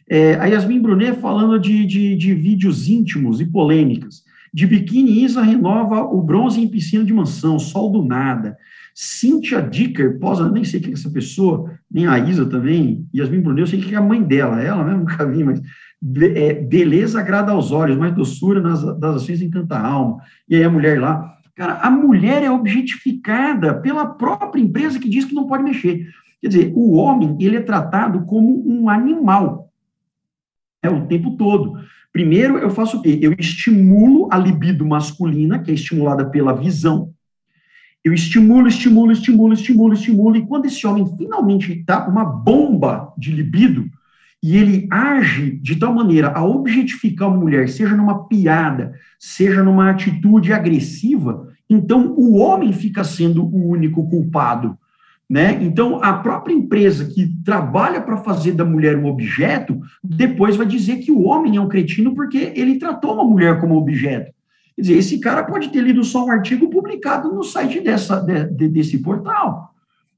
É, 0.09 0.34
a 0.34 0.45
Yasmin 0.47 0.80
Brunet 0.80 1.18
falando 1.20 1.59
de, 1.59 1.84
de, 1.84 2.16
de 2.16 2.34
vídeos 2.34 2.88
íntimos 2.88 3.40
e 3.40 3.47
polêmicas. 3.47 4.22
De 4.53 4.66
biquíni, 4.66 5.24
Isa 5.24 5.42
renova 5.42 6.03
o 6.03 6.22
bronze 6.22 6.61
em 6.61 6.68
piscina 6.68 7.05
de 7.05 7.12
mansão, 7.12 7.59
sol 7.59 7.90
do 7.90 8.05
nada. 8.05 8.57
Cynthia 8.95 9.61
Dicker, 9.61 10.20
posa, 10.20 10.49
nem 10.49 10.62
sei 10.62 10.78
quem 10.78 10.90
é 10.90 10.92
essa 10.92 11.11
pessoa, 11.11 11.72
nem 11.90 12.07
a 12.07 12.16
Isa 12.16 12.47
também, 12.47 13.09
Yasmin 13.12 13.40
Brunet, 13.40 13.62
eu 13.62 13.66
sei 13.66 13.80
que 13.80 13.92
é 13.92 13.99
a 13.99 14.03
mãe 14.03 14.22
dela, 14.22 14.62
ela 14.62 14.84
mesmo 14.84 15.01
nunca 15.11 15.26
vi, 15.26 15.42
mas 15.42 15.61
é, 16.36 16.55
beleza 16.55 17.18
agrada 17.18 17.51
aos 17.51 17.72
olhos, 17.72 17.99
mas 17.99 18.14
doçura 18.14 18.61
nas, 18.61 18.82
das 19.01 19.16
ações 19.16 19.42
encanta 19.42 19.74
a 19.74 19.84
alma. 19.84 20.18
E 20.49 20.55
aí 20.55 20.62
a 20.62 20.70
mulher 20.70 21.01
lá, 21.01 21.34
cara, 21.55 21.74
a 21.80 21.90
mulher 21.90 22.42
é 22.42 22.50
objetificada 22.50 23.74
pela 23.74 24.07
própria 24.07 24.61
empresa 24.61 24.98
que 24.98 25.09
diz 25.09 25.24
que 25.24 25.34
não 25.34 25.46
pode 25.46 25.62
mexer. 25.62 26.09
Quer 26.40 26.48
dizer, 26.48 26.72
o 26.74 26.94
homem, 26.94 27.36
ele 27.40 27.57
é 27.57 27.62
tratado 27.62 28.24
como 28.26 28.62
um 28.66 28.88
animal, 28.88 29.72
é 30.82 30.90
o 30.90 31.07
tempo 31.07 31.36
todo. 31.36 31.78
Primeiro, 32.12 32.59
eu 32.59 32.70
faço 32.70 32.98
o 32.98 33.02
quê? 33.02 33.18
Eu 33.20 33.32
estimulo 33.32 34.28
a 34.30 34.38
libido 34.38 34.86
masculina, 34.86 35.59
que 35.59 35.70
é 35.70 35.74
estimulada 35.74 36.26
pela 36.26 36.55
visão. 36.55 37.12
Eu 38.05 38.12
estimulo, 38.12 38.68
estimulo, 38.68 39.11
estimulo, 39.11 39.55
estimulo, 39.55 39.94
estimulo, 39.94 40.36
e 40.36 40.46
quando 40.46 40.66
esse 40.66 40.86
homem 40.86 41.07
finalmente 41.16 41.72
está 41.72 42.07
uma 42.07 42.24
bomba 42.24 43.12
de 43.16 43.32
libido, 43.32 43.90
e 44.45 44.59
ele 44.59 44.86
age 44.90 45.53
de 45.53 45.74
tal 45.74 45.95
maneira 45.95 46.28
a 46.28 46.45
objetificar 46.45 47.30
uma 47.30 47.38
mulher, 47.38 47.66
seja 47.66 47.97
numa 47.97 48.24
piada, 48.24 48.92
seja 49.18 49.62
numa 49.62 49.88
atitude 49.88 50.53
agressiva, 50.53 51.49
então 51.68 52.12
o 52.14 52.36
homem 52.36 52.70
fica 52.70 53.03
sendo 53.05 53.42
o 53.42 53.70
único 53.70 54.07
culpado. 54.07 54.76
Né? 55.30 55.59
Então, 55.62 55.99
a 56.05 56.12
própria 56.18 56.53
empresa 56.53 57.07
que 57.07 57.26
trabalha 57.42 58.03
para 58.03 58.18
fazer 58.18 58.53
da 58.53 58.66
mulher 58.66 58.99
um 58.99 59.07
objeto, 59.07 59.80
depois 60.03 60.57
vai 60.57 60.66
dizer 60.66 60.99
que 60.99 61.11
o 61.11 61.22
homem 61.22 61.57
é 61.57 61.61
um 61.62 61.66
cretino 61.66 62.14
porque 62.14 62.53
ele 62.55 62.78
tratou 62.78 63.14
uma 63.14 63.24
mulher 63.24 63.59
como 63.62 63.78
objeto. 63.78 64.30
Quer 64.76 64.82
dizer, 64.82 64.99
esse 64.99 65.20
cara 65.20 65.42
pode 65.45 65.70
ter 65.70 65.80
lido 65.80 66.05
só 66.05 66.26
um 66.26 66.30
artigo 66.30 66.68
publicado 66.68 67.32
no 67.32 67.42
site 67.42 67.80
dessa, 67.80 68.20
de, 68.20 68.45
de, 68.51 68.68
desse 68.68 68.99
portal. 68.99 69.74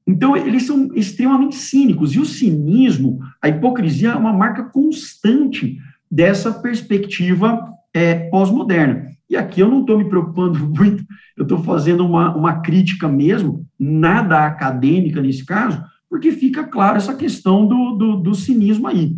Então, 0.07 0.37
eles 0.37 0.63
são 0.63 0.89
extremamente 0.95 1.55
cínicos. 1.55 2.15
E 2.15 2.19
o 2.19 2.25
cinismo, 2.25 3.19
a 3.41 3.49
hipocrisia, 3.49 4.11
é 4.11 4.15
uma 4.15 4.31
marca 4.31 4.63
constante 4.63 5.77
dessa 6.09 6.53
perspectiva 6.53 7.61
é, 7.93 8.29
pós-moderna. 8.29 9.07
E 9.29 9.35
aqui 9.35 9.59
eu 9.59 9.67
não 9.67 9.81
estou 9.81 9.97
me 9.97 10.07
preocupando 10.07 10.59
muito, 10.65 11.03
eu 11.35 11.43
estou 11.43 11.61
fazendo 11.61 12.05
uma, 12.05 12.33
uma 12.33 12.61
crítica 12.61 13.09
mesmo, 13.09 13.65
nada 13.77 14.45
acadêmica 14.45 15.21
nesse 15.21 15.45
caso, 15.45 15.83
porque 16.09 16.31
fica 16.31 16.63
claro 16.63 16.97
essa 16.97 17.13
questão 17.13 17.67
do, 17.67 17.95
do, 17.95 18.15
do 18.17 18.33
cinismo 18.33 18.87
aí. 18.87 19.17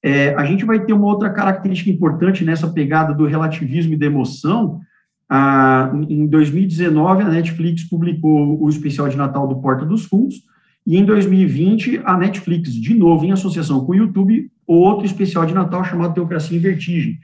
É, 0.00 0.34
a 0.34 0.44
gente 0.44 0.64
vai 0.64 0.84
ter 0.84 0.92
uma 0.92 1.06
outra 1.06 1.30
característica 1.30 1.90
importante 1.90 2.44
nessa 2.44 2.68
pegada 2.68 3.12
do 3.14 3.26
relativismo 3.26 3.94
e 3.94 3.96
da 3.96 4.06
emoção. 4.06 4.80
Ah, 5.28 5.92
em 6.08 6.26
2019, 6.26 7.22
a 7.22 7.28
Netflix 7.28 7.84
publicou 7.84 8.62
o 8.62 8.68
especial 8.68 9.08
de 9.08 9.16
Natal 9.16 9.48
do 9.48 9.56
Porta 9.56 9.84
dos 9.84 10.04
Fundos, 10.04 10.42
e 10.86 10.96
em 10.98 11.04
2020, 11.04 12.02
a 12.04 12.16
Netflix, 12.16 12.72
de 12.74 12.94
novo, 12.94 13.24
em 13.24 13.32
associação 13.32 13.84
com 13.84 13.92
o 13.92 13.96
YouTube, 13.96 14.50
outro 14.66 15.06
especial 15.06 15.46
de 15.46 15.54
Natal 15.54 15.82
chamado 15.84 16.14
Teocracia 16.14 16.56
em 16.56 16.60
Vertigem, 16.60 17.18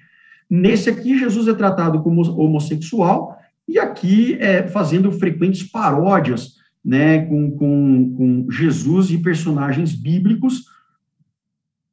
Nesse 0.50 0.90
aqui, 0.90 1.16
Jesus 1.16 1.46
é 1.46 1.54
tratado 1.54 2.02
como 2.02 2.22
homossexual, 2.22 3.38
e 3.68 3.78
aqui 3.78 4.34
é 4.40 4.66
fazendo 4.66 5.12
frequentes 5.12 5.62
paródias 5.62 6.56
né, 6.84 7.24
com, 7.26 7.52
com, 7.52 8.14
com 8.16 8.50
Jesus 8.50 9.12
e 9.12 9.18
personagens 9.18 9.94
bíblicos. 9.94 10.64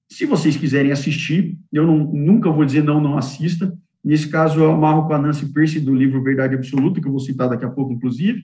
Se 0.10 0.26
vocês 0.26 0.58
quiserem 0.58 0.92
assistir, 0.92 1.56
eu 1.72 1.86
não, 1.86 2.00
nunca 2.00 2.50
vou 2.50 2.66
dizer 2.66 2.84
não, 2.84 3.00
não 3.00 3.16
assista. 3.16 3.72
Nesse 4.08 4.30
caso, 4.30 4.62
eu 4.62 4.72
amarro 4.72 5.06
com 5.06 5.14
a 5.14 5.18
Nancy 5.18 5.48
Percy 5.48 5.82
do 5.82 5.94
livro 5.94 6.24
Verdade 6.24 6.56
Absoluta, 6.56 7.02
que 7.02 7.06
eu 7.06 7.12
vou 7.12 7.20
citar 7.20 7.50
daqui 7.50 7.66
a 7.66 7.70
pouco, 7.70 7.92
inclusive. 7.92 8.42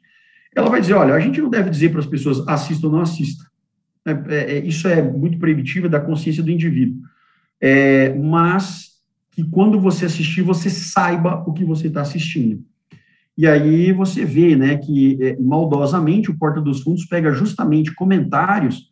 Ela 0.54 0.70
vai 0.70 0.82
dizer: 0.82 0.94
olha, 0.94 1.14
a 1.14 1.20
gente 1.22 1.40
não 1.40 1.50
deve 1.50 1.70
dizer 1.70 1.90
para 1.90 2.02
as 2.02 2.06
pessoas 2.06 2.46
assista 2.50 2.86
ou 2.86 2.92
não 2.92 3.00
assista. 3.00 3.46
É, 4.06 4.12
é, 4.12 4.58
é 4.58 4.66
isso 4.66 4.90
é 4.90 5.02
muito 5.02 5.40
proibitivo 5.40 5.88
da 5.88 6.02
consciência 6.02 6.44
do 6.44 6.52
indivíduo. 6.52 6.98
É, 7.62 8.14
mas 8.14 8.90
que 9.32 9.42
quando 9.42 9.80
você 9.80 10.04
assistir, 10.04 10.42
você 10.42 10.70
saiba 10.70 11.42
o 11.48 11.54
que 11.54 11.64
você 11.64 11.88
está 11.88 12.02
assistindo. 12.02 12.62
E 13.38 13.48
aí 13.48 13.94
você 13.94 14.26
vê, 14.26 14.58
né, 14.58 14.76
que 14.76 15.18
é, 15.22 15.38
maldosamente 15.40 16.30
o 16.30 16.38
Porta 16.38 16.60
dos 16.60 16.82
Fundos 16.82 17.06
pega 17.06 17.32
justamente 17.32 17.96
comentários 17.96 18.92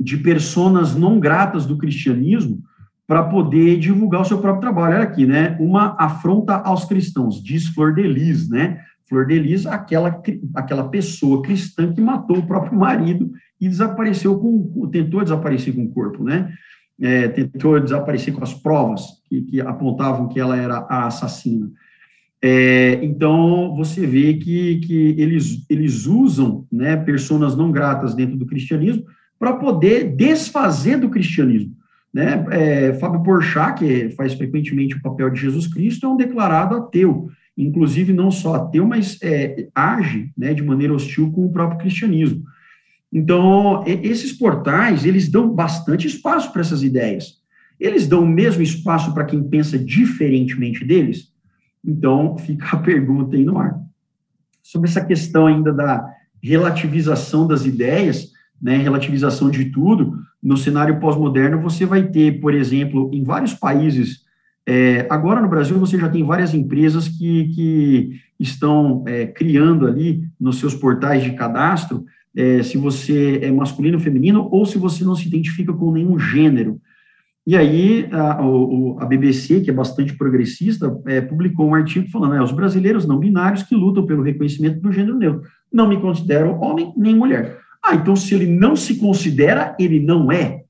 de 0.00 0.16
personas 0.16 0.96
não 0.96 1.20
gratas 1.20 1.66
do 1.66 1.76
cristianismo 1.76 2.62
para 3.10 3.24
poder 3.24 3.76
divulgar 3.76 4.20
o 4.20 4.24
seu 4.24 4.38
próprio 4.38 4.60
trabalho. 4.60 4.94
Olha 4.94 5.02
aqui, 5.02 5.26
né, 5.26 5.56
uma 5.58 5.96
afronta 5.98 6.54
aos 6.54 6.84
cristãos, 6.84 7.42
diz 7.42 7.66
Flor 7.66 7.92
de 7.92 8.04
Lis, 8.04 8.48
né, 8.48 8.82
Flor 9.08 9.26
de 9.26 9.36
Lis, 9.36 9.66
aquela, 9.66 10.22
aquela 10.54 10.88
pessoa 10.88 11.42
cristã 11.42 11.92
que 11.92 12.00
matou 12.00 12.38
o 12.38 12.46
próprio 12.46 12.78
marido 12.78 13.32
e 13.60 13.68
desapareceu 13.68 14.38
com, 14.38 14.88
tentou 14.92 15.24
desaparecer 15.24 15.74
com 15.74 15.82
o 15.82 15.90
corpo, 15.90 16.22
né, 16.22 16.52
é, 17.00 17.26
tentou 17.26 17.80
desaparecer 17.80 18.32
com 18.32 18.44
as 18.44 18.54
provas 18.54 19.02
que, 19.28 19.42
que, 19.42 19.60
apontavam 19.60 20.28
que 20.28 20.38
ela 20.38 20.56
era 20.56 20.86
a 20.88 21.08
assassina. 21.08 21.68
É, 22.40 23.00
então, 23.02 23.74
você 23.74 24.06
vê 24.06 24.34
que, 24.34 24.76
que 24.78 25.16
eles, 25.18 25.66
eles 25.68 26.06
usam 26.06 26.64
né, 26.70 26.96
personas 26.96 27.56
não 27.56 27.72
gratas 27.72 28.14
dentro 28.14 28.36
do 28.36 28.46
cristianismo 28.46 29.02
para 29.36 29.54
poder 29.54 30.14
desfazer 30.14 30.96
do 30.96 31.10
cristianismo. 31.10 31.79
Né? 32.12 32.44
É, 32.50 32.94
Fábio 32.94 33.22
Porchat, 33.22 33.78
que 33.78 34.10
faz 34.10 34.34
frequentemente 34.34 34.96
o 34.96 35.02
papel 35.02 35.30
de 35.30 35.40
Jesus 35.40 35.66
Cristo, 35.66 36.06
é 36.06 36.08
um 36.08 36.16
declarado 36.16 36.74
ateu. 36.76 37.30
Inclusive, 37.56 38.12
não 38.12 38.30
só 38.30 38.54
ateu, 38.54 38.86
mas 38.86 39.18
é, 39.22 39.68
age 39.74 40.32
né, 40.36 40.54
de 40.54 40.62
maneira 40.62 40.94
hostil 40.94 41.30
com 41.30 41.46
o 41.46 41.52
próprio 41.52 41.78
cristianismo. 41.78 42.42
Então, 43.12 43.82
esses 43.86 44.32
portais, 44.32 45.04
eles 45.04 45.28
dão 45.28 45.52
bastante 45.52 46.06
espaço 46.06 46.52
para 46.52 46.60
essas 46.60 46.82
ideias. 46.82 47.40
Eles 47.78 48.06
dão 48.06 48.22
o 48.22 48.28
mesmo 48.28 48.62
espaço 48.62 49.12
para 49.12 49.24
quem 49.24 49.42
pensa 49.42 49.78
diferentemente 49.78 50.84
deles? 50.84 51.32
Então, 51.84 52.36
fica 52.38 52.76
a 52.76 52.78
pergunta 52.78 53.36
aí 53.36 53.44
no 53.44 53.58
ar. 53.58 53.80
Sobre 54.62 54.88
essa 54.88 55.04
questão 55.04 55.46
ainda 55.46 55.72
da 55.72 56.06
relativização 56.42 57.46
das 57.46 57.64
ideias, 57.64 58.30
né, 58.60 58.76
relativização 58.76 59.50
de 59.50 59.66
tudo, 59.66 60.18
no 60.42 60.56
cenário 60.56 61.00
pós-moderno, 61.00 61.60
você 61.60 61.86
vai 61.86 62.04
ter, 62.04 62.40
por 62.40 62.54
exemplo, 62.54 63.10
em 63.12 63.22
vários 63.22 63.54
países, 63.54 64.24
é, 64.66 65.06
agora 65.10 65.40
no 65.40 65.48
Brasil 65.48 65.78
você 65.78 65.98
já 65.98 66.08
tem 66.08 66.22
várias 66.22 66.54
empresas 66.54 67.08
que, 67.08 67.48
que 67.48 68.20
estão 68.38 69.02
é, 69.06 69.26
criando 69.26 69.86
ali 69.86 70.22
nos 70.38 70.58
seus 70.58 70.74
portais 70.74 71.24
de 71.24 71.32
cadastro 71.32 72.04
é, 72.36 72.62
se 72.62 72.78
você 72.78 73.40
é 73.42 73.50
masculino 73.50 73.96
ou 73.96 74.02
feminino, 74.02 74.48
ou 74.50 74.64
se 74.64 74.78
você 74.78 75.04
não 75.04 75.16
se 75.16 75.26
identifica 75.26 75.72
com 75.72 75.90
nenhum 75.90 76.18
gênero. 76.18 76.80
E 77.46 77.56
aí, 77.56 78.08
a, 78.12 78.38
a 79.02 79.06
BBC, 79.06 79.60
que 79.60 79.70
é 79.70 79.72
bastante 79.72 80.16
progressista, 80.16 80.96
é, 81.06 81.20
publicou 81.20 81.66
um 81.66 81.74
artigo 81.74 82.08
falando, 82.08 82.34
é, 82.34 82.42
os 82.42 82.52
brasileiros 82.52 83.06
não 83.06 83.18
binários 83.18 83.62
que 83.62 83.74
lutam 83.74 84.06
pelo 84.06 84.22
reconhecimento 84.22 84.80
do 84.80 84.92
gênero 84.92 85.18
neutro. 85.18 85.42
Não 85.72 85.88
me 85.88 86.00
considero 86.00 86.54
homem 86.60 86.92
nem 86.96 87.16
mulher. 87.16 87.58
Ah, 87.82 87.94
então 87.94 88.14
se 88.14 88.34
ele 88.34 88.46
não 88.46 88.76
se 88.76 88.96
considera, 88.96 89.76
ele 89.78 90.00
não 90.00 90.30
é. 90.30 90.62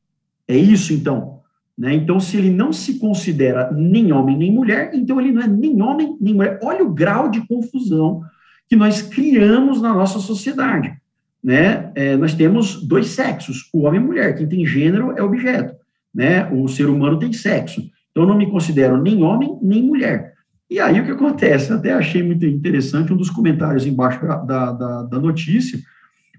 É 0.46 0.56
isso, 0.56 0.92
então. 0.92 1.40
Né? 1.76 1.94
Então, 1.94 2.20
se 2.20 2.36
ele 2.36 2.50
não 2.50 2.72
se 2.72 2.98
considera 2.98 3.70
nem 3.72 4.12
homem 4.12 4.36
nem 4.36 4.52
mulher, 4.52 4.90
então 4.92 5.20
ele 5.20 5.32
não 5.32 5.42
é 5.42 5.48
nem 5.48 5.80
homem 5.80 6.16
nem 6.20 6.34
mulher. 6.34 6.58
Olha 6.62 6.84
o 6.84 6.92
grau 6.92 7.30
de 7.30 7.46
confusão 7.46 8.22
que 8.68 8.76
nós 8.76 9.00
criamos 9.00 9.80
na 9.80 9.94
nossa 9.94 10.18
sociedade 10.18 11.00
né, 11.42 11.90
é, 11.94 12.16
nós 12.16 12.34
temos 12.34 12.82
dois 12.82 13.08
sexos, 13.08 13.68
o 13.72 13.80
homem 13.80 14.00
e 14.00 14.04
a 14.04 14.06
mulher. 14.06 14.36
Quem 14.36 14.46
tem 14.46 14.66
gênero 14.66 15.12
é 15.16 15.22
objeto, 15.22 15.74
né? 16.14 16.46
O 16.52 16.68
ser 16.68 16.86
humano 16.86 17.18
tem 17.18 17.32
sexo. 17.32 17.80
Então, 18.11 18.24
eu 18.24 18.28
não 18.28 18.36
me 18.36 18.50
considero 18.50 19.00
nem 19.00 19.22
homem 19.22 19.58
nem 19.62 19.82
mulher. 19.82 20.34
E 20.68 20.78
aí 20.78 21.00
o 21.00 21.04
que 21.04 21.11
acontece? 21.11 21.72
Até 21.72 21.92
achei 21.92 22.22
muito 22.22 22.44
interessante 22.46 23.12
um 23.12 23.16
dos 23.16 23.30
comentários 23.30 23.86
embaixo 23.86 24.20
da, 24.24 24.72
da, 24.72 25.02
da 25.02 25.18
notícia. 25.18 25.80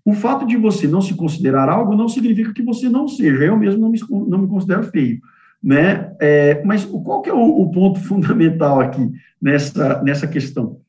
O 0.03 0.13
fato 0.13 0.45
de 0.45 0.57
você 0.57 0.87
não 0.87 1.01
se 1.01 1.13
considerar 1.13 1.69
algo 1.69 1.95
não 1.95 2.07
significa 2.07 2.53
que 2.53 2.63
você 2.63 2.89
não 2.89 3.07
seja. 3.07 3.43
Eu 3.43 3.57
mesmo 3.57 3.79
não 3.79 3.89
me, 3.89 3.99
não 4.27 4.39
me 4.39 4.47
considero 4.47 4.83
feio. 4.83 5.19
Né? 5.63 6.11
É, 6.19 6.63
mas 6.65 6.85
qual 6.85 7.21
que 7.21 7.29
é 7.29 7.33
o, 7.33 7.61
o, 7.61 7.71
ponto 7.71 7.99
fundamental 8.01 8.79
aqui 8.79 9.11
nessa, 9.39 10.01
nessa 10.01 10.27
questão? 10.27 10.79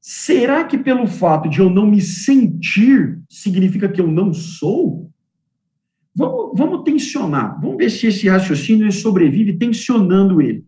Será 0.00 0.64
que 0.64 0.78
pelo 0.78 1.06
fato 1.06 1.48
de 1.48 1.60
eu 1.60 1.70
não 1.70 1.86
me 1.86 2.00
sentir 2.00 3.20
significa 3.28 3.88
que 3.88 4.00
eu 4.00 4.06
não 4.06 4.32
sou? 4.32 5.10
Vamos, 6.14 6.58
vamos 6.58 6.82
tensionar, 6.82 7.60
vamos 7.60 7.76
ver 7.76 7.90
se 7.90 8.08
esse 8.08 8.28
raciocínio 8.28 8.90
sobrevive 8.90 9.52
tensionando 9.56 10.42
ele. 10.42 10.64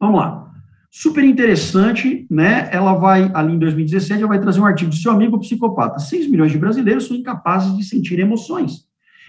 Vamos 0.00 0.20
lá. 0.20 0.51
Super 0.94 1.24
interessante, 1.24 2.26
né? 2.30 2.68
Ela 2.70 2.92
vai, 2.92 3.30
ali 3.32 3.54
em 3.54 3.58
2017, 3.58 4.20
ela 4.20 4.28
vai 4.28 4.38
trazer 4.38 4.60
um 4.60 4.66
artigo 4.66 4.90
do 4.90 4.96
seu 4.96 5.10
amigo 5.10 5.40
psicopata. 5.40 5.98
6 5.98 6.30
milhões 6.30 6.52
de 6.52 6.58
brasileiros 6.58 7.06
são 7.06 7.16
incapazes 7.16 7.74
de 7.78 7.82
sentir 7.82 8.18
emoções. 8.18 8.84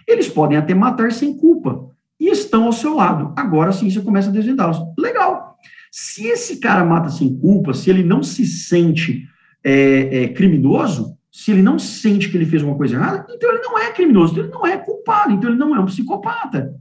Eles 0.06 0.28
podem 0.28 0.58
até 0.58 0.74
matar 0.74 1.14
sem 1.14 1.38
culpa 1.38 1.90
e 2.20 2.28
estão 2.28 2.66
ao 2.66 2.74
seu 2.74 2.94
lado. 2.96 3.32
Agora 3.38 3.72
sim 3.72 3.90
você 3.90 4.02
começa 4.02 4.28
a 4.28 4.34
desvendá-los. 4.34 4.78
Legal. 5.00 5.58
Se 5.90 6.28
esse 6.28 6.60
cara 6.60 6.84
mata 6.84 7.08
sem 7.08 7.34
culpa, 7.40 7.74
se 7.74 7.90
ele 7.90 8.04
não 8.04 8.22
se 8.22 8.46
sente 8.46 9.26
é, 9.64 10.24
é, 10.24 10.28
criminoso, 10.28 11.18
se 11.32 11.50
ele 11.52 11.62
não 11.62 11.80
sente 11.80 12.30
que 12.30 12.36
ele 12.36 12.46
fez 12.46 12.62
uma 12.62 12.76
coisa 12.76 12.96
errada, 12.96 13.26
então 13.34 13.50
ele 13.50 13.64
não 13.64 13.80
é 13.80 13.90
criminoso, 13.94 14.34
então 14.34 14.44
ele 14.44 14.54
não 14.54 14.68
é 14.68 14.76
culpado, 14.76 15.32
então 15.32 15.50
ele 15.50 15.58
não 15.58 15.74
é 15.74 15.80
um 15.80 15.86
psicopata. 15.86 16.76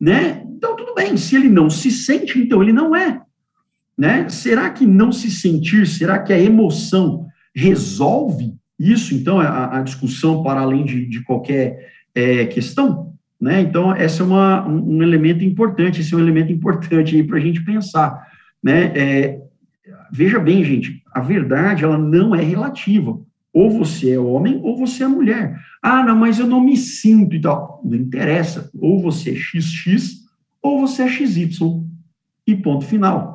Né? 0.00 0.42
Então, 0.56 0.74
tudo 0.74 0.94
bem. 0.94 1.14
Se 1.18 1.36
ele 1.36 1.50
não 1.50 1.68
se 1.68 1.90
sente, 1.90 2.38
então 2.38 2.62
ele 2.62 2.72
não 2.72 2.96
é. 2.96 3.20
Né? 3.96 4.28
Será 4.28 4.70
que 4.70 4.86
não 4.86 5.12
se 5.12 5.30
sentir, 5.30 5.86
será 5.86 6.18
que 6.18 6.32
a 6.32 6.38
emoção 6.38 7.26
resolve 7.54 8.54
isso? 8.78 9.14
Então, 9.14 9.38
a, 9.40 9.78
a 9.78 9.82
discussão 9.82 10.42
para 10.42 10.60
além 10.60 10.84
de, 10.84 11.06
de 11.06 11.22
qualquer 11.22 11.92
é, 12.14 12.46
questão? 12.46 13.12
Né? 13.40 13.60
Então, 13.60 13.94
esse 13.96 14.20
é 14.20 14.24
uma, 14.24 14.66
um, 14.66 14.96
um, 14.96 15.02
elemento 15.02 15.44
importante, 15.44 16.00
esse 16.00 16.14
é 16.14 16.16
um 16.16 16.20
elemento 16.20 16.52
importante 16.52 17.22
para 17.22 17.36
a 17.36 17.40
gente 17.40 17.64
pensar. 17.64 18.26
Né? 18.62 18.92
É, 18.96 19.40
veja 20.10 20.38
bem, 20.40 20.64
gente, 20.64 21.02
a 21.12 21.20
verdade 21.20 21.84
ela 21.84 21.98
não 21.98 22.34
é 22.34 22.42
relativa. 22.42 23.20
Ou 23.52 23.70
você 23.70 24.10
é 24.10 24.18
homem 24.18 24.58
ou 24.64 24.76
você 24.76 25.04
é 25.04 25.06
mulher. 25.06 25.56
Ah, 25.80 26.02
não, 26.02 26.16
mas 26.16 26.40
eu 26.40 26.46
não 26.46 26.60
me 26.60 26.76
sinto 26.76 27.36
e 27.36 27.40
tal. 27.40 27.80
Não 27.84 27.96
interessa. 27.96 28.68
Ou 28.80 29.00
você 29.00 29.30
é 29.30 29.34
XX 29.36 30.24
ou 30.60 30.80
você 30.80 31.02
é 31.02 31.08
XY. 31.08 31.84
E 32.46 32.56
ponto 32.56 32.84
final. 32.84 33.33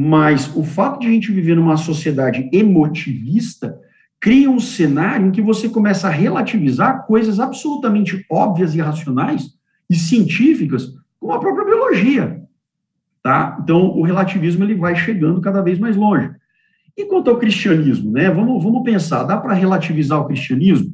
Mas 0.00 0.54
o 0.54 0.62
fato 0.62 1.00
de 1.00 1.08
a 1.08 1.10
gente 1.10 1.32
viver 1.32 1.56
numa 1.56 1.76
sociedade 1.76 2.48
emotivista 2.52 3.76
cria 4.20 4.48
um 4.48 4.60
cenário 4.60 5.26
em 5.26 5.32
que 5.32 5.42
você 5.42 5.68
começa 5.68 6.06
a 6.06 6.10
relativizar 6.12 7.04
coisas 7.04 7.40
absolutamente 7.40 8.24
óbvias 8.30 8.76
e 8.76 8.80
racionais 8.80 9.54
e 9.90 9.96
científicas, 9.96 10.94
como 11.18 11.32
a 11.32 11.40
própria 11.40 11.64
biologia. 11.64 12.40
Tá? 13.24 13.58
Então, 13.60 13.88
o 13.88 14.02
relativismo 14.02 14.62
ele 14.62 14.76
vai 14.76 14.94
chegando 14.94 15.40
cada 15.40 15.60
vez 15.62 15.80
mais 15.80 15.96
longe. 15.96 16.30
E 16.96 17.04
quanto 17.04 17.30
ao 17.30 17.36
cristianismo, 17.36 18.12
né? 18.12 18.30
Vamos, 18.30 18.62
vamos 18.62 18.84
pensar, 18.84 19.24
dá 19.24 19.36
para 19.36 19.52
relativizar 19.52 20.20
o 20.20 20.26
cristianismo? 20.26 20.92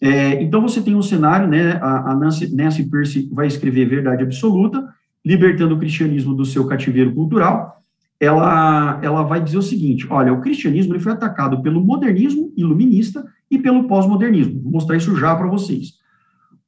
É, 0.00 0.42
então, 0.42 0.62
você 0.62 0.80
tem 0.80 0.94
um 0.94 1.02
cenário, 1.02 1.46
né? 1.46 1.72
A, 1.82 2.12
a 2.12 2.16
Nancy, 2.16 2.50
Nancy 2.56 2.84
Percy 2.84 3.28
vai 3.30 3.46
escrever 3.46 3.84
Verdade 3.84 4.22
Absoluta, 4.22 4.88
libertando 5.22 5.74
o 5.74 5.78
cristianismo 5.78 6.32
do 6.32 6.46
seu 6.46 6.66
cativeiro 6.66 7.12
cultural. 7.12 7.81
Ela, 8.22 9.00
ela 9.02 9.24
vai 9.24 9.42
dizer 9.42 9.58
o 9.58 9.62
seguinte: 9.62 10.06
olha, 10.08 10.32
o 10.32 10.40
cristianismo 10.40 10.94
ele 10.94 11.02
foi 11.02 11.10
atacado 11.10 11.60
pelo 11.60 11.84
modernismo 11.84 12.52
iluminista 12.56 13.26
e 13.50 13.58
pelo 13.58 13.88
pós-modernismo. 13.88 14.62
Vou 14.62 14.70
mostrar 14.70 14.96
isso 14.96 15.16
já 15.16 15.34
para 15.34 15.48
vocês. 15.48 15.94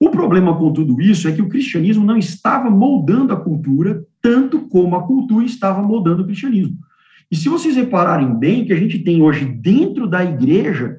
O 0.01 0.11
problema 0.11 0.57
com 0.59 0.73
tudo 0.73 1.01
isso 1.01 1.29
é 1.29 1.33
que 1.33 1.41
o 1.41 1.49
cristianismo 1.49 2.05
não 2.05 2.17
estava 2.17 2.69
moldando 2.69 3.33
a 3.33 3.41
cultura 3.41 4.05
tanto 4.21 4.63
como 4.63 4.97
a 4.97 5.07
cultura 5.07 5.45
estava 5.47 5.81
moldando 5.81 6.23
o 6.23 6.27
cristianismo. 6.27 6.77
E 7.31 7.37
se 7.37 7.49
vocês 7.49 7.77
repararem 7.77 8.37
bem, 8.37 8.63
o 8.63 8.67
que 8.67 8.73
a 8.73 8.77
gente 8.77 8.99
tem 8.99 9.23
hoje 9.23 9.45
dentro 9.45 10.09
da 10.09 10.25
igreja 10.25 10.99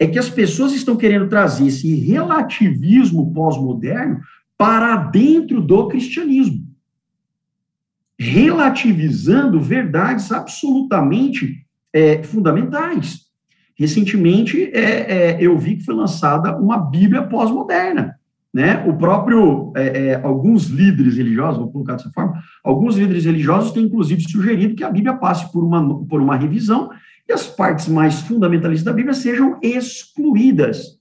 é 0.00 0.06
que 0.08 0.18
as 0.18 0.28
pessoas 0.28 0.72
estão 0.72 0.96
querendo 0.96 1.28
trazer 1.28 1.68
esse 1.68 1.94
relativismo 1.94 3.32
pós-moderno 3.32 4.18
para 4.58 4.96
dentro 4.96 5.62
do 5.62 5.86
cristianismo, 5.86 6.65
relativizando 8.18 9.60
verdades 9.60 10.32
absolutamente 10.32 11.66
é, 11.92 12.22
fundamentais. 12.22 13.26
Recentemente, 13.78 14.70
é, 14.72 15.34
é, 15.34 15.36
eu 15.38 15.56
vi 15.58 15.76
que 15.76 15.84
foi 15.84 15.94
lançada 15.94 16.56
uma 16.56 16.78
Bíblia 16.78 17.22
pós-moderna. 17.22 18.18
Né? 18.52 18.82
O 18.86 18.94
próprio, 18.96 19.70
é, 19.76 20.06
é, 20.06 20.14
alguns 20.22 20.68
líderes 20.68 21.18
religiosos, 21.18 21.58
vou 21.58 21.70
colocar 21.70 21.96
dessa 21.96 22.10
forma, 22.10 22.40
alguns 22.64 22.96
líderes 22.96 23.26
religiosos 23.26 23.70
têm 23.70 23.84
inclusive 23.84 24.22
sugerido 24.22 24.74
que 24.74 24.82
a 24.82 24.90
Bíblia 24.90 25.12
passe 25.12 25.52
por 25.52 25.62
uma, 25.62 26.06
por 26.06 26.22
uma 26.22 26.36
revisão 26.36 26.88
e 27.28 27.32
as 27.34 27.46
partes 27.46 27.86
mais 27.86 28.20
fundamentalistas 28.20 28.84
da 28.84 28.94
Bíblia 28.94 29.12
sejam 29.12 29.58
excluídas, 29.62 30.98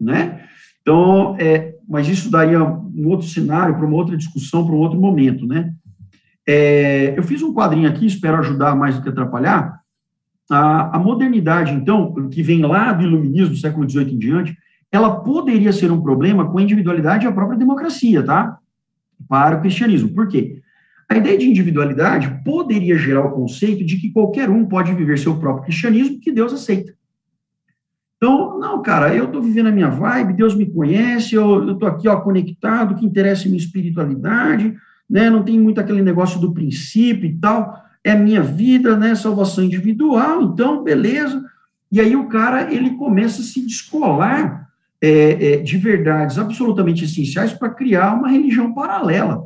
né? 0.00 0.40
Então, 0.82 1.36
é, 1.38 1.76
mas 1.88 2.08
isso 2.08 2.28
daria 2.28 2.64
um 2.64 3.06
outro 3.06 3.28
cenário 3.28 3.76
para 3.76 3.86
uma 3.86 3.96
outra 3.96 4.16
discussão, 4.16 4.66
para 4.66 4.74
um 4.74 4.78
outro 4.78 4.98
momento, 4.98 5.46
né? 5.46 5.72
É, 6.52 7.16
eu 7.16 7.22
fiz 7.22 7.44
um 7.44 7.54
quadrinho 7.54 7.88
aqui, 7.88 8.04
espero 8.04 8.38
ajudar 8.38 8.74
mais 8.74 8.96
do 8.96 9.02
que 9.02 9.08
atrapalhar. 9.08 9.78
A, 10.50 10.96
a 10.96 10.98
modernidade, 10.98 11.72
então, 11.72 12.12
que 12.28 12.42
vem 12.42 12.60
lá 12.62 12.92
do 12.92 13.04
iluminismo, 13.04 13.54
do 13.54 13.60
século 13.60 13.88
XVIII 13.88 14.12
em 14.12 14.18
diante, 14.18 14.58
ela 14.90 15.20
poderia 15.20 15.72
ser 15.72 15.92
um 15.92 16.02
problema 16.02 16.50
com 16.50 16.58
a 16.58 16.62
individualidade 16.62 17.24
e 17.24 17.28
a 17.28 17.32
própria 17.32 17.56
democracia, 17.56 18.20
tá? 18.24 18.58
Para 19.28 19.58
o 19.58 19.60
cristianismo. 19.60 20.12
Por 20.12 20.26
quê? 20.26 20.60
A 21.08 21.16
ideia 21.16 21.38
de 21.38 21.48
individualidade 21.48 22.42
poderia 22.44 22.98
gerar 22.98 23.26
o 23.26 23.30
conceito 23.30 23.84
de 23.84 23.96
que 23.98 24.10
qualquer 24.10 24.50
um 24.50 24.66
pode 24.66 24.92
viver 24.92 25.20
seu 25.20 25.38
próprio 25.38 25.66
cristianismo 25.66 26.18
que 26.18 26.32
Deus 26.32 26.52
aceita. 26.52 26.92
Então, 28.16 28.58
não, 28.58 28.82
cara, 28.82 29.14
eu 29.14 29.26
estou 29.26 29.40
vivendo 29.40 29.68
a 29.68 29.72
minha 29.72 29.88
vibe, 29.88 30.32
Deus 30.32 30.56
me 30.56 30.66
conhece, 30.66 31.36
eu 31.36 31.74
estou 31.74 31.88
aqui 31.88 32.08
ó, 32.08 32.16
conectado, 32.16 32.96
que 32.96 33.06
interessa 33.06 33.46
em 33.46 33.52
minha 33.52 33.62
espiritualidade, 33.62 34.74
né? 35.10 35.28
Não 35.28 35.42
tem 35.42 35.58
muito 35.58 35.80
aquele 35.80 36.00
negócio 36.00 36.40
do 36.40 36.52
princípio 36.52 37.28
e 37.28 37.36
tal. 37.36 37.82
É 38.04 38.14
minha 38.14 38.40
vida, 38.40 38.96
né? 38.96 39.14
Salvação 39.14 39.64
individual, 39.64 40.42
então, 40.42 40.84
beleza. 40.84 41.44
E 41.90 42.00
aí 42.00 42.14
o 42.14 42.28
cara, 42.28 42.72
ele 42.72 42.90
começa 42.90 43.42
a 43.42 43.44
se 43.44 43.66
descolar 43.66 44.68
é, 45.02 45.54
é, 45.54 45.56
de 45.56 45.76
verdades 45.76 46.38
absolutamente 46.38 47.04
essenciais 47.04 47.52
para 47.52 47.70
criar 47.70 48.14
uma 48.14 48.28
religião 48.28 48.72
paralela, 48.72 49.42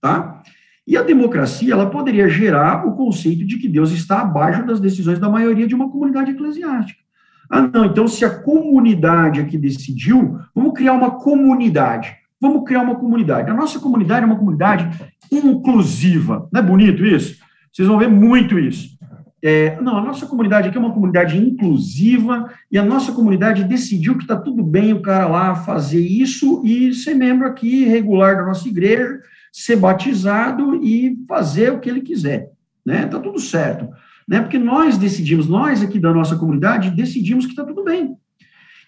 tá? 0.00 0.42
E 0.86 0.96
a 0.96 1.02
democracia, 1.02 1.72
ela 1.72 1.88
poderia 1.88 2.28
gerar 2.28 2.86
o 2.86 2.94
conceito 2.94 3.46
de 3.46 3.56
que 3.56 3.68
Deus 3.68 3.90
está 3.90 4.20
abaixo 4.20 4.66
das 4.66 4.80
decisões 4.80 5.18
da 5.18 5.30
maioria 5.30 5.66
de 5.66 5.74
uma 5.74 5.90
comunidade 5.90 6.32
eclesiástica. 6.32 7.00
Ah, 7.48 7.62
não, 7.62 7.86
então 7.86 8.08
se 8.08 8.24
a 8.24 8.30
comunidade 8.30 9.40
aqui 9.40 9.56
decidiu, 9.56 10.38
vamos 10.54 10.74
criar 10.74 10.92
uma 10.92 11.12
comunidade. 11.12 12.14
Vamos 12.44 12.64
criar 12.64 12.82
uma 12.82 12.96
comunidade. 12.96 13.50
A 13.50 13.54
nossa 13.54 13.80
comunidade 13.80 14.22
é 14.22 14.26
uma 14.26 14.36
comunidade 14.36 14.86
inclusiva. 15.32 16.46
Não 16.52 16.60
é 16.60 16.62
bonito 16.62 17.02
isso? 17.02 17.38
Vocês 17.72 17.88
vão 17.88 17.96
ver 17.96 18.10
muito 18.10 18.58
isso. 18.58 18.98
É, 19.42 19.80
não, 19.80 19.96
a 19.96 20.02
nossa 20.02 20.26
comunidade 20.26 20.68
aqui 20.68 20.76
é 20.76 20.80
uma 20.80 20.92
comunidade 20.92 21.38
inclusiva 21.38 22.50
e 22.70 22.76
a 22.76 22.84
nossa 22.84 23.12
comunidade 23.12 23.64
decidiu 23.64 24.18
que 24.18 24.24
está 24.24 24.36
tudo 24.36 24.62
bem 24.62 24.92
o 24.92 25.00
cara 25.00 25.26
lá 25.26 25.54
fazer 25.54 26.00
isso 26.00 26.60
e 26.66 26.92
ser 26.92 27.14
membro 27.14 27.46
aqui 27.46 27.86
regular 27.86 28.36
da 28.36 28.44
nossa 28.44 28.68
igreja, 28.68 29.20
ser 29.50 29.76
batizado 29.76 30.76
e 30.84 31.16
fazer 31.26 31.72
o 31.72 31.80
que 31.80 31.88
ele 31.88 32.02
quiser, 32.02 32.50
né? 32.84 33.06
Tá 33.06 33.18
tudo 33.18 33.38
certo, 33.38 33.88
né? 34.28 34.42
Porque 34.42 34.58
nós 34.58 34.98
decidimos, 34.98 35.48
nós 35.48 35.82
aqui 35.82 35.98
da 35.98 36.12
nossa 36.12 36.36
comunidade 36.36 36.90
decidimos 36.90 37.46
que 37.46 37.52
está 37.52 37.64
tudo 37.64 37.82
bem. 37.84 38.18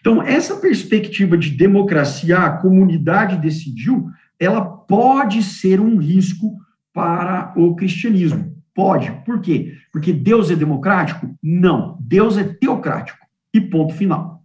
Então, 0.06 0.22
essa 0.22 0.54
perspectiva 0.58 1.36
de 1.36 1.50
democracia, 1.50 2.38
a 2.38 2.58
comunidade 2.58 3.38
decidiu, 3.38 4.08
ela 4.38 4.64
pode 4.64 5.42
ser 5.42 5.80
um 5.80 5.98
risco 5.98 6.56
para 6.94 7.52
o 7.56 7.74
cristianismo. 7.74 8.56
Pode. 8.72 9.10
Por 9.24 9.40
quê? 9.40 9.74
Porque 9.92 10.12
Deus 10.12 10.48
é 10.48 10.54
democrático? 10.54 11.36
Não. 11.42 11.98
Deus 12.00 12.38
é 12.38 12.44
teocrático. 12.44 13.18
E 13.52 13.60
ponto 13.60 13.94
final. 13.94 14.44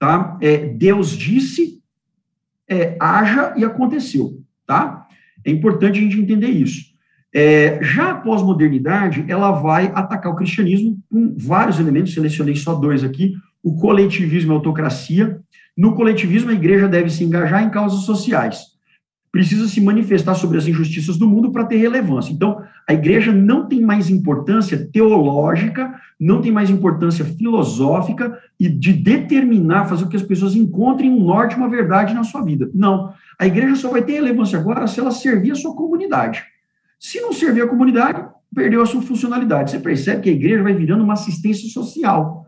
Tá? 0.00 0.36
É, 0.42 0.66
Deus 0.66 1.10
disse, 1.10 1.80
é, 2.68 2.96
haja 3.00 3.54
e 3.56 3.64
aconteceu. 3.64 4.42
Tá? 4.66 5.06
É 5.44 5.50
importante 5.52 6.00
a 6.00 6.02
gente 6.02 6.20
entender 6.20 6.48
isso. 6.48 6.86
É, 7.32 7.80
já 7.84 8.10
a 8.10 8.14
pós-modernidade, 8.16 9.24
ela 9.28 9.52
vai 9.52 9.92
atacar 9.94 10.32
o 10.32 10.36
cristianismo 10.36 10.98
com 11.08 11.36
vários 11.38 11.78
elementos, 11.78 12.14
selecionei 12.14 12.56
só 12.56 12.74
dois 12.74 13.04
aqui, 13.04 13.36
o 13.68 13.76
coletivismo 13.76 14.50
e 14.50 14.54
a 14.54 14.56
autocracia. 14.56 15.40
No 15.76 15.94
coletivismo, 15.94 16.50
a 16.50 16.54
igreja 16.54 16.88
deve 16.88 17.10
se 17.10 17.22
engajar 17.22 17.62
em 17.62 17.70
causas 17.70 18.04
sociais. 18.04 18.78
precisa 19.30 19.68
se 19.68 19.78
manifestar 19.78 20.34
sobre 20.34 20.56
as 20.56 20.66
injustiças 20.66 21.18
do 21.18 21.28
mundo 21.28 21.52
para 21.52 21.66
ter 21.66 21.76
relevância. 21.76 22.32
Então, 22.32 22.62
a 22.88 22.94
igreja 22.94 23.30
não 23.30 23.68
tem 23.68 23.82
mais 23.82 24.08
importância 24.08 24.88
teológica, 24.90 25.94
não 26.18 26.40
tem 26.40 26.50
mais 26.50 26.70
importância 26.70 27.26
filosófica 27.26 28.38
e 28.58 28.70
de 28.70 28.94
determinar, 28.94 29.84
fazer 29.84 30.04
com 30.04 30.10
que 30.10 30.16
as 30.16 30.22
pessoas 30.22 30.56
encontrem 30.56 31.10
um 31.10 31.22
norte, 31.22 31.56
uma 31.56 31.68
verdade 31.68 32.14
na 32.14 32.24
sua 32.24 32.42
vida. 32.42 32.70
Não. 32.74 33.12
A 33.38 33.46
igreja 33.46 33.76
só 33.76 33.90
vai 33.90 34.02
ter 34.02 34.14
relevância 34.14 34.58
agora 34.58 34.86
se 34.86 34.98
ela 34.98 35.10
servir 35.10 35.52
a 35.52 35.56
sua 35.56 35.76
comunidade. 35.76 36.42
Se 36.98 37.20
não 37.20 37.32
servir 37.32 37.60
a 37.62 37.68
comunidade, 37.68 38.24
perdeu 38.52 38.80
a 38.80 38.86
sua 38.86 39.02
funcionalidade. 39.02 39.70
Você 39.70 39.78
percebe 39.78 40.22
que 40.22 40.30
a 40.30 40.32
igreja 40.32 40.62
vai 40.62 40.72
virando 40.72 41.04
uma 41.04 41.12
assistência 41.12 41.68
social. 41.68 42.47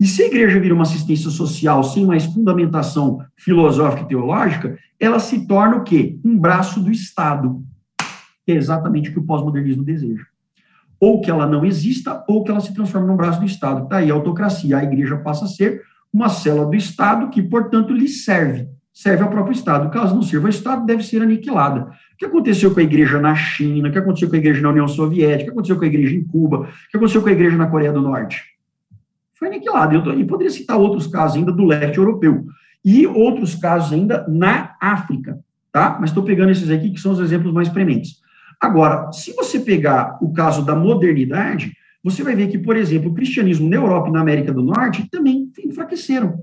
E 0.00 0.06
se 0.06 0.22
a 0.22 0.26
igreja 0.26 0.60
vira 0.60 0.74
uma 0.74 0.84
assistência 0.84 1.28
social 1.28 1.82
sem 1.82 2.06
mais 2.06 2.24
fundamentação 2.24 3.20
filosófica 3.36 4.02
e 4.02 4.08
teológica, 4.08 4.78
ela 4.98 5.18
se 5.18 5.44
torna 5.44 5.76
o 5.76 5.82
quê? 5.82 6.20
Um 6.24 6.38
braço 6.38 6.80
do 6.80 6.90
Estado. 6.90 7.64
Que 8.46 8.52
é 8.52 8.54
exatamente 8.54 9.10
o 9.10 9.12
que 9.12 9.18
o 9.18 9.24
pós-modernismo 9.24 9.82
deseja. 9.82 10.22
Ou 11.00 11.20
que 11.20 11.28
ela 11.28 11.46
não 11.46 11.64
exista, 11.64 12.24
ou 12.28 12.44
que 12.44 12.50
ela 12.50 12.60
se 12.60 12.72
transforme 12.72 13.08
num 13.08 13.16
braço 13.16 13.40
do 13.40 13.46
Estado. 13.46 13.84
Está 13.84 13.96
aí 13.96 14.10
a 14.10 14.14
autocracia. 14.14 14.78
A 14.78 14.84
igreja 14.84 15.16
passa 15.16 15.46
a 15.46 15.48
ser 15.48 15.82
uma 16.12 16.28
célula 16.28 16.66
do 16.66 16.76
Estado 16.76 17.28
que, 17.28 17.42
portanto, 17.42 17.92
lhe 17.92 18.08
serve. 18.08 18.68
Serve 18.92 19.24
ao 19.24 19.30
próprio 19.30 19.52
Estado. 19.52 19.90
Caso 19.90 20.14
não 20.14 20.22
sirva 20.22 20.46
ao 20.46 20.50
Estado, 20.50 20.86
deve 20.86 21.02
ser 21.02 21.22
aniquilada. 21.22 21.82
O 21.82 22.16
que 22.16 22.24
aconteceu 22.24 22.72
com 22.72 22.78
a 22.78 22.84
igreja 22.84 23.20
na 23.20 23.34
China? 23.34 23.88
O 23.88 23.92
que 23.92 23.98
aconteceu 23.98 24.28
com 24.28 24.36
a 24.36 24.38
igreja 24.38 24.60
na 24.60 24.70
União 24.70 24.86
Soviética? 24.86 25.42
O 25.42 25.44
que 25.46 25.50
aconteceu 25.50 25.76
com 25.76 25.84
a 25.84 25.88
igreja 25.88 26.14
em 26.14 26.24
Cuba? 26.24 26.58
O 26.60 26.66
que 26.90 26.96
aconteceu 26.96 27.22
com 27.22 27.28
a 27.28 27.32
igreja 27.32 27.56
na 27.56 27.66
Coreia 27.66 27.92
do 27.92 28.00
Norte? 28.00 28.57
Foi 29.38 29.48
aniquilado. 29.48 29.94
Eu, 29.94 30.26
poderia 30.26 30.52
citar 30.52 30.76
outros 30.76 31.06
casos 31.06 31.36
ainda 31.36 31.52
do 31.52 31.64
leste 31.64 31.98
europeu. 31.98 32.44
E 32.84 33.06
outros 33.06 33.54
casos 33.54 33.92
ainda 33.92 34.26
na 34.28 34.74
África, 34.80 35.38
tá? 35.72 35.96
Mas 36.00 36.10
estou 36.10 36.22
pegando 36.22 36.50
esses 36.50 36.70
aqui 36.70 36.90
que 36.90 37.00
são 37.00 37.12
os 37.12 37.20
exemplos 37.20 37.52
mais 37.52 37.68
prementes. 37.68 38.18
Agora, 38.60 39.12
se 39.12 39.32
você 39.34 39.60
pegar 39.60 40.18
o 40.20 40.32
caso 40.32 40.64
da 40.64 40.74
modernidade, 40.74 41.72
você 42.02 42.22
vai 42.22 42.34
ver 42.34 42.48
que, 42.48 42.58
por 42.58 42.76
exemplo, 42.76 43.10
o 43.10 43.14
cristianismo 43.14 43.68
na 43.68 43.76
Europa 43.76 44.08
e 44.08 44.12
na 44.12 44.20
América 44.20 44.52
do 44.52 44.62
Norte 44.62 45.08
também 45.10 45.50
enfraqueceram. 45.64 46.40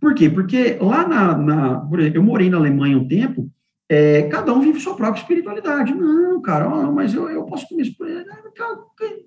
Por 0.00 0.14
quê? 0.14 0.30
Porque 0.30 0.78
lá 0.80 1.06
na. 1.06 1.36
na 1.36 1.88
eu 2.14 2.22
morei 2.22 2.48
na 2.48 2.56
Alemanha 2.56 2.96
um 2.96 3.06
tempo, 3.06 3.50
é, 3.88 4.22
cada 4.24 4.52
um 4.54 4.60
vive 4.60 4.80
sua 4.80 4.94
própria 4.94 5.20
espiritualidade. 5.20 5.94
Não, 5.94 6.40
cara, 6.40 6.68
mas 6.90 7.12
eu, 7.12 7.28
eu 7.28 7.44
posso 7.44 7.66
comer. 7.68 7.92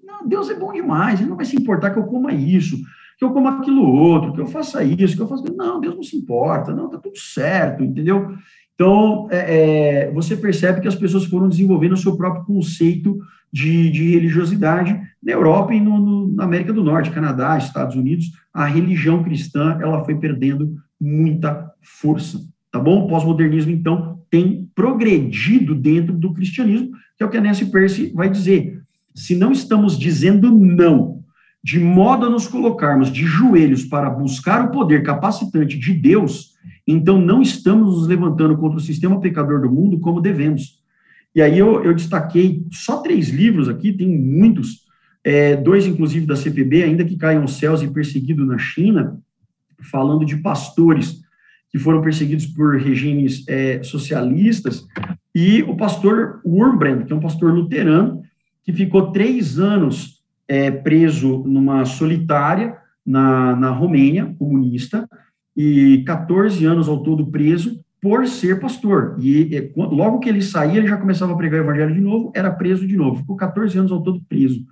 Não, 0.03 0.27
Deus 0.27 0.49
é 0.49 0.55
bom 0.55 0.71
demais, 0.71 1.19
ele 1.19 1.29
não 1.29 1.35
vai 1.35 1.45
se 1.45 1.55
importar 1.55 1.91
que 1.91 1.99
eu 1.99 2.05
coma 2.05 2.33
isso 2.33 2.77
que 3.23 3.25
eu 3.25 3.31
como 3.31 3.47
aquilo 3.47 3.83
outro, 3.83 4.33
que 4.33 4.41
eu 4.41 4.47
faça 4.47 4.83
isso, 4.83 5.15
que 5.15 5.21
eu 5.21 5.27
faça. 5.27 5.45
Não, 5.55 5.79
Deus 5.79 5.95
não 5.95 6.03
se 6.03 6.17
importa, 6.17 6.75
não, 6.75 6.89
tá 6.89 6.97
tudo 6.97 7.17
certo, 7.17 7.83
entendeu? 7.83 8.35
Então, 8.75 9.27
é, 9.31 10.07
é, 10.07 10.11
você 10.11 10.35
percebe 10.35 10.81
que 10.81 10.87
as 10.87 10.95
pessoas 10.95 11.25
foram 11.25 11.47
desenvolvendo 11.47 11.93
o 11.93 11.97
seu 11.97 12.17
próprio 12.17 12.43
conceito 12.43 13.17
de, 13.51 13.89
de 13.91 14.09
religiosidade 14.09 14.99
na 15.21 15.31
Europa 15.31 15.73
e 15.73 15.79
no, 15.79 15.99
no, 15.99 16.35
na 16.35 16.43
América 16.43 16.73
do 16.73 16.83
Norte, 16.83 17.11
Canadá, 17.11 17.57
Estados 17.57 17.95
Unidos, 17.95 18.31
a 18.53 18.65
religião 18.65 19.23
cristã 19.23 19.77
ela 19.79 20.03
foi 20.03 20.15
perdendo 20.15 20.75
muita 20.99 21.71
força, 21.81 22.39
tá 22.71 22.79
bom? 22.79 23.05
O 23.05 23.07
pós-modernismo, 23.07 23.71
então, 23.71 24.19
tem 24.29 24.67
progredido 24.73 25.75
dentro 25.75 26.13
do 26.13 26.33
cristianismo, 26.33 26.91
que 27.15 27.23
é 27.23 27.25
o 27.25 27.29
que 27.29 27.37
a 27.37 27.41
Nancy 27.41 27.67
Percy 27.67 28.11
vai 28.13 28.29
dizer. 28.29 28.81
Se 29.13 29.35
não 29.35 29.51
estamos 29.51 29.97
dizendo 29.97 30.51
não 30.51 31.12
de 31.63 31.79
modo 31.79 32.25
a 32.25 32.29
nos 32.29 32.47
colocarmos 32.47 33.09
de 33.11 33.23
joelhos 33.23 33.85
para 33.85 34.09
buscar 34.09 34.65
o 34.65 34.71
poder 34.71 35.01
capacitante 35.01 35.77
de 35.79 35.93
Deus, 35.93 36.53
então 36.85 37.17
não 37.17 37.41
estamos 37.41 37.95
nos 37.95 38.07
levantando 38.07 38.57
contra 38.57 38.77
o 38.77 38.81
sistema 38.81 39.19
pecador 39.21 39.61
do 39.61 39.71
mundo 39.71 39.99
como 39.99 40.19
devemos. 40.19 40.83
E 41.33 41.41
aí 41.41 41.57
eu, 41.57 41.83
eu 41.83 41.93
destaquei 41.93 42.65
só 42.69 42.97
três 43.01 43.29
livros 43.29 43.69
aqui, 43.69 43.93
tem 43.93 44.07
muitos, 44.07 44.81
é, 45.23 45.55
dois 45.55 45.87
inclusive 45.87 46.25
da 46.25 46.35
CPB, 46.35 46.83
ainda 46.83 47.05
que 47.05 47.15
caiam 47.15 47.45
os 47.45 47.57
céus 47.57 47.81
e 47.81 47.87
perseguido 47.87 48.45
na 48.45 48.57
China, 48.57 49.19
falando 49.89 50.25
de 50.25 50.37
pastores 50.37 51.23
que 51.71 51.79
foram 51.79 52.01
perseguidos 52.01 52.45
por 52.45 52.77
regimes 52.77 53.47
é, 53.47 53.81
socialistas, 53.81 54.85
e 55.33 55.63
o 55.63 55.75
pastor 55.75 56.41
Wurmbrand, 56.45 57.05
que 57.05 57.13
é 57.13 57.15
um 57.15 57.21
pastor 57.21 57.51
luterano, 57.51 58.21
que 58.63 58.71
ficou 58.71 59.11
três 59.11 59.57
anos 59.57 60.12
é, 60.47 60.71
preso 60.71 61.43
numa 61.45 61.85
solitária 61.85 62.77
na, 63.05 63.55
na 63.55 63.69
Romênia, 63.69 64.33
comunista, 64.37 65.07
e 65.55 66.03
14 66.05 66.65
anos 66.65 66.87
ao 66.87 67.03
todo 67.03 67.27
preso 67.27 67.83
por 68.01 68.27
ser 68.27 68.59
pastor. 68.59 69.15
E, 69.19 69.55
e 69.55 69.71
logo 69.75 70.19
que 70.19 70.27
ele 70.27 70.41
saía, 70.41 70.79
ele 70.79 70.87
já 70.87 70.97
começava 70.97 71.33
a 71.33 71.37
pregar 71.37 71.61
o 71.61 71.63
evangelho 71.63 71.93
de 71.93 72.01
novo, 72.01 72.31
era 72.35 72.51
preso 72.51 72.85
de 72.85 72.97
novo. 72.97 73.17
Ficou 73.17 73.35
14 73.35 73.77
anos 73.77 73.91
ao 73.91 74.01
todo 74.01 74.21
preso. 74.27 74.65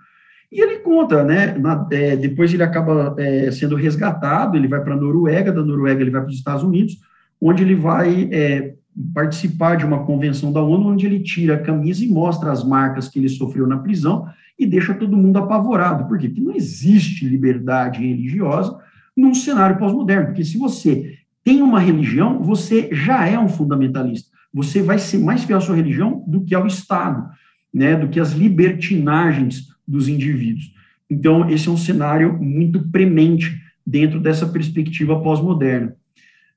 E 0.52 0.62
ele 0.62 0.80
conta, 0.80 1.24
né? 1.24 1.58
Na, 1.58 1.88
é, 1.92 2.18
depois 2.18 2.54
ele 2.54 2.64
acaba 2.64 3.16
é, 3.18 3.50
sendo 3.52 3.76
resgatado, 3.76 4.58
ele 4.58 4.68
vai 4.68 4.84
para 4.84 4.96
a 4.96 4.98
Noruega, 4.98 5.52
da 5.52 5.64
Noruega 5.64 6.02
ele 6.02 6.12
vai 6.12 6.22
para 6.22 6.30
os 6.30 6.36
Estados 6.36 6.64
Unidos, 6.64 7.00
onde 7.40 7.64
ele 7.64 7.76
vai 7.76 8.28
é, 8.34 8.74
participar 9.14 9.76
de 9.76 9.86
uma 9.86 10.04
convenção 10.04 10.52
da 10.52 10.62
ONU, 10.62 10.90
onde 10.90 11.06
ele 11.06 11.22
tira 11.22 11.56
a 11.56 11.60
camisa 11.60 12.04
e 12.04 12.10
mostra 12.10 12.52
as 12.52 12.66
marcas 12.66 13.08
que 13.08 13.18
ele 13.18 13.30
sofreu 13.30 13.66
na 13.66 13.78
prisão, 13.78 14.28
e 14.62 14.68
deixa 14.68 14.94
todo 14.94 15.18
mundo 15.18 15.38
apavorado. 15.38 16.08
Por 16.08 16.20
quê? 16.20 16.28
Porque 16.28 16.42
não 16.42 16.56
existe 16.56 17.28
liberdade 17.28 18.00
religiosa 18.00 18.78
num 19.18 19.34
cenário 19.34 19.80
pós-moderno. 19.80 20.28
Porque 20.28 20.46
se 20.46 20.56
você 20.58 21.18
tem 21.44 21.64
uma 21.64 21.80
religião, 21.80 22.44
você 22.44 22.88
já 22.92 23.28
é 23.28 23.40
um 23.40 23.50
fundamentalista. 23.50 24.30
Você 24.54 24.84
vai 24.84 25.00
ser 25.00 25.18
mais 25.18 25.44
fiel 25.44 25.58
à 25.58 25.62
sua 25.62 25.76
religião 25.76 26.24
do 26.28 26.44
que 26.44 26.54
ao 26.54 26.68
Estado, 26.68 27.28
né, 27.74 27.96
do 27.96 28.08
que 28.08 28.20
às 28.20 28.34
libertinagens 28.34 29.68
dos 29.88 30.08
indivíduos. 30.08 30.72
Então, 31.10 31.50
esse 31.50 31.68
é 31.68 31.72
um 31.72 31.78
cenário 31.78 32.38
muito 32.40 32.88
premente 32.90 33.60
dentro 33.86 34.20
dessa 34.20 34.46
perspectiva 34.46 35.20
pós-moderna. 35.22 35.96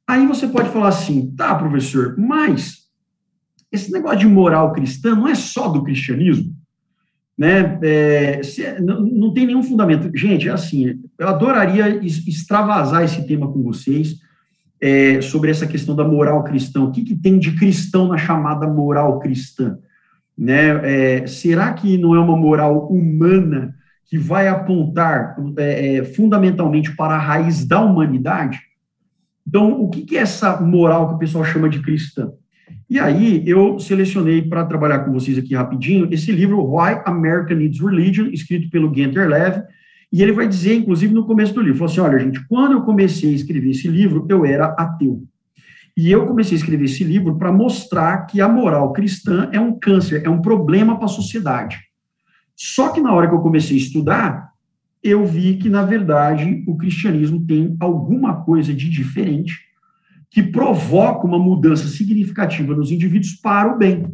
Aí 0.06 0.26
você 0.26 0.46
pode 0.46 0.68
falar 0.68 0.88
assim, 0.88 1.34
tá, 1.34 1.54
professor, 1.54 2.16
mas 2.18 2.84
esse 3.72 3.90
negócio 3.90 4.18
de 4.18 4.26
moral 4.26 4.72
cristã 4.72 5.14
não 5.14 5.26
é 5.26 5.34
só 5.34 5.68
do 5.68 5.82
cristianismo? 5.82 6.54
Né? 7.36 7.78
É, 7.82 8.42
se, 8.42 8.80
não, 8.80 9.00
não, 9.00 9.34
tem 9.34 9.46
nenhum 9.46 9.62
fundamento. 9.62 10.10
Gente, 10.16 10.48
assim, 10.48 11.00
eu 11.18 11.28
adoraria 11.28 11.88
extravasar 12.04 13.02
esse 13.02 13.26
tema 13.26 13.50
com 13.52 13.62
vocês 13.62 14.20
é, 14.80 15.20
sobre 15.20 15.50
essa 15.50 15.66
questão 15.66 15.96
da 15.96 16.04
moral 16.04 16.44
cristã. 16.44 16.82
O 16.82 16.92
que, 16.92 17.02
que 17.02 17.16
tem 17.16 17.38
de 17.38 17.52
cristão 17.56 18.08
na 18.08 18.16
chamada 18.16 18.66
moral 18.68 19.18
cristã? 19.18 19.78
Né? 20.36 21.20
É, 21.22 21.26
será 21.26 21.72
que 21.72 21.98
não 21.98 22.14
é 22.14 22.20
uma 22.20 22.36
moral 22.36 22.88
humana 22.88 23.74
que 24.06 24.18
vai 24.18 24.46
apontar 24.46 25.36
é, 25.56 25.96
é, 25.96 26.04
fundamentalmente 26.04 26.94
para 26.94 27.14
a 27.14 27.18
raiz 27.18 27.64
da 27.64 27.80
humanidade? 27.80 28.60
Então, 29.46 29.80
o 29.80 29.90
que, 29.90 30.02
que 30.02 30.16
é 30.16 30.20
essa 30.20 30.60
moral 30.60 31.08
que 31.08 31.14
o 31.14 31.18
pessoal 31.18 31.44
chama 31.44 31.68
de 31.68 31.80
cristã? 31.80 32.32
E 32.88 32.98
aí 32.98 33.42
eu 33.48 33.78
selecionei 33.78 34.42
para 34.42 34.64
trabalhar 34.64 35.00
com 35.00 35.12
vocês 35.12 35.36
aqui 35.38 35.54
rapidinho 35.54 36.08
esse 36.12 36.30
livro 36.30 36.62
Why 36.62 37.02
America 37.04 37.54
Needs 37.54 37.80
Religion, 37.80 38.26
escrito 38.26 38.70
pelo 38.70 38.88
Gunther 38.88 39.28
Levy, 39.28 39.62
e 40.12 40.22
ele 40.22 40.32
vai 40.32 40.46
dizer, 40.46 40.74
inclusive 40.74 41.12
no 41.12 41.26
começo 41.26 41.52
do 41.52 41.60
livro, 41.60 41.78
falou 41.78 41.90
assim, 41.90 42.00
olha 42.00 42.18
gente, 42.18 42.46
quando 42.46 42.72
eu 42.72 42.82
comecei 42.82 43.30
a 43.30 43.34
escrever 43.34 43.70
esse 43.70 43.88
livro, 43.88 44.26
eu 44.28 44.44
era 44.44 44.66
ateu. 44.66 45.24
E 45.96 46.10
eu 46.10 46.26
comecei 46.26 46.56
a 46.56 46.60
escrever 46.60 46.84
esse 46.84 47.02
livro 47.04 47.36
para 47.36 47.52
mostrar 47.52 48.26
que 48.26 48.40
a 48.40 48.48
moral 48.48 48.92
cristã 48.92 49.48
é 49.52 49.58
um 49.58 49.78
câncer, 49.78 50.22
é 50.24 50.30
um 50.30 50.40
problema 50.40 50.96
para 50.96 51.06
a 51.06 51.08
sociedade. 51.08 51.78
Só 52.56 52.90
que 52.90 53.00
na 53.00 53.12
hora 53.12 53.28
que 53.28 53.34
eu 53.34 53.40
comecei 53.40 53.76
a 53.76 53.80
estudar, 53.80 54.50
eu 55.02 55.24
vi 55.26 55.56
que, 55.56 55.68
na 55.68 55.82
verdade, 55.82 56.64
o 56.66 56.76
cristianismo 56.76 57.44
tem 57.46 57.76
alguma 57.78 58.42
coisa 58.42 58.72
de 58.72 58.88
diferente 58.88 59.54
que 60.34 60.42
provoca 60.42 61.24
uma 61.28 61.38
mudança 61.38 61.86
significativa 61.86 62.74
nos 62.74 62.90
indivíduos 62.90 63.34
para 63.34 63.72
o 63.72 63.78
bem. 63.78 64.12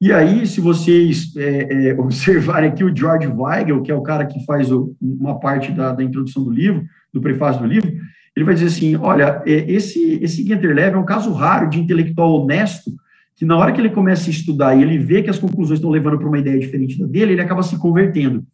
E 0.00 0.12
aí, 0.12 0.46
se 0.46 0.60
vocês 0.60 1.34
é, 1.36 1.88
é, 1.88 1.94
observarem 1.98 2.70
aqui 2.70 2.84
o 2.84 2.96
George 2.96 3.26
Weigel, 3.26 3.82
que 3.82 3.90
é 3.90 3.94
o 3.96 4.02
cara 4.02 4.26
que 4.26 4.44
faz 4.44 4.70
o, 4.70 4.94
uma 5.02 5.40
parte 5.40 5.72
da, 5.72 5.92
da, 5.92 6.04
introdução 6.04 6.44
do 6.44 6.52
livro, 6.52 6.84
do 7.12 7.20
prefácio 7.20 7.62
do 7.62 7.66
livro, 7.66 7.92
ele 8.36 8.44
vai 8.44 8.54
dizer 8.54 8.66
assim, 8.66 8.94
olha, 8.94 9.42
é, 9.44 9.72
esse, 9.72 10.20
esse 10.22 10.46
Ginter 10.46 10.72
Levy 10.72 10.94
é 10.94 10.98
um 10.98 11.04
caso 11.04 11.32
raro 11.32 11.68
de 11.68 11.80
intelectual 11.80 12.40
honesto, 12.40 12.92
que 13.34 13.44
na 13.44 13.56
hora 13.56 13.72
que 13.72 13.80
ele 13.80 13.90
começa 13.90 14.28
a 14.28 14.30
estudar 14.30 14.76
e 14.76 14.82
ele 14.82 14.98
vê 14.98 15.20
que 15.20 15.30
as 15.30 15.38
conclusões 15.40 15.80
estão 15.80 15.90
levando 15.90 16.16
para 16.16 16.28
uma 16.28 16.38
ideia 16.38 16.60
diferente 16.60 16.96
da 16.96 17.06
dele, 17.06 17.32
ele 17.32 17.40
acaba 17.40 17.64
se 17.64 17.76
convertendo. 17.76 18.44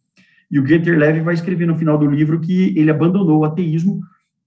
E 0.49 0.59
o 0.59 0.65
Ginter 0.65 0.97
Levy 0.97 1.19
vai 1.19 1.35
escrever 1.35 1.67
no 1.67 1.77
final 1.77 1.95
do 1.95 2.09
livro 2.09 2.39
que 2.39 2.73
ele 2.75 2.89
abandonou 2.89 3.41
o 3.41 3.45
ateísmo 3.45 4.01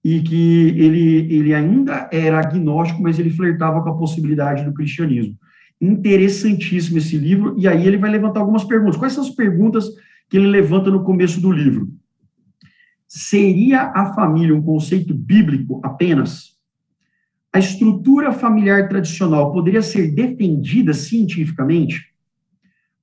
e 0.05 0.21
que 0.21 0.67
ele, 0.77 1.33
ele 1.33 1.51
ainda 1.51 2.07
era 2.13 2.37
agnóstico, 2.37 3.01
mas 3.01 3.17
ele 3.17 3.31
flertava 3.31 3.81
com 3.81 3.89
a 3.89 3.97
possibilidade 3.97 4.63
do 4.63 4.71
cristianismo. 4.71 5.35
Interessantíssimo 5.81 6.99
esse 6.99 7.17
livro, 7.17 7.55
e 7.57 7.67
aí 7.67 7.87
ele 7.87 7.97
vai 7.97 8.11
levantar 8.11 8.41
algumas 8.41 8.63
perguntas. 8.63 8.97
Quais 8.97 9.13
são 9.13 9.23
as 9.23 9.31
perguntas 9.31 9.89
que 10.29 10.37
ele 10.37 10.45
levanta 10.45 10.91
no 10.91 11.03
começo 11.03 11.41
do 11.41 11.51
livro? 11.51 11.91
Seria 13.07 13.91
a 13.95 14.13
família 14.13 14.55
um 14.55 14.61
conceito 14.61 15.11
bíblico 15.11 15.81
apenas? 15.83 16.55
A 17.51 17.57
estrutura 17.57 18.31
familiar 18.31 18.87
tradicional 18.87 19.51
poderia 19.51 19.81
ser 19.81 20.13
defendida 20.13 20.93
cientificamente? 20.93 22.13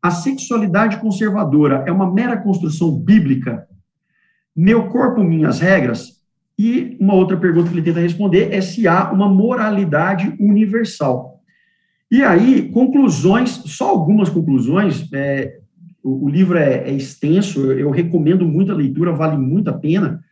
A 0.00 0.12
sexualidade 0.12 0.98
conservadora 0.98 1.82
é 1.84 1.90
uma 1.90 2.08
mera 2.08 2.36
construção 2.36 2.96
bíblica? 2.96 3.66
Meu 4.54 4.88
corpo, 4.88 5.24
minhas 5.24 5.58
regras? 5.58 6.21
E 6.58 6.96
uma 7.00 7.14
outra 7.14 7.36
pergunta 7.36 7.68
que 7.68 7.74
ele 7.74 7.82
tenta 7.82 8.00
responder 8.00 8.52
é 8.52 8.60
se 8.60 8.86
há 8.86 9.10
uma 9.10 9.28
moralidade 9.28 10.34
universal. 10.38 11.40
E 12.10 12.22
aí, 12.22 12.68
conclusões, 12.70 13.50
só 13.66 13.88
algumas 13.88 14.28
conclusões. 14.28 15.08
É, 15.12 15.60
o, 16.04 16.26
o, 16.26 16.28
livro 16.28 16.58
é, 16.58 16.88
é 16.88 16.92
extenso, 16.92 17.60
eu, 17.60 17.78
eu, 17.78 17.90
recomendo 17.90 18.44
muito 18.44 18.70
a 18.70 18.74
leitura, 18.74 19.12
vale 19.12 19.36
muito 19.36 19.70
a 19.70 19.72
pena. 19.72 20.22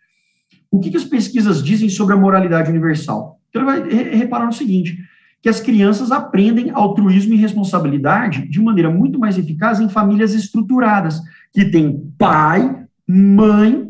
O 0.71 0.79
que, 0.79 0.91
que 0.91 0.97
as 0.97 1.05
pesquisas 1.05 1.63
dizem 1.63 1.89
sobre 1.89 2.15
a 2.15 2.19
moralidade 2.19 2.71
universal? 2.71 3.41
Então, 3.49 3.63
ele 3.63 3.71
vai 3.71 4.15
reparar 4.15 4.47
no 4.47 4.53
seguinte: 4.53 4.99
que 5.43 5.49
as 5.49 5.61
crianças 5.61 6.13
aprendem 6.13 6.71
altruísmo 6.71 7.33
e 7.33 7.39
responsabilidade 7.39 8.47
de 8.47 8.61
maneira 8.61 8.91
muito 8.91 9.19
mais 9.19 9.39
eficaz 9.39 9.81
em 9.81 9.89
famílias 9.89 10.35
estruturadas, 10.35 11.21
que 11.53 11.65
têm 11.65 12.13
pai, 12.19 12.85
mãe 13.09 13.90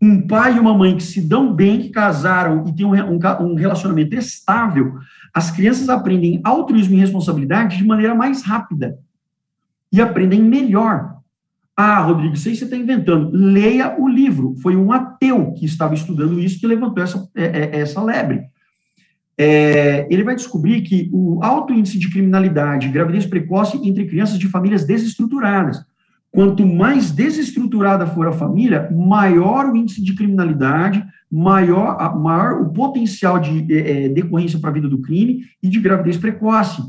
um 0.00 0.26
pai 0.26 0.56
e 0.56 0.60
uma 0.60 0.76
mãe 0.76 0.96
que 0.96 1.02
se 1.02 1.20
dão 1.20 1.54
bem, 1.54 1.80
que 1.80 1.88
casaram 1.88 2.64
e 2.66 2.74
têm 2.74 2.84
um, 2.84 2.94
um, 2.94 3.18
um, 3.40 3.54
relacionamento 3.54 4.14
estável, 4.14 4.94
as 5.32 5.50
crianças 5.50 5.88
aprendem 5.88 6.40
altruísmo 6.44 6.94
e 6.94 6.98
responsabilidade 6.98 7.76
de 7.76 7.84
maneira 7.84 8.14
mais 8.14 8.42
rápida 8.42 8.98
e 9.92 10.00
aprendem 10.00 10.42
melhor. 10.42 11.16
Ah, 11.76 12.00
Rodrigo, 12.00 12.34
isso 12.34 12.48
aí 12.48 12.56
você 12.56 12.64
está 12.64 12.76
inventando. 12.76 13.30
Leia 13.32 14.00
o 14.00 14.08
livro. 14.08 14.54
Foi 14.62 14.74
um 14.76 14.92
ateu 14.92 15.52
que 15.52 15.66
estava 15.66 15.94
estudando 15.94 16.40
isso 16.40 16.58
que 16.58 16.66
levantou 16.66 17.02
essa, 17.02 17.28
é, 17.34 17.44
é, 17.44 17.80
essa 17.80 18.02
lebre. 18.02 18.42
É, 19.38 20.06
ele 20.10 20.24
vai 20.24 20.34
descobrir 20.34 20.80
que 20.80 21.10
o 21.12 21.42
alto 21.42 21.74
índice 21.74 21.98
de 21.98 22.10
criminalidade, 22.10 22.88
gravidez 22.88 23.26
precoce 23.26 23.78
entre 23.86 24.06
crianças 24.06 24.38
de 24.38 24.48
famílias 24.48 24.86
desestruturadas, 24.86 25.84
Quanto 26.36 26.66
mais 26.66 27.10
desestruturada 27.10 28.06
for 28.06 28.28
a 28.28 28.32
família, 28.32 28.90
maior 28.92 29.70
o 29.70 29.74
índice 29.74 30.04
de 30.04 30.14
criminalidade, 30.14 31.02
maior, 31.32 32.14
maior 32.14 32.60
o 32.60 32.68
potencial 32.74 33.38
de 33.38 33.72
é, 33.72 34.10
decorrência 34.10 34.58
para 34.58 34.68
a 34.68 34.72
vida 34.74 34.86
do 34.86 35.00
crime 35.00 35.46
e 35.62 35.68
de 35.70 35.80
gravidez 35.80 36.18
precoce. 36.18 36.82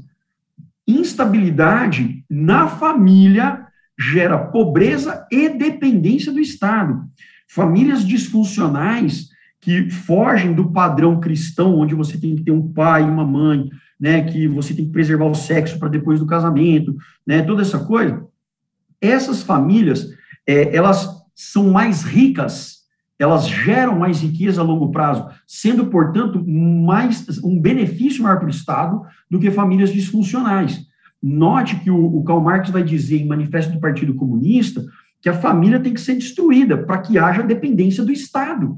Instabilidade 0.86 2.26
na 2.30 2.68
família 2.68 3.66
gera 3.98 4.38
pobreza 4.38 5.26
e 5.32 5.48
dependência 5.48 6.30
do 6.30 6.42
Estado. 6.42 7.06
Famílias 7.48 8.06
disfuncionais 8.06 9.30
que 9.62 9.90
fogem 9.90 10.54
do 10.54 10.74
padrão 10.74 11.22
cristão, 11.22 11.80
onde 11.80 11.96
você 11.96 12.18
tem 12.18 12.36
que 12.36 12.44
ter 12.44 12.52
um 12.52 12.74
pai 12.74 13.04
e 13.04 13.10
uma 13.10 13.26
mãe, 13.26 13.70
né, 13.98 14.24
que 14.24 14.46
você 14.46 14.74
tem 14.74 14.84
que 14.84 14.92
preservar 14.92 15.28
o 15.28 15.34
sexo 15.34 15.80
para 15.80 15.88
depois 15.88 16.20
do 16.20 16.26
casamento, 16.26 16.94
né, 17.26 17.42
toda 17.42 17.62
essa 17.62 17.80
coisa, 17.80 18.28
essas 19.02 19.42
famílias, 19.42 20.08
é, 20.46 20.76
elas 20.76 21.10
são 21.36 21.72
mais 21.72 22.04
ricas, 22.04 22.78
elas 23.20 23.48
geram 23.48 23.98
mais 23.98 24.22
riqueza 24.22 24.62
a 24.62 24.64
longo 24.64 24.92
prazo, 24.92 25.28
sendo, 25.46 25.88
portanto, 25.88 26.44
mais 26.48 27.26
um 27.44 27.60
benefício 27.60 28.24
maior 28.24 28.38
para 28.38 28.48
o 28.48 28.52
Estado 28.52 29.02
do 29.30 29.40
que 29.40 29.52
famílias 29.52 29.92
disfuncionais. 29.92 30.86
Note 31.22 31.78
que 31.78 31.90
o, 31.90 32.18
o 32.18 32.24
Karl 32.24 32.42
Marx 32.42 32.70
vai 32.70 32.84
dizer 32.84 33.22
em 33.22 33.28
Manifesto 33.28 33.74
do 33.74 33.80
Partido 33.80 34.14
Comunista 34.14 34.84
que 35.22 35.30
a 35.30 35.34
família 35.34 35.80
tem 35.80 35.94
que 35.94 36.02
ser 36.02 36.16
destruída 36.16 36.78
para 36.78 37.00
que 37.00 37.18
haja 37.18 37.42
dependência 37.42 38.04
do 38.04 38.12
Estado. 38.12 38.78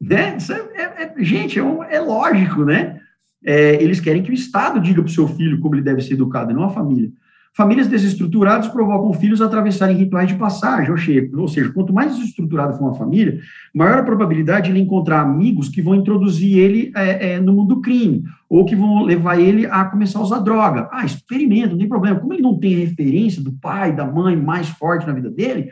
Né? 0.00 0.36
É, 0.74 0.82
é, 0.82 1.04
é, 1.04 1.24
gente, 1.24 1.58
é, 1.58 1.62
é, 1.90 2.00
lógico, 2.00 2.64
né? 2.64 3.00
É, 3.44 3.82
eles 3.82 4.00
querem 4.00 4.22
que 4.22 4.30
o 4.30 4.34
Estado 4.34 4.80
diga 4.80 5.02
para 5.02 5.08
o 5.08 5.12
seu 5.12 5.26
filho 5.26 5.58
como 5.60 5.74
ele 5.74 5.82
deve 5.82 6.00
ser 6.00 6.14
educado, 6.14 6.52
não 6.52 6.64
a 6.64 6.70
família. 6.70 7.10
Famílias 7.54 7.86
desestruturadas 7.86 8.68
provocam 8.68 9.12
filhos 9.12 9.42
a 9.42 9.44
atravessarem 9.44 9.94
rituais 9.94 10.26
de 10.26 10.36
passagem, 10.36 10.90
ou 11.34 11.46
seja, 11.46 11.70
quanto 11.70 11.92
mais 11.92 12.16
desestruturada 12.16 12.72
for 12.72 12.84
uma 12.84 12.94
família, 12.94 13.40
maior 13.74 13.98
a 13.98 14.02
probabilidade 14.02 14.66
de 14.66 14.72
ele 14.72 14.80
encontrar 14.80 15.20
amigos 15.20 15.68
que 15.68 15.82
vão 15.82 15.94
introduzir 15.94 16.56
ele 16.56 16.90
é, 16.96 17.34
é, 17.34 17.40
no 17.40 17.52
mundo 17.52 17.74
do 17.74 17.80
crime, 17.82 18.24
ou 18.48 18.64
que 18.64 18.74
vão 18.74 19.02
levar 19.02 19.38
ele 19.38 19.66
a 19.66 19.84
começar 19.84 20.18
a 20.18 20.22
usar 20.22 20.38
droga. 20.38 20.88
Ah, 20.90 21.04
experimenta, 21.04 21.72
não 21.72 21.78
tem 21.78 21.88
problema. 21.88 22.18
Como 22.18 22.32
ele 22.32 22.40
não 22.40 22.58
tem 22.58 22.74
referência 22.74 23.42
do 23.42 23.52
pai, 23.52 23.94
da 23.94 24.06
mãe 24.06 24.34
mais 24.34 24.70
forte 24.70 25.06
na 25.06 25.12
vida 25.12 25.28
dele, 25.28 25.68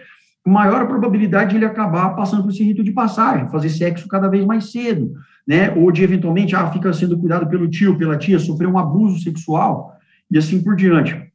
maior 0.47 0.83
a 0.83 0.87
probabilidade 0.87 1.51
de 1.51 1.57
ele 1.57 1.65
acabar 1.65 2.11
passando 2.11 2.43
por 2.43 2.51
esse 2.51 2.63
rito 2.63 2.85
de 2.85 2.93
passagem, 2.93 3.49
fazer 3.49 3.71
sexo 3.71 4.07
cada 4.07 4.29
vez 4.29 4.45
mais 4.45 4.71
cedo, 4.71 5.15
né? 5.49 5.73
Ou 5.75 5.91
de 5.91 6.03
eventualmente, 6.03 6.55
ah, 6.55 6.71
fica 6.71 6.93
sendo 6.93 7.19
cuidado 7.19 7.49
pelo 7.49 7.69
tio, 7.69 7.97
pela 7.97 8.19
tia, 8.19 8.39
sofrer 8.39 8.69
um 8.69 8.77
abuso 8.77 9.23
sexual 9.23 9.95
e 10.31 10.37
assim 10.37 10.63
por 10.63 10.77
diante. 10.77 11.30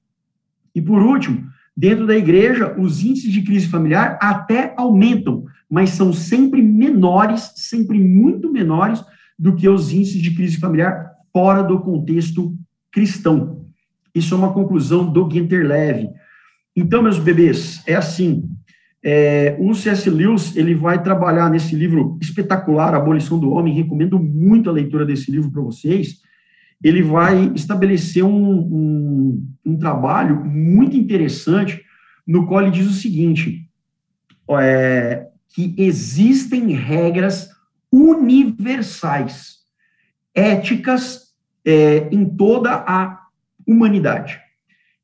E 0.76 0.82
por 0.82 1.02
último, 1.02 1.48
dentro 1.76 2.06
da 2.06 2.16
igreja, 2.16 2.76
os 2.78 3.02
índices 3.02 3.32
de 3.32 3.42
crise 3.42 3.68
familiar 3.68 4.20
até 4.22 4.74
aumentam, 4.76 5.46
mas 5.70 5.92
são 5.92 6.12
sempre 6.12 6.62
menores, 6.62 7.54
sempre 7.56 7.98
muito 7.98 8.52
menores 8.52 9.04
do 9.40 9.56
que 9.56 9.68
os 9.70 9.94
índices 9.94 10.22
de 10.22 10.36
crise 10.36 10.58
familiar 10.58 11.12
fora 11.32 11.64
do 11.64 11.80
contexto 11.80 12.54
cristão. 12.92 13.66
Isso 14.14 14.34
é 14.34 14.38
uma 14.38 14.54
conclusão 14.54 15.12
do 15.12 15.30
Ginter 15.30 15.66
Leve. 15.66 16.10
Então, 16.76 17.02
meus 17.02 17.20
bebês, 17.20 17.82
é 17.88 17.96
assim. 17.96 18.50
É, 19.04 19.56
o 19.60 19.74
C.S. 19.76 20.10
Lewis 20.10 20.56
ele 20.56 20.74
vai 20.74 21.02
trabalhar 21.02 21.50
nesse 21.50 21.76
livro 21.76 22.18
espetacular, 22.22 22.94
Abolição 22.94 23.40
do 23.40 23.52
Homem. 23.52 23.74
Recomendo 23.74 24.20
muito 24.20 24.70
a 24.70 24.74
leitura 24.74 25.06
desse 25.06 25.32
livro 25.32 25.52
para 25.52 25.62
vocês 25.62 26.22
ele 26.88 27.02
vai 27.02 27.52
estabelecer 27.56 28.24
um, 28.24 28.60
um, 28.60 29.48
um, 29.66 29.76
trabalho 29.76 30.46
muito 30.46 30.96
interessante, 30.96 31.84
no 32.28 32.46
qual 32.46 32.62
ele 32.62 32.70
diz 32.70 32.86
o 32.86 32.94
seguinte: 32.94 33.68
é, 34.52 35.26
que 35.50 35.74
existem 35.80 36.76
regras 36.76 37.50
universais, 37.92 39.62
éticas 40.32 41.34
é, 41.66 42.08
em 42.12 42.24
toda 42.24 42.76
a 42.88 43.20
humanidade. 43.66 44.40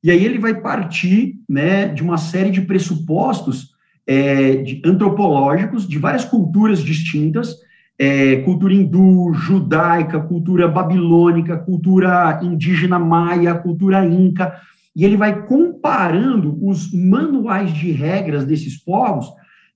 E 0.04 0.12
aí 0.12 0.24
ele 0.24 0.38
vai 0.38 0.54
partir 0.54 1.40
né, 1.50 1.88
de 1.88 2.04
uma 2.04 2.20
série 2.20 2.52
de 2.52 2.62
pressupostos 2.62 3.72
é, 4.06 4.58
de 4.58 4.84
antropológicos 4.86 5.88
de 5.88 5.98
várias 5.98 6.26
culturas 6.26 6.84
distintas 6.84 7.56
é, 8.02 8.38
cultura 8.38 8.74
hindu, 8.74 9.32
judaica, 9.32 10.20
cultura 10.20 10.68
babilônica, 10.68 11.56
cultura 11.56 12.40
indígena 12.42 12.98
maia, 12.98 13.54
cultura 13.54 14.04
inca, 14.04 14.60
e 14.96 15.06
ele 15.06 15.16
vai 15.16 15.46
comparando 15.46 16.58
os 16.68 16.92
manuais 16.92 17.72
de 17.72 17.92
regras 17.92 18.44
desses 18.44 18.76
povos 18.76 19.28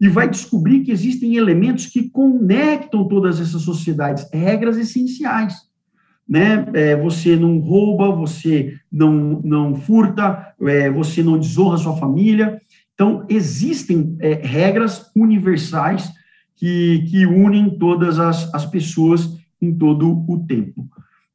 e 0.02 0.10
vai 0.10 0.28
descobrir 0.28 0.80
que 0.80 0.92
existem 0.92 1.36
elementos 1.36 1.86
que 1.86 2.10
conectam 2.10 3.08
todas 3.08 3.40
essas 3.40 3.62
sociedades, 3.62 4.28
regras 4.34 4.76
essenciais. 4.76 5.54
Né? 6.28 6.66
É, 6.74 6.96
você 6.96 7.36
não 7.36 7.60
rouba, 7.60 8.10
você 8.10 8.74
não, 8.92 9.40
não 9.44 9.76
furta, 9.76 10.52
é, 10.64 10.90
você 10.90 11.22
não 11.22 11.38
desonra 11.38 11.78
sua 11.78 11.96
família. 11.98 12.60
Então, 12.96 13.24
existem 13.30 14.18
é, 14.20 14.34
regras 14.44 15.12
universais 15.16 16.12
que, 16.56 17.06
que 17.10 17.26
unem 17.26 17.78
todas 17.78 18.20
as, 18.20 18.54
as 18.54 18.66
pessoas 18.66 19.38
em 19.62 19.74
todo 19.74 20.24
o 20.28 20.46
tempo. 20.46 20.90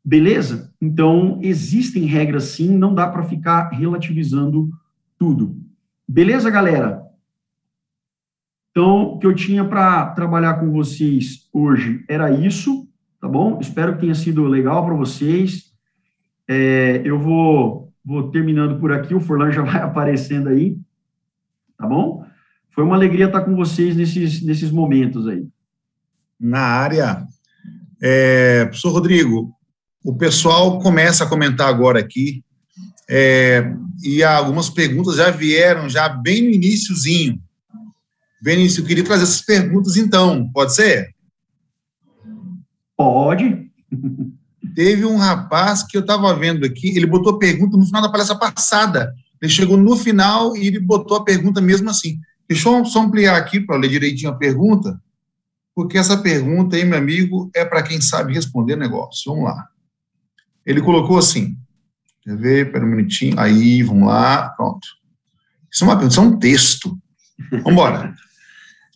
Beleza? 0.05 0.73
Então, 0.81 1.39
existem 1.43 2.05
regras 2.05 2.45
sim, 2.45 2.77
não 2.77 2.95
dá 2.95 3.07
para 3.07 3.23
ficar 3.23 3.69
relativizando 3.71 4.71
tudo. 5.19 5.57
Beleza, 6.09 6.51
galera? 6.51 7.03
Então, 8.71 9.15
o 9.15 9.19
que 9.19 9.27
eu 9.27 9.35
tinha 9.35 9.65
para 9.65 10.07
trabalhar 10.11 10.55
com 10.55 10.71
vocês 10.71 11.49
hoje 11.53 12.05
era 12.09 12.31
isso, 12.31 12.89
tá 13.21 13.29
bom? 13.29 13.59
Espero 13.61 13.95
que 13.95 14.01
tenha 14.01 14.15
sido 14.15 14.45
legal 14.45 14.85
para 14.85 14.95
vocês. 14.95 15.73
É, 16.49 17.03
eu 17.05 17.19
vou, 17.19 17.93
vou 18.05 18.31
terminando 18.31 18.79
por 18.81 18.93
aqui, 18.93 19.15
o 19.15 19.21
Forlan 19.21 19.53
já 19.53 19.63
vai 19.63 19.83
aparecendo 19.83 20.49
aí, 20.49 20.79
tá 21.77 21.87
bom? 21.87 22.25
Foi 22.75 22.85
uma 22.85 22.95
alegria 22.95 23.27
estar 23.27 23.43
com 23.43 23.55
vocês 23.57 23.97
nesses, 23.97 24.43
nesses 24.43 24.71
momentos 24.71 25.27
aí. 25.27 25.47
Na 26.39 26.61
área, 26.61 27.27
é, 28.01 28.65
professor 28.65 28.93
Rodrigo, 28.93 29.53
o 30.05 30.17
pessoal 30.17 30.79
começa 30.79 31.25
a 31.25 31.29
comentar 31.29 31.69
agora 31.69 32.01
aqui, 32.01 32.43
é, 33.09 33.75
e 34.03 34.23
algumas 34.23 34.71
perguntas 34.71 35.17
já 35.17 35.31
vieram, 35.31 35.89
já 35.89 36.09
bem 36.09 36.43
no 36.43 36.51
iníciozinho. 36.51 37.43
Benício, 38.41 38.81
eu 38.81 38.87
queria 38.87 39.05
trazer 39.05 39.25
essas 39.25 39.43
perguntas 39.43 39.97
então, 39.97 40.49
pode 40.53 40.75
ser? 40.75 41.15
Pode. 42.97 43.69
Teve 44.75 45.05
um 45.05 45.17
rapaz 45.17 45.83
que 45.83 45.97
eu 45.97 46.01
estava 46.01 46.33
vendo 46.35 46.65
aqui, 46.65 46.97
ele 46.97 47.07
botou 47.07 47.35
a 47.35 47.39
pergunta 47.39 47.77
no 47.77 47.85
final 47.85 48.01
da 48.01 48.09
palestra 48.09 48.39
passada. 48.39 49.13
Ele 49.43 49.51
chegou 49.51 49.77
no 49.77 49.97
final 49.97 50.57
e 50.57 50.69
ele 50.69 50.79
botou 50.79 51.17
a 51.17 51.25
pergunta 51.25 51.61
mesmo 51.61 51.91
assim. 51.91 52.19
Deixa 52.51 52.69
eu 52.69 52.85
só 52.85 53.03
ampliar 53.03 53.37
aqui 53.37 53.61
para 53.61 53.77
ler 53.77 53.89
direitinho 53.89 54.29
a 54.29 54.35
pergunta, 54.35 55.01
porque 55.73 55.97
essa 55.97 56.17
pergunta 56.17 56.75
aí, 56.75 56.85
meu 56.85 56.99
amigo, 56.99 57.49
é 57.55 57.65
para 57.65 57.81
quem 57.81 58.01
sabe 58.01 58.35
responder 58.35 58.75
negócio. 58.75 59.31
Vamos 59.31 59.45
lá. 59.45 59.69
ele 60.67 60.83
colocou 60.83 61.17
assim, 61.17 61.57
quer 62.25 62.37
ver, 62.37 62.67
espera 62.67 62.85
um 62.85 62.89
minutinho, 62.89 63.39
aí, 63.39 63.85
vamos 63.85 64.09
lá, 64.09 64.49
pronto. 64.57 64.85
Isso 65.73 65.85
é, 65.85 65.87
uma, 65.87 66.05
isso 66.05 66.19
é 66.19 66.23
um 66.25 66.37
texto. 66.41 66.99
Vamos 67.53 67.71
embora. 67.71 68.13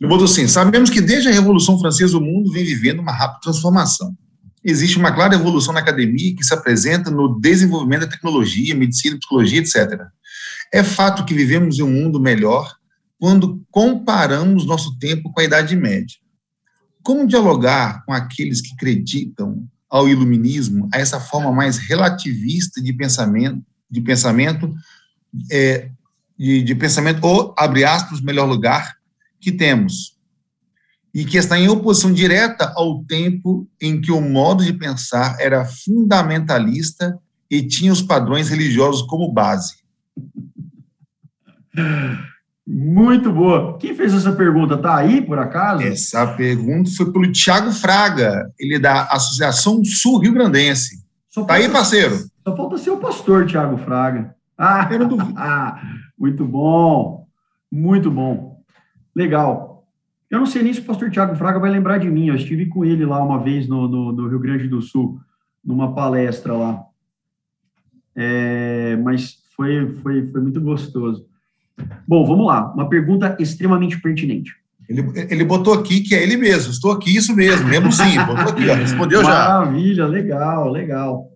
Ele 0.01 0.11
botou 0.11 0.25
assim, 0.25 0.49
sabemos 0.49 0.91
que 0.91 1.01
desde 1.01 1.29
a 1.29 1.33
Revolução 1.33 1.79
Francesa 1.79 2.19
o 2.19 2.21
mundo 2.21 2.51
vem 2.51 2.65
vivendo 2.65 2.99
uma 2.99 3.13
rápida 3.13 3.43
transformação. 3.43 4.17
Existe 4.65 4.99
uma 4.99 5.13
clara 5.13 5.37
evolução 5.37 5.73
na 5.73 5.79
academia 5.79 6.35
que 6.35 6.43
se 6.43 6.53
apresenta 6.53 7.09
no 7.09 7.39
desenvolvimento 7.39 8.01
da 8.01 8.09
tecnologia, 8.09 8.75
medicina, 8.75 9.17
psicologia, 9.17 9.61
etc. 9.61 10.09
É 10.73 10.83
fato 10.83 11.25
que 11.25 11.33
vivemos 11.33 11.79
em 11.79 11.83
um 11.83 11.91
mundo 11.91 12.19
melhor 12.19 12.75
quando 13.25 13.65
comparamos 13.71 14.67
nosso 14.67 14.99
tempo 14.99 15.33
com 15.33 15.41
a 15.41 15.45
Idade 15.45 15.75
Média. 15.75 16.19
Como 17.03 17.27
dialogar 17.27 18.05
com 18.05 18.13
aqueles 18.13 18.61
que 18.61 18.75
acreditam 18.75 19.67
ao 19.89 20.07
iluminismo, 20.07 20.91
a 20.93 20.99
essa 20.99 21.19
forma 21.19 21.51
mais 21.51 21.79
relativista 21.79 22.83
de 22.83 22.93
pensamento, 22.93 23.65
de 23.91 24.03
pensamento, 24.03 24.75
é, 25.51 25.89
de, 26.39 26.63
de 26.65 26.75
pensamento, 26.75 27.27
ou, 27.27 27.55
abre 27.57 27.83
aspas, 27.83 28.21
melhor 28.21 28.45
lugar, 28.45 28.95
que 29.41 29.51
temos, 29.51 30.19
e 31.15 31.25
que 31.25 31.39
está 31.39 31.59
em 31.59 31.67
oposição 31.67 32.13
direta 32.13 32.75
ao 32.77 33.05
tempo 33.05 33.67
em 33.81 34.03
que 34.03 34.13
o 34.13 34.21
modo 34.21 34.63
de 34.63 34.75
pensar 34.75 35.41
era 35.41 35.65
fundamentalista 35.65 37.19
e 37.51 37.67
tinha 37.67 37.91
os 37.91 38.03
padrões 38.03 38.51
religiosos 38.51 39.01
como 39.01 39.33
base. 39.33 39.77
Muito 42.67 43.31
boa. 43.31 43.77
Quem 43.79 43.95
fez 43.95 44.15
essa 44.15 44.33
pergunta? 44.33 44.75
Está 44.75 44.97
aí, 44.97 45.21
por 45.21 45.39
acaso? 45.39 45.83
Essa 45.83 46.27
pergunta 46.35 46.91
foi 46.97 47.13
pelo 47.13 47.31
Tiago 47.31 47.71
Fraga, 47.71 48.51
ele 48.59 48.77
é 48.77 48.79
da 48.79 49.05
Associação 49.05 49.85
Sul 49.85 50.19
Rio 50.19 50.33
Grandense. 50.33 51.05
Está 51.29 51.55
aí, 51.55 51.69
parceiro? 51.69 52.17
Só 52.43 52.57
falta 52.57 52.79
ser 52.79 52.91
o 52.91 52.97
pastor 52.97 53.47
Tiago 53.47 53.77
Fraga. 53.77 54.35
Ah, 54.57 54.89
ah, 55.37 55.83
muito 56.19 56.45
bom, 56.47 57.27
muito 57.71 58.11
bom. 58.11 58.63
Legal. 59.15 59.87
Eu 60.31 60.39
não 60.39 60.47
sei 60.47 60.63
nem 60.63 60.73
se 60.73 60.81
o 60.81 60.85
pastor 60.85 61.11
Tiago 61.11 61.37
Fraga 61.37 61.59
vai 61.59 61.71
lembrar 61.71 61.99
de 61.99 62.09
mim. 62.09 62.29
Eu 62.29 62.35
estive 62.35 62.67
com 62.67 62.85
ele 62.85 63.05
lá 63.05 63.23
uma 63.23 63.43
vez 63.43 63.69
no, 63.69 63.87
no, 63.87 64.11
no 64.11 64.29
Rio 64.29 64.41
Grande 64.41 64.69
do 64.69 64.81
Sul, 64.81 65.21
numa 65.63 65.95
palestra 65.95 66.55
lá. 66.55 66.83
É, 68.17 68.97
mas 68.97 69.43
foi, 69.55 69.95
foi, 70.03 70.27
foi 70.31 70.41
muito 70.41 70.61
gostoso. 70.61 71.27
Bom, 72.07 72.25
vamos 72.25 72.47
lá. 72.47 72.73
Uma 72.73 72.89
pergunta 72.89 73.37
extremamente 73.39 74.01
pertinente. 74.01 74.53
Ele, 74.89 75.03
ele 75.31 75.45
botou 75.45 75.73
aqui 75.73 76.01
que 76.01 76.15
é 76.15 76.23
ele 76.23 76.37
mesmo. 76.37 76.71
Estou 76.71 76.93
aqui, 76.93 77.17
isso 77.17 77.35
mesmo. 77.35 77.69
Lembro 77.69 77.91
sim. 77.91 78.17
Botou 78.27 78.53
aqui, 78.53 78.69
ó, 78.69 78.75
respondeu 78.75 79.23
Maravilha, 79.23 79.45
já. 79.45 79.59
Maravilha, 79.59 80.07
legal, 80.07 80.71
legal. 80.71 81.31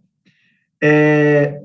É, 0.83 1.61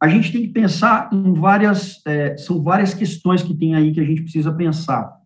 a 0.00 0.08
gente 0.08 0.30
tem 0.30 0.42
que 0.42 0.48
pensar 0.48 1.08
em 1.12 1.32
várias, 1.32 2.02
é, 2.06 2.36
são 2.36 2.62
várias 2.62 2.92
questões 2.92 3.42
que 3.42 3.54
tem 3.54 3.74
aí 3.74 3.92
que 3.92 4.00
a 4.00 4.04
gente 4.04 4.22
precisa 4.22 4.52
pensar. 4.52 5.16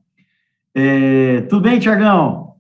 É, 0.75 1.43
tudo 1.43 1.63
bem, 1.63 1.81
Tiagão? 1.81 2.55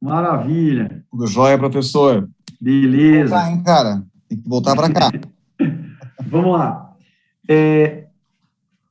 Maravilha. 0.00 1.04
Tudo 1.10 1.26
jóia, 1.26 1.58
professor. 1.58 2.28
Beleza. 2.60 3.34
Voltar, 3.34 3.50
hein, 3.50 3.62
cara? 3.62 4.02
Tem 4.28 4.38
que 4.38 4.48
voltar 4.48 4.76
para 4.76 4.92
cá. 4.92 5.10
Vamos 6.26 6.52
lá. 6.52 6.92
É, 7.48 8.03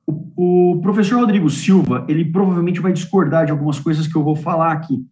o, 0.06 0.74
o, 0.76 0.82
professor 0.82 1.20
Rodrigo 1.20 1.50
Silva, 1.50 2.06
ele 2.10 2.26
provavelmente 2.26 2.80
vai 2.80 2.92
discordar 2.92 3.46
de 3.46 3.52
algumas 3.52 3.80
coisas 3.80 4.08
que 4.08 4.16
eu 4.16 4.24
vou 4.24 4.36
falar 4.36 4.72
aqui. 4.72 5.06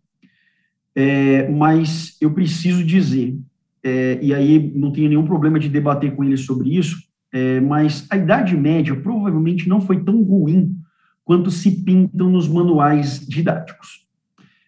É, 0.95 1.49
mas 1.49 2.17
eu 2.19 2.31
preciso 2.31 2.83
dizer, 2.83 3.39
é, 3.83 4.19
e 4.21 4.33
aí 4.33 4.71
não 4.75 4.91
tenho 4.91 5.09
nenhum 5.09 5.25
problema 5.25 5.57
de 5.57 5.69
debater 5.69 6.15
com 6.15 6.23
ele 6.23 6.37
sobre 6.37 6.77
isso, 6.77 6.97
é, 7.33 7.61
mas 7.61 8.05
a 8.09 8.17
Idade 8.17 8.55
Média 8.57 8.95
provavelmente 8.95 9.69
não 9.69 9.79
foi 9.79 10.03
tão 10.03 10.21
ruim 10.21 10.75
quanto 11.23 11.49
se 11.49 11.83
pintam 11.83 12.29
nos 12.29 12.47
manuais 12.47 13.25
didáticos. 13.25 14.05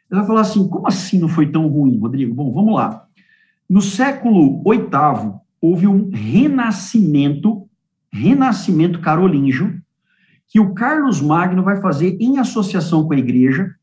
Ele 0.10 0.20
vai 0.20 0.26
falar 0.26 0.42
assim, 0.42 0.68
como 0.68 0.88
assim 0.88 1.20
não 1.20 1.28
foi 1.28 1.48
tão 1.52 1.68
ruim, 1.68 1.98
Rodrigo? 1.98 2.34
Bom, 2.34 2.54
vamos 2.54 2.76
lá. 2.76 3.06
No 3.70 3.82
século 3.82 4.64
VIII, 4.64 5.34
houve 5.60 5.88
um 5.88 6.10
renascimento, 6.12 7.68
renascimento 8.12 9.00
carolíngio, 9.00 9.83
que 10.48 10.60
o 10.60 10.74
Carlos 10.74 11.22
Magno 11.22 11.64
vai 11.64 11.82
fazer 11.82 12.18
em 12.20 12.38
associação 12.38 13.06
com 13.06 13.14
a 13.14 13.18
igreja, 13.18 13.74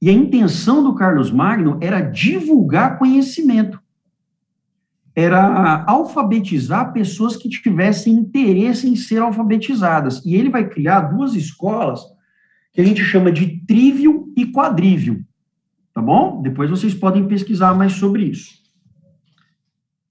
e 0.00 0.08
a 0.08 0.12
intenção 0.12 0.82
do 0.82 0.94
Carlos 0.94 1.30
Magno 1.30 1.78
era 1.80 2.00
divulgar 2.00 2.98
conhecimento 2.98 3.82
era 5.14 5.84
alfabetizar 5.86 6.92
pessoas 6.92 7.36
que 7.36 7.48
tivessem 7.48 8.12
interesse 8.12 8.88
em 8.88 8.96
ser 8.96 9.22
alfabetizadas. 9.22 10.24
E 10.24 10.34
ele 10.34 10.50
vai 10.50 10.68
criar 10.68 11.02
duas 11.02 11.34
escolas 11.34 12.00
que 12.72 12.80
a 12.80 12.84
gente 12.84 13.02
chama 13.04 13.30
de 13.30 13.64
trívio 13.64 14.32
e 14.36 14.46
quadrívio. 14.46 15.24
Tá 15.94 16.02
bom? 16.02 16.42
Depois 16.42 16.68
vocês 16.68 16.92
podem 16.92 17.28
pesquisar 17.28 17.74
mais 17.74 17.92
sobre 17.92 18.24
isso. 18.24 18.64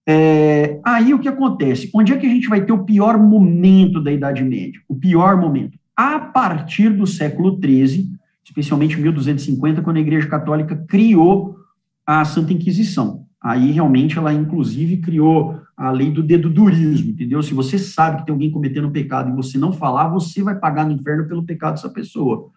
É, 0.08 0.80
aí 0.86 1.14
o 1.14 1.20
que 1.20 1.28
acontece? 1.28 1.89
Onde 1.93 2.14
é 2.14 2.18
que 2.18 2.26
a 2.26 2.30
gente 2.30 2.47
vai 2.47 2.66
ter 2.66 2.72
o 2.72 2.86
pior 2.86 3.18
momento 3.18 4.01
da 4.01 4.12
Idade 4.12 4.41
Média? 4.43 4.82
O 4.88 4.95
pior 4.95 5.36
momento? 5.36 5.78
A 5.96 6.20
partir 6.20 6.89
do 6.89 7.06
século 7.06 7.60
XIII, 7.62 8.12
especialmente 8.44 9.00
1250, 9.00 9.82
quando 9.82 9.98
a 9.98 10.02
Igreja 10.02 10.28
Católica 10.28 10.76
criou 10.88 11.58
a 12.06 12.26
Santa 12.26 12.54
Inquisição. 12.54 13.26
Aí 13.41 13.72
realmente 13.72 14.18
ela 14.18 14.34
inclusive 14.34 14.98
criou 14.98 15.60
a 15.76 15.91
lei 15.91 16.12
do 16.12 16.24
dedo 16.24 16.50
durismo, 16.50 17.12
entendeu? 17.12 17.44
Se 17.44 17.54
você 17.54 17.78
sabe 17.78 18.18
que 18.18 18.26
tem 18.26 18.34
alguém 18.34 18.52
cometendo 18.52 18.88
um 18.88 18.91
pecado 18.91 19.30
e 19.30 19.36
você 19.36 19.58
não 19.58 19.74
falar, 19.74 20.08
você 20.08 20.41
vai 20.41 20.56
pagar 20.56 20.86
no 20.86 20.94
inferno 20.94 21.28
pelo 21.28 21.44
pecado 21.44 21.74
dessa 21.74 21.89
pessoa. 21.89 22.52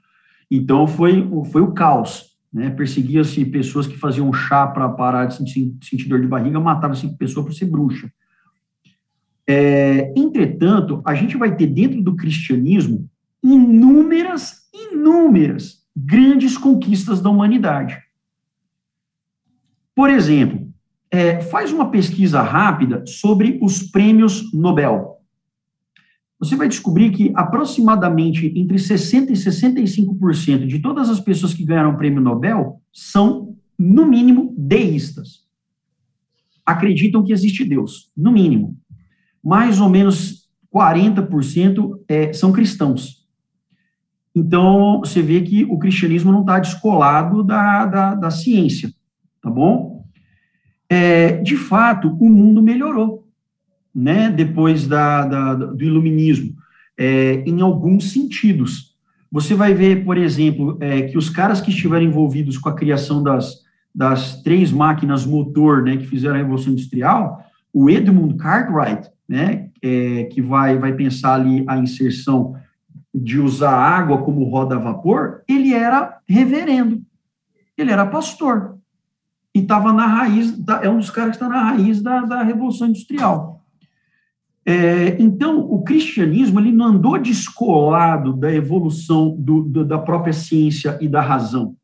Então 0.51 0.87
foi, 0.87 1.29
foi 1.51 1.61
o 1.61 1.73
caos, 1.73 2.37
né? 2.53 2.71
Perseguia-se 2.71 3.45
pessoas 3.47 3.87
que 3.87 3.99
faziam 3.99 4.33
chá 4.33 4.67
para 4.67 4.89
parar 4.89 5.27
de 5.27 5.35
sentir, 5.35 5.75
sentir 5.83 6.09
dor 6.09 6.21
de 6.21 6.29
barriga, 6.29 6.61
matava-se 6.61 7.09
pessoa 7.17 7.45
por 7.45 7.53
ser 7.53 7.67
bruxa. 7.67 8.11
É, 9.49 10.13
entretanto, 10.17 11.03
a 11.05 11.15
gente 11.15 11.37
vai 11.37 11.57
ter 11.57 11.67
dentro 11.67 12.03
do 12.03 12.17
cristianismo 12.17 13.09
inúmeras, 13.55 14.69
inúmeras 14.75 15.85
grandes 15.95 16.59
conquistas 16.59 17.21
da 17.21 17.31
humanidade. 17.31 17.97
Por 19.95 20.11
exemplo, 20.11 20.69
é, 21.11 21.41
faz 21.41 21.73
uma 21.73 21.91
pesquisa 21.91 22.43
rápida 22.43 23.05
sobre 23.07 23.59
os 23.63 23.83
prêmios 23.83 24.53
Nobel. 24.53 25.17
Você 26.39 26.55
vai 26.55 26.69
descobrir 26.69 27.11
que 27.13 27.33
aproximadamente 27.35 28.53
entre 28.57 28.77
60% 28.77 29.31
e 29.31 29.33
65% 29.33 30.67
de 30.67 30.81
todas 30.81 31.09
as 31.09 31.21
pessoas 31.21 31.55
que 31.55 31.65
ganharam 31.65 31.93
o 31.93 31.97
prêmio 31.97 32.21
Nobel 32.21 32.83
são, 32.93 33.57
no 33.79 34.07
mínimo, 34.07 34.55
deístas. 34.59 35.47
Acreditam 36.65 37.25
que 37.25 37.33
existe 37.33 37.65
Deus, 37.65 38.11
no 38.15 38.33
mínimo. 38.33 38.77
Mais 39.43 39.81
ou 39.81 39.89
menos 39.89 40.51
40% 40.75 42.01
é, 42.07 42.33
são 42.35 42.53
cristãos. 42.53 43.16
Então, 44.37 45.01
você 45.01 45.23
vê 45.23 45.41
que 45.41 45.65
o 45.65 45.79
cristianismo 45.79 46.31
não 46.31 46.43
está 46.43 46.59
descolado 46.61 47.43
da, 47.43 47.87
da, 47.87 48.15
da 48.15 48.31
ciência, 48.31 48.93
tá 49.41 49.51
bom? 49.51 49.97
é, 50.89 51.33
de 51.43 51.57
fato, 51.57 52.17
o 52.21 52.29
mundo 52.29 52.63
melhorou, 52.63 53.27
né, 53.95 54.31
depois 54.31 54.87
da, 54.87 55.27
da 55.27 55.55
do 55.55 55.83
iluminismo, 55.83 56.55
é, 56.97 57.43
em 57.47 57.61
alguns 57.61 58.13
sentidos. 58.13 58.95
Você 59.31 59.55
vai 59.55 59.75
ver, 59.75 60.05
por 60.05 60.17
exemplo, 60.17 60.79
é, 60.81 61.03
que 61.03 61.19
os 61.19 61.29
caras 61.29 61.61
que 61.61 61.71
estiveram 61.71 62.05
envolvidos 62.05 62.57
com 62.57 62.69
a 62.69 62.75
criação 62.75 63.23
das, 63.23 63.65
das 63.95 64.43
três 64.43 64.71
máquinas 64.71 65.27
motor, 65.27 65.83
né, 65.83 65.97
que 65.97 66.07
fizeram 66.07 66.37
a 66.37 66.39
Revolução 66.39 66.73
Industrial, 66.73 67.41
o 67.73 67.91
Edmund 67.91 68.37
Cartwright, 68.37 69.11
né, 69.29 69.69
é, 69.83 70.25
que 70.25 70.41
vai, 70.41 70.79
vai 70.79 70.93
pensar 70.93 71.35
ali 71.35 71.65
a 71.67 71.77
inserção 71.77 72.55
de 73.17 73.41
usar 73.41 73.73
água 73.73 74.23
como 74.23 74.45
roda 74.45 74.77
a 74.77 74.79
vapor, 74.79 75.43
ele 75.49 75.73
era 75.73 76.19
reverendo, 76.29 77.03
ele 77.77 77.91
era 77.91 78.05
pastor 78.05 78.77
e 79.55 79.61
estava 79.61 79.91
na 79.93 80.07
raiz, 80.07 80.55
é 80.83 80.91
um 80.91 80.99
dos 80.99 81.11
caras 81.11 81.31
que 81.31 81.43
está 81.43 81.49
na 81.49 81.71
raiz 81.71 82.03
da, 82.03 82.21
da 82.21 82.43
Revolução 82.43 82.89
Industrial. 82.89 83.65
É, 84.67 85.17
então, 85.23 85.61
o 85.61 85.83
cristianismo 85.83 86.61
ele 86.61 86.73
não 86.73 86.87
andou 86.87 87.17
descolado 87.17 88.35
da 88.35 88.53
evolução 88.53 89.35
do, 89.39 89.63
do, 89.63 89.85
da 89.85 89.99
própria 89.99 90.33
ciência 90.33 90.99
e 91.01 91.09
da 91.09 91.23
razão. 91.23 91.75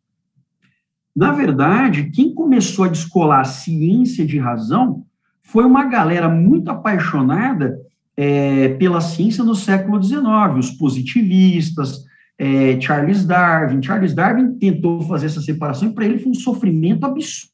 Na 1.15 1.33
verdade, 1.33 2.11
quem 2.11 2.35
começou 2.35 2.85
a 2.85 2.89
descolar 2.89 3.45
ciência 3.45 4.27
de 4.27 4.39
razão 4.39 5.05
foi 5.43 5.65
uma 5.65 5.85
galera 5.85 6.29
muito 6.29 6.71
apaixonada 6.71 7.79
é, 8.17 8.69
pela 8.71 9.01
ciência 9.01 9.43
no 9.43 9.55
século 9.55 10.03
XIX, 10.03 10.23
os 10.59 10.71
positivistas, 10.71 12.05
é, 12.39 12.81
Charles 12.81 13.25
Darwin. 13.25 13.83
Charles 13.83 14.15
Darwin 14.15 14.55
tentou 14.59 15.01
fazer 15.03 15.27
essa 15.27 15.41
separação 15.41 15.89
e 15.89 15.95
para 15.95 16.05
ele 16.05 16.19
foi 16.19 16.33
um 16.33 16.35
sofrimento 16.35 17.05
absurdo 17.05 17.53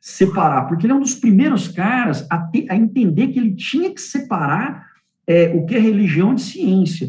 separar, 0.00 0.68
porque 0.68 0.84
ele 0.84 0.92
é 0.92 0.96
um 0.96 1.00
dos 1.00 1.14
primeiros 1.14 1.66
caras 1.66 2.26
a, 2.28 2.36
ter, 2.36 2.66
a 2.68 2.76
entender 2.76 3.28
que 3.28 3.38
ele 3.38 3.54
tinha 3.54 3.90
que 3.90 4.00
separar 4.00 4.86
é, 5.26 5.50
o 5.54 5.64
que 5.64 5.74
é 5.74 5.78
religião 5.78 6.34
de 6.34 6.42
ciência. 6.42 7.08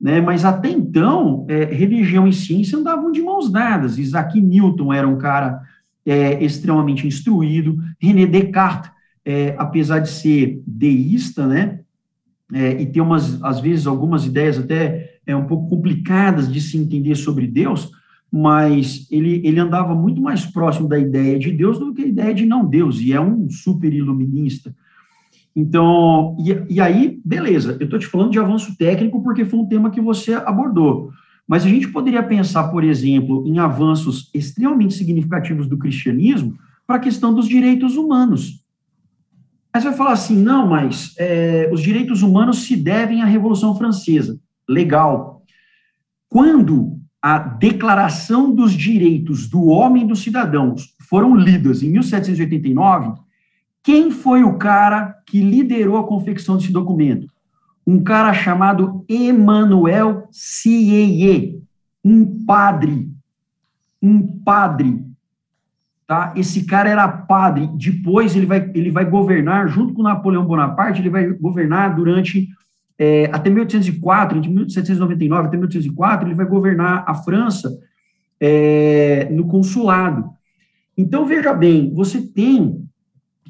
Né? 0.00 0.22
Mas 0.22 0.42
até 0.42 0.70
então, 0.70 1.44
é, 1.50 1.64
religião 1.64 2.26
e 2.26 2.32
ciência 2.32 2.78
andavam 2.78 3.12
de 3.12 3.20
mãos 3.20 3.52
dadas. 3.52 3.98
Isaac 3.98 4.40
Newton 4.40 4.90
era 4.90 5.06
um 5.06 5.18
cara 5.18 5.60
é, 6.06 6.42
extremamente 6.42 7.06
instruído, 7.06 7.76
René 7.98 8.24
Descartes, 8.24 8.90
é, 9.22 9.54
apesar 9.58 9.98
de 9.98 10.08
ser 10.08 10.62
deísta, 10.66 11.46
né, 11.46 11.80
é, 12.52 12.80
e 12.80 12.86
ter 12.86 13.00
umas, 13.00 13.42
às 13.42 13.60
vezes, 13.60 13.86
algumas 13.86 14.26
ideias 14.26 14.58
até 14.58 15.18
é, 15.26 15.34
um 15.34 15.46
pouco 15.46 15.68
complicadas 15.68 16.50
de 16.50 16.60
se 16.60 16.76
entender 16.76 17.14
sobre 17.14 17.46
Deus, 17.46 17.90
mas 18.32 19.06
ele, 19.10 19.40
ele 19.44 19.58
andava 19.58 19.94
muito 19.94 20.20
mais 20.20 20.46
próximo 20.46 20.88
da 20.88 20.98
ideia 20.98 21.38
de 21.38 21.50
Deus 21.50 21.78
do 21.78 21.92
que 21.92 22.02
a 22.02 22.06
ideia 22.06 22.34
de 22.34 22.46
não 22.46 22.64
Deus, 22.64 23.00
e 23.00 23.12
é 23.12 23.20
um 23.20 23.48
super 23.50 23.92
iluminista. 23.92 24.74
Então, 25.54 26.36
e, 26.38 26.74
e 26.74 26.80
aí, 26.80 27.20
beleza, 27.24 27.76
eu 27.80 27.84
estou 27.84 27.98
te 27.98 28.06
falando 28.06 28.30
de 28.30 28.38
avanço 28.38 28.76
técnico 28.76 29.22
porque 29.22 29.44
foi 29.44 29.58
um 29.58 29.66
tema 29.66 29.90
que 29.90 30.00
você 30.00 30.34
abordou. 30.34 31.10
Mas 31.46 31.64
a 31.64 31.68
gente 31.68 31.88
poderia 31.88 32.22
pensar, 32.22 32.68
por 32.68 32.84
exemplo, 32.84 33.42
em 33.44 33.58
avanços 33.58 34.30
extremamente 34.32 34.94
significativos 34.94 35.66
do 35.66 35.76
cristianismo 35.76 36.56
para 36.86 36.96
a 36.96 37.00
questão 37.00 37.34
dos 37.34 37.48
direitos 37.48 37.96
humanos. 37.96 38.59
Aí 39.72 39.80
você 39.80 39.88
vai 39.88 39.96
falar 39.96 40.12
assim, 40.12 40.36
não, 40.36 40.66
mas 40.66 41.14
é, 41.18 41.70
os 41.72 41.80
direitos 41.80 42.22
humanos 42.22 42.64
se 42.64 42.76
devem 42.76 43.22
à 43.22 43.24
Revolução 43.24 43.76
Francesa. 43.76 44.38
Legal. 44.68 45.42
Quando 46.28 46.98
a 47.22 47.38
Declaração 47.38 48.52
dos 48.52 48.72
Direitos 48.72 49.48
do 49.48 49.66
Homem 49.66 50.04
e 50.04 50.06
dos 50.06 50.22
Cidadãos 50.22 50.94
foram 51.08 51.36
lidas 51.36 51.82
em 51.82 51.90
1789, 51.90 53.12
quem 53.82 54.10
foi 54.10 54.42
o 54.42 54.58
cara 54.58 55.16
que 55.26 55.40
liderou 55.40 55.98
a 55.98 56.06
confecção 56.06 56.56
desse 56.56 56.72
documento? 56.72 57.26
Um 57.86 58.02
cara 58.02 58.32
chamado 58.32 59.04
Emmanuel 59.08 60.28
Cieye, 60.30 61.62
um 62.04 62.44
padre. 62.44 63.10
Um 64.02 64.26
padre. 64.42 65.04
Tá? 66.10 66.32
Esse 66.34 66.64
cara 66.64 66.90
era 66.90 67.06
padre. 67.06 67.70
Depois 67.74 68.34
ele 68.34 68.44
vai, 68.44 68.68
ele 68.74 68.90
vai 68.90 69.08
governar, 69.08 69.68
junto 69.68 69.94
com 69.94 70.02
Napoleão 70.02 70.44
Bonaparte, 70.44 71.00
ele 71.00 71.08
vai 71.08 71.24
governar 71.28 71.94
durante 71.94 72.48
é, 72.98 73.30
até 73.32 73.48
1804, 73.48 74.40
de 74.40 74.48
1799 74.48 75.46
até 75.46 75.56
1804, 75.56 76.26
ele 76.26 76.34
vai 76.34 76.46
governar 76.46 77.04
a 77.06 77.14
França 77.14 77.78
é, 78.40 79.28
no 79.30 79.46
consulado. 79.46 80.30
Então, 80.98 81.24
veja 81.26 81.54
bem, 81.54 81.94
você 81.94 82.20
tem 82.20 82.84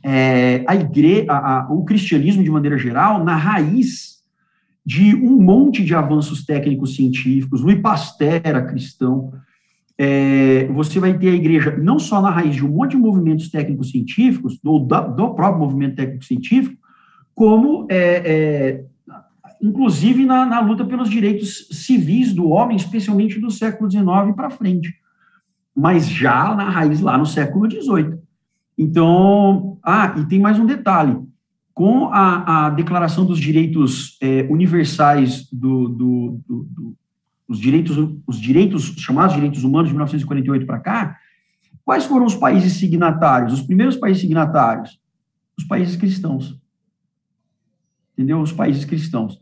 é, 0.05 0.63
a 0.69 0.77
igreja, 0.77 1.33
a, 1.33 1.61
a, 1.61 1.73
o 1.73 1.83
cristianismo, 1.87 2.45
de 2.45 2.51
maneira 2.51 2.77
geral, 2.77 3.25
na 3.25 3.37
raiz 3.37 4.19
de 4.85 5.15
um 5.15 5.41
monte 5.41 5.83
de 5.83 5.95
avanços 5.95 6.45
técnicos 6.45 6.95
científicos, 6.95 7.63
Louis 7.63 7.81
Pasteur 7.81 8.43
era 8.45 8.67
cristão, 8.67 9.33
é, 10.03 10.65
você 10.73 10.99
vai 10.99 11.19
ter 11.19 11.29
a 11.29 11.35
igreja 11.35 11.77
não 11.77 11.99
só 11.99 12.23
na 12.23 12.31
raiz 12.31 12.57
de 12.57 12.65
um 12.65 12.71
monte 12.71 12.93
de 12.93 12.97
movimentos 12.97 13.51
técnicos 13.51 13.91
científicos, 13.91 14.59
do, 14.59 14.79
do 14.79 15.35
próprio 15.35 15.59
movimento 15.59 15.97
técnico 15.97 16.25
científico, 16.25 16.75
como 17.35 17.87
é, 17.91 18.23
é 18.25 18.85
inclusive 19.61 20.25
na, 20.25 20.47
na, 20.47 20.61
luta 20.61 20.87
pelos 20.87 21.11
direitos 21.11 21.69
civis 21.71 22.33
do 22.33 22.49
homem, 22.49 22.79
especialmente 22.79 23.39
do 23.39 23.51
século 23.51 23.91
XIX 23.91 24.35
para 24.35 24.49
frente, 24.49 24.95
mas 25.77 26.09
já 26.09 26.55
na 26.55 26.71
raiz 26.71 27.03
lá 27.03 27.19
no 27.19 27.27
século 27.27 27.71
XVIII. 27.71 28.19
Então, 28.79 29.77
ah, 29.83 30.15
e 30.17 30.25
tem 30.25 30.41
mais 30.41 30.59
um 30.59 30.65
detalhe, 30.65 31.15
com 31.75 32.07
a, 32.07 32.69
a 32.69 32.71
Declaração 32.71 33.27
dos 33.27 33.39
Direitos 33.39 34.17
é, 34.23 34.47
Universais 34.49 35.47
do, 35.53 35.89
do, 35.89 36.41
do, 36.49 36.67
do, 36.71 36.97
os 37.51 37.59
direitos, 37.59 37.97
os 38.29 38.41
direitos 38.41 38.95
chamados 38.99 39.35
direitos 39.35 39.65
humanos 39.65 39.89
de 39.89 39.95
1948 39.95 40.65
para 40.65 40.79
cá, 40.79 41.19
quais 41.85 42.05
foram 42.05 42.25
os 42.25 42.37
países 42.37 42.75
signatários? 42.75 43.53
Os 43.53 43.63
primeiros 43.63 43.97
países 43.97 44.23
signatários, 44.23 45.01
os 45.59 45.65
países 45.65 45.97
cristãos, 45.97 46.57
entendeu? 48.13 48.41
Os 48.41 48.53
países 48.53 48.85
cristãos. 48.85 49.41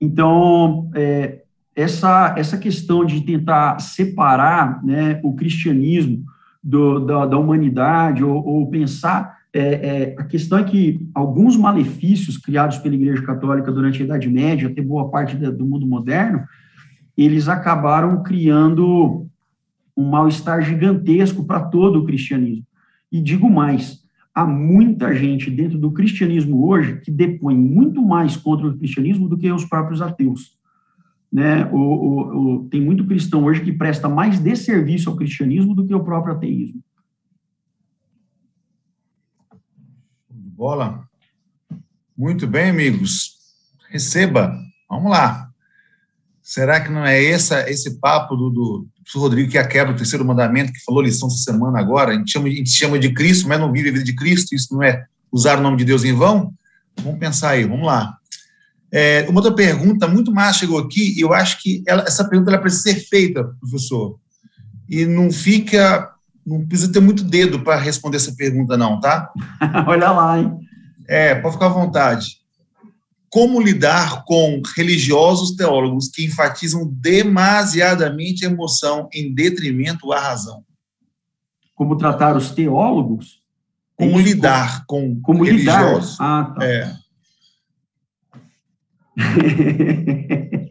Então, 0.00 0.90
é, 0.96 1.44
essa, 1.76 2.34
essa 2.36 2.58
questão 2.58 3.04
de 3.04 3.20
tentar 3.20 3.78
separar 3.78 4.84
né, 4.84 5.20
o 5.22 5.36
cristianismo 5.36 6.24
do, 6.60 6.98
da, 6.98 7.24
da, 7.24 7.38
humanidade, 7.38 8.24
ou, 8.24 8.44
ou 8.44 8.68
pensar, 8.68 9.38
é, 9.52 9.60
é, 9.60 10.14
a 10.18 10.24
questão 10.24 10.58
é 10.58 10.64
que 10.64 11.08
alguns 11.14 11.56
malefícios 11.56 12.36
criados 12.36 12.78
pela 12.78 12.96
Igreja 12.96 13.22
Católica 13.22 13.70
durante 13.70 14.02
a 14.02 14.04
Idade 14.04 14.28
Média, 14.28 14.68
até 14.68 14.82
boa 14.82 15.08
parte 15.08 15.36
do 15.36 15.64
mundo 15.64 15.86
moderno, 15.86 16.44
eles 17.16 17.48
acabaram 17.48 18.22
criando 18.22 19.26
um 19.96 20.10
mal-estar 20.10 20.60
gigantesco 20.62 21.44
para 21.44 21.60
todo 21.60 22.00
o 22.00 22.04
cristianismo. 22.04 22.66
E 23.10 23.20
digo 23.20 23.48
mais, 23.48 24.04
há 24.34 24.44
muita 24.44 25.14
gente 25.14 25.50
dentro 25.50 25.78
do 25.78 25.92
cristianismo 25.92 26.66
hoje 26.66 27.00
que 27.00 27.10
depõe 27.10 27.56
muito 27.56 28.02
mais 28.02 28.36
contra 28.36 28.66
o 28.66 28.76
cristianismo 28.76 29.28
do 29.28 29.38
que 29.38 29.50
os 29.50 29.64
próprios 29.64 30.02
ateus. 30.02 30.58
Né? 31.32 31.64
O, 31.66 31.78
o, 31.78 32.54
o, 32.54 32.68
tem 32.68 32.80
muito 32.80 33.06
cristão 33.06 33.44
hoje 33.44 33.60
que 33.60 33.72
presta 33.72 34.08
mais 34.08 34.40
desserviço 34.40 35.08
ao 35.08 35.16
cristianismo 35.16 35.74
do 35.74 35.86
que 35.86 35.94
o 35.94 36.04
próprio 36.04 36.34
ateísmo. 36.34 36.82
Bola. 40.30 41.08
Muito 42.16 42.46
bem, 42.46 42.70
amigos. 42.70 43.36
Receba. 43.90 44.56
Vamos 44.88 45.10
lá. 45.10 45.43
Será 46.44 46.78
que 46.78 46.90
não 46.90 47.06
é 47.06 47.24
essa, 47.24 47.70
esse 47.70 47.98
papo 47.98 48.36
do, 48.36 48.50
do 48.50 48.86
professor 48.96 49.20
Rodrigo 49.20 49.50
que 49.50 49.56
é 49.56 49.62
a 49.62 49.66
quebra 49.66 49.94
do 49.94 49.96
terceiro 49.96 50.26
mandamento, 50.26 50.74
que 50.74 50.84
falou 50.84 51.00
lição 51.00 51.26
essa 51.26 51.38
semana 51.38 51.80
agora? 51.80 52.12
A 52.12 52.14
gente, 52.14 52.30
chama, 52.30 52.48
a 52.48 52.50
gente 52.50 52.68
chama 52.68 52.98
de 52.98 53.14
Cristo, 53.14 53.48
mas 53.48 53.58
não 53.58 53.72
vive 53.72 53.88
a 53.88 53.92
vida 53.92 54.04
de 54.04 54.14
Cristo, 54.14 54.54
isso 54.54 54.74
não 54.74 54.82
é 54.82 55.06
usar 55.32 55.58
o 55.58 55.62
nome 55.62 55.78
de 55.78 55.86
Deus 55.86 56.04
em 56.04 56.12
vão? 56.12 56.52
Vamos 57.02 57.18
pensar 57.18 57.52
aí, 57.52 57.64
vamos 57.64 57.86
lá. 57.86 58.18
É, 58.92 59.24
uma 59.26 59.40
outra 59.40 59.54
pergunta, 59.54 60.06
muito 60.06 60.30
mais 60.30 60.56
chegou 60.56 60.78
aqui, 60.78 61.18
e 61.18 61.22
eu 61.22 61.32
acho 61.32 61.62
que 61.62 61.82
ela, 61.86 62.02
essa 62.02 62.28
pergunta 62.28 62.50
ela 62.50 62.60
precisa 62.60 62.82
ser 62.82 62.96
feita, 63.08 63.42
professor. 63.58 64.18
E 64.86 65.06
não 65.06 65.32
fica, 65.32 66.12
não 66.46 66.66
precisa 66.66 66.92
ter 66.92 67.00
muito 67.00 67.24
dedo 67.24 67.60
para 67.60 67.80
responder 67.80 68.18
essa 68.18 68.36
pergunta, 68.36 68.76
não, 68.76 69.00
tá? 69.00 69.32
Olha 69.88 70.10
lá, 70.10 70.38
hein? 70.38 70.58
É, 71.08 71.34
pode 71.36 71.54
ficar 71.54 71.66
à 71.66 71.70
vontade 71.70 72.43
como 73.34 73.60
lidar 73.60 74.24
com 74.24 74.62
religiosos 74.76 75.56
teólogos 75.56 76.06
que 76.06 76.24
enfatizam 76.24 76.88
demasiadamente 76.88 78.46
a 78.46 78.48
emoção 78.48 79.08
em 79.12 79.34
detrimento 79.34 80.12
à 80.12 80.20
razão? 80.20 80.64
Como 81.74 81.98
tratar 81.98 82.36
os 82.36 82.52
teólogos? 82.52 83.42
Como 83.96 84.20
lidar 84.20 84.86
com 84.86 85.20
como 85.20 85.42
religiosos? 85.42 86.12
Lidar? 86.12 86.24
Ah, 86.24 86.54
tá. 86.56 86.64
É. 86.64 86.96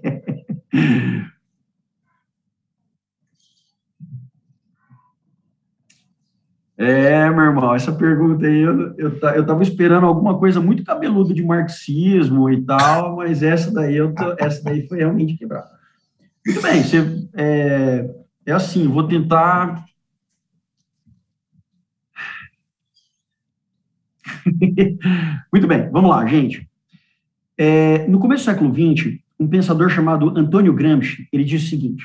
É, 6.76 7.30
meu 7.30 7.43
irmão, 7.43 7.76
essa 7.76 7.91
pergunta 7.91 8.47
aí, 8.47 8.61
eu, 8.61 8.95
eu, 8.97 9.19
eu 9.36 9.45
tava 9.45 9.61
esperando 9.61 10.07
alguma 10.07 10.39
coisa 10.39 10.59
muito 10.59 10.84
cabeluda 10.84 11.32
de 11.32 11.43
marxismo 11.43 12.49
e 12.49 12.65
tal, 12.65 13.17
mas 13.17 13.43
essa 13.43 13.71
daí, 13.71 13.95
eu 13.95 14.13
tô, 14.13 14.36
essa 14.39 14.63
daí 14.63 14.88
foi 14.88 14.97
realmente 14.97 15.38
quebrada. 15.38 15.69
Muito 16.45 16.61
bem, 16.61 16.84
você, 16.84 17.28
é, 17.36 18.09
é 18.45 18.51
assim, 18.51 18.88
vou 18.88 19.07
tentar... 19.07 19.86
muito 25.53 25.67
bem, 25.67 25.89
vamos 25.91 26.09
lá, 26.09 26.26
gente. 26.26 26.67
É, 27.55 28.07
no 28.07 28.19
começo 28.19 28.45
do 28.45 28.51
século 28.51 28.74
XX, 28.74 29.19
um 29.39 29.47
pensador 29.47 29.89
chamado 29.89 30.36
Antônio 30.36 30.74
Gramsci, 30.74 31.28
ele 31.32 31.43
disse 31.43 31.67
o 31.67 31.69
seguinte, 31.69 32.03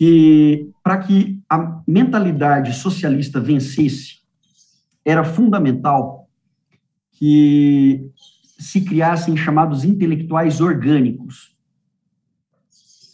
que 0.00 0.72
para 0.82 0.96
que 0.96 1.42
a 1.46 1.82
mentalidade 1.86 2.72
socialista 2.72 3.38
vencesse, 3.38 4.20
era 5.04 5.22
fundamental 5.22 6.26
que 7.12 8.10
se 8.58 8.80
criassem 8.80 9.36
chamados 9.36 9.84
intelectuais 9.84 10.58
orgânicos. 10.58 11.54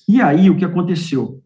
E 0.06 0.22
aí, 0.22 0.48
o 0.48 0.56
que 0.56 0.64
aconteceu? 0.64 1.42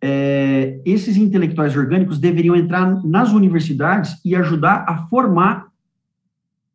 É, 0.00 0.80
esses 0.86 1.18
intelectuais 1.18 1.76
orgânicos 1.76 2.18
deveriam 2.18 2.56
entrar 2.56 3.04
nas 3.04 3.30
universidades 3.30 4.18
e 4.24 4.34
ajudar 4.34 4.86
a 4.88 5.06
formar 5.08 5.66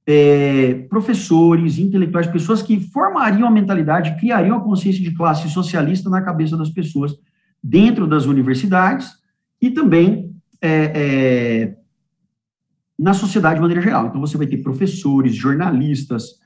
é, 0.05 0.85
professores, 0.87 1.79
intelectuais, 1.79 2.27
pessoas 2.27 2.61
que 2.61 2.79
formariam 2.79 3.47
a 3.47 3.51
mentalidade, 3.51 4.15
criariam 4.19 4.55
a 4.55 4.61
consciência 4.61 5.01
de 5.03 5.15
classe 5.15 5.49
socialista 5.49 6.11
na 6.11 6.21
cabeça 6.21 6.55
das 6.55 6.69
pessoas 6.69 7.17
dentro 7.63 8.07
das 8.07 8.25
universidades 8.25 9.11
e 9.61 9.71
também 9.71 10.35
é, 10.61 10.69
é, 10.69 11.77
na 12.97 13.13
sociedade 13.13 13.55
de 13.55 13.61
maneira 13.61 13.81
geral. 13.81 14.07
Então, 14.07 14.21
você 14.21 14.37
vai 14.37 14.47
ter 14.47 14.57
professores, 14.57 15.35
jornalistas, 15.35 16.39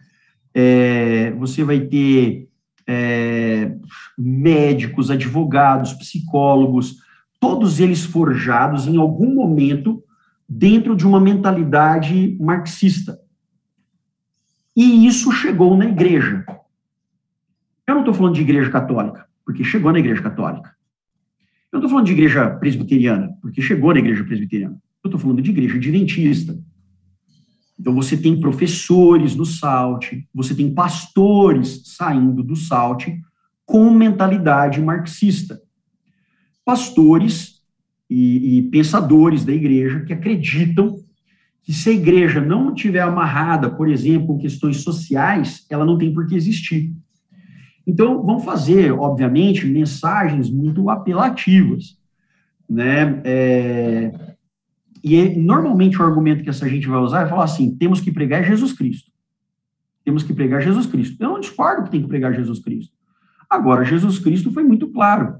é, 0.54 1.32
você 1.32 1.64
vai 1.64 1.80
ter 1.82 2.50
é, 2.88 3.76
médicos, 4.18 5.10
advogados, 5.10 5.94
psicólogos, 5.94 6.98
todos 7.40 7.80
eles 7.80 8.04
forjados 8.04 8.88
em 8.88 8.98
algum 8.98 9.34
momento 9.34 10.04
dentro 10.48 10.96
de 10.96 11.08
uma 11.08 11.20
mentalidade 11.20 12.38
marxista. 12.40 13.20
E 14.76 15.08
isso 15.08 15.32
chegou 15.32 15.76
na 15.78 15.86
igreja. 15.86 16.46
Eu 17.88 17.96
não 17.96 18.02
estou 18.02 18.14
falando 18.14 18.36
de 18.36 18.42
igreja 18.42 18.70
católica, 18.70 19.26
porque 19.46 19.64
chegou 19.64 19.92
na 19.92 20.00
igreja 20.00 20.22
católica. 20.22 20.71
Eu 21.72 21.78
não 21.78 21.80
estou 21.80 21.90
falando 21.90 22.06
de 22.06 22.12
igreja 22.12 22.50
presbiteriana, 22.50 23.34
porque 23.42 23.62
chegou 23.62 23.94
na 23.94 24.00
igreja 24.00 24.24
presbiteriana. 24.24 24.76
Eu 25.04 25.08
estou 25.08 25.20
falando 25.20 25.42
de 25.42 25.52
igreja 25.52 25.76
adventista. 25.76 26.60
Então, 27.80 27.96
você 27.96 28.18
tem 28.18 28.40
professores 28.40 29.36
no 29.36 29.46
SALT, 29.46 30.28
você 30.34 30.54
tem 30.54 30.74
pastores 30.74 31.82
saindo 31.86 32.44
do 32.44 32.56
SALT 32.56 33.08
com 33.66 33.90
mentalidade 33.90 34.82
marxista. 34.82 35.62
Pastores 36.64 37.62
e, 38.10 38.58
e 38.58 38.62
pensadores 38.64 39.46
da 39.46 39.54
igreja 39.54 40.02
que 40.02 40.14
acreditam 40.14 40.98
que 41.64 41.74
se 41.74 41.90
a 41.90 41.94
igreja 41.94 42.42
não 42.42 42.74
estiver 42.74 43.02
amarrada, 43.02 43.70
por 43.70 43.88
exemplo, 43.88 44.28
com 44.28 44.38
questões 44.38 44.82
sociais, 44.82 45.66
ela 45.70 45.86
não 45.86 45.98
tem 45.98 46.14
por 46.14 46.28
que 46.28 46.36
existir. 46.36 46.94
Então, 47.86 48.24
vão 48.24 48.40
fazer, 48.40 48.92
obviamente, 48.92 49.66
mensagens 49.66 50.50
muito 50.50 50.90
apelativas, 50.90 51.98
né? 52.70 53.22
É, 53.26 54.32
e 55.04 55.30
normalmente 55.40 56.00
o 56.00 56.06
argumento 56.06 56.44
que 56.44 56.50
essa 56.50 56.70
gente 56.70 56.88
vai 56.88 57.00
usar 57.00 57.26
é 57.26 57.30
falar 57.30 57.46
assim: 57.46 57.76
temos 57.76 58.00
que 58.00 58.12
pregar 58.12 58.44
Jesus 58.44 58.74
Cristo. 58.74 59.12
Temos 60.06 60.24
que 60.24 60.34
pregar 60.34 60.62
Jesus 60.62 60.86
Cristo. 60.86 61.18
Eu 61.20 61.30
não 61.30 61.40
discordo 61.40 61.84
que 61.84 61.92
tem 61.92 62.02
que 62.02 62.08
pregar 62.08 62.34
Jesus 62.34 62.60
Cristo. 62.60 62.94
Agora, 63.50 63.84
Jesus 63.84 64.20
Cristo 64.20 64.52
foi 64.52 64.64
muito 64.64 64.88
claro. 64.90 65.36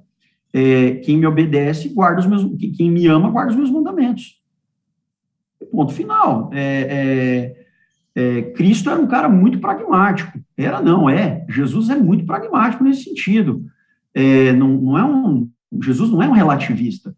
É, 0.54 0.96
quem 0.96 1.18
me 1.18 1.26
obedece, 1.26 1.90
guarda 1.90 2.20
os 2.20 2.28
meus. 2.28 2.44
Quem 2.76 2.92
me 2.92 3.08
ama, 3.08 3.30
guarda 3.30 3.52
os 3.52 3.58
meus 3.58 3.72
mandamentos. 3.72 4.42
Ponto 5.72 5.94
final. 5.94 6.50
É, 6.54 6.82
é, 6.90 7.61
é, 8.16 8.42
Cristo 8.42 8.90
era 8.90 9.00
um 9.00 9.08
cara 9.08 9.30
muito 9.30 9.60
pragmático. 9.60 10.40
Era, 10.58 10.82
não, 10.82 11.10
é. 11.10 11.46
Jesus 11.50 11.90
é 11.90 11.96
muito 11.96 12.26
pragmático 12.26 12.84
nesse 12.84 13.06
sentido. 13.06 13.66
É, 14.14 14.52
não, 14.54 14.70
não 14.70 14.98
é 14.98 15.06
um. 15.06 15.50
Jesus 15.82 16.10
não 16.10 16.22
é 16.22 16.28
um 16.28 16.34
relativista. 16.34 17.16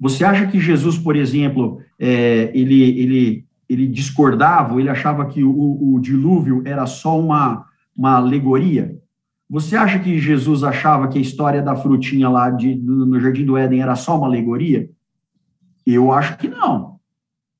Você 0.00 0.24
acha 0.24 0.46
que 0.48 0.58
Jesus, 0.58 0.98
por 0.98 1.14
exemplo, 1.14 1.80
é, 1.98 2.50
ele, 2.52 2.82
ele, 2.82 3.44
ele 3.68 3.86
discordava, 3.86 4.80
ele 4.80 4.88
achava 4.88 5.26
que 5.26 5.44
o, 5.44 5.94
o 5.94 6.00
dilúvio 6.00 6.62
era 6.64 6.84
só 6.86 7.18
uma, 7.18 7.64
uma 7.96 8.16
alegoria? 8.16 8.98
Você 9.48 9.76
acha 9.76 10.00
que 10.00 10.18
Jesus 10.18 10.64
achava 10.64 11.06
que 11.06 11.18
a 11.18 11.20
história 11.20 11.62
da 11.62 11.76
frutinha 11.76 12.28
lá 12.28 12.50
de, 12.50 12.74
no 12.74 13.20
Jardim 13.20 13.44
do 13.44 13.56
Éden 13.56 13.82
era 13.82 13.94
só 13.94 14.16
uma 14.16 14.26
alegoria? 14.26 14.90
Eu 15.86 16.10
acho 16.10 16.36
que 16.38 16.48
não, 16.48 16.98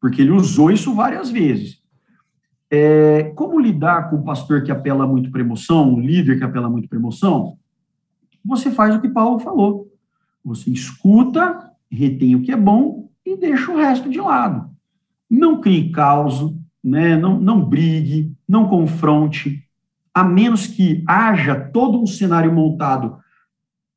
porque 0.00 0.22
ele 0.22 0.30
usou 0.30 0.70
isso 0.70 0.94
várias 0.94 1.30
vezes. 1.30 1.81
É, 2.74 3.24
como 3.34 3.60
lidar 3.60 4.08
com 4.08 4.16
o 4.16 4.24
pastor 4.24 4.62
que 4.62 4.72
apela 4.72 5.06
muito 5.06 5.30
para 5.30 5.42
emoção, 5.42 5.92
um 5.92 6.00
líder 6.00 6.38
que 6.38 6.44
apela 6.44 6.70
muito 6.70 6.88
para 6.88 6.98
emoção? 6.98 7.58
Você 8.42 8.70
faz 8.70 8.96
o 8.96 9.00
que 9.00 9.10
Paulo 9.10 9.38
falou. 9.38 9.92
Você 10.42 10.70
escuta 10.70 11.70
retém 11.90 12.34
o 12.34 12.42
que 12.42 12.50
é 12.50 12.56
bom 12.56 13.10
e 13.24 13.36
deixa 13.36 13.70
o 13.70 13.76
resto 13.76 14.08
de 14.08 14.18
lado. 14.18 14.70
Não 15.28 15.60
crie 15.60 15.92
caos, 15.92 16.50
né? 16.82 17.16
não, 17.16 17.38
não 17.38 17.62
brigue, 17.62 18.34
não 18.48 18.66
confronte, 18.66 19.62
a 20.14 20.24
menos 20.24 20.66
que 20.66 21.04
haja 21.06 21.54
todo 21.54 22.00
um 22.00 22.06
cenário 22.06 22.52
montado 22.52 23.18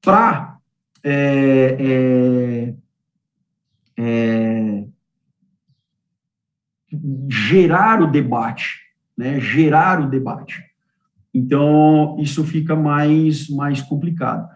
para 0.01 0.57
é, 1.03 1.77
é, 1.79 2.73
é, 3.97 4.64
gerar 7.29 8.01
o 8.01 8.11
debate, 8.11 8.79
né? 9.17 9.39
gerar 9.39 10.01
o 10.01 10.09
debate. 10.09 10.63
Então, 11.33 12.15
isso 12.19 12.43
fica 12.43 12.75
mais, 12.75 13.49
mais 13.49 13.81
complicado. 13.81 14.47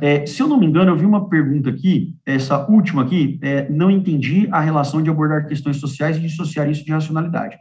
É, 0.00 0.26
se 0.26 0.42
eu 0.42 0.48
não 0.48 0.58
me 0.58 0.66
engano, 0.66 0.90
eu 0.90 0.96
vi 0.96 1.04
uma 1.04 1.28
pergunta 1.28 1.70
aqui, 1.70 2.16
essa 2.26 2.66
última 2.68 3.02
aqui, 3.02 3.38
é, 3.42 3.68
não 3.70 3.90
entendi 3.90 4.48
a 4.50 4.58
relação 4.58 5.02
de 5.02 5.10
abordar 5.10 5.46
questões 5.46 5.76
sociais 5.76 6.16
e 6.16 6.20
dissociar 6.20 6.68
isso 6.68 6.84
de 6.84 6.90
racionalidade. 6.90 7.56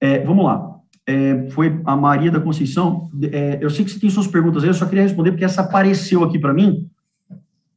É, 0.00 0.20
vamos 0.20 0.44
lá. 0.44 0.76
É, 1.06 1.48
foi 1.50 1.80
a 1.84 1.96
Maria 1.96 2.30
da 2.30 2.40
Conceição. 2.40 3.10
É, 3.32 3.58
eu 3.60 3.68
sei 3.68 3.84
que 3.84 3.90
você 3.90 3.98
tem 3.98 4.10
suas 4.10 4.26
perguntas 4.28 4.62
aí, 4.62 4.68
eu 4.68 4.74
só 4.74 4.86
queria 4.86 5.02
responder 5.02 5.32
porque 5.32 5.44
essa 5.44 5.62
apareceu 5.62 6.22
aqui 6.22 6.38
para 6.38 6.54
mim. 6.54 6.88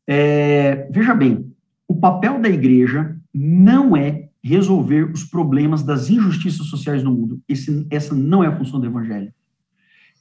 É, 0.08 0.88
veja 0.92 1.16
bem, 1.16 1.52
o 1.88 1.96
papel 1.96 2.40
da 2.40 2.50
igreja 2.50 3.16
não 3.34 3.98
é 3.98 4.25
resolver 4.48 5.12
os 5.12 5.24
problemas 5.24 5.82
das 5.82 6.08
injustiças 6.08 6.68
sociais 6.68 7.02
no 7.02 7.12
mundo. 7.12 7.42
Esse, 7.50 7.88
essa 7.90 8.14
não 8.14 8.44
é 8.44 8.48
a 8.48 8.56
função 8.56 8.80
do 8.80 8.86
evangelho. 8.86 9.34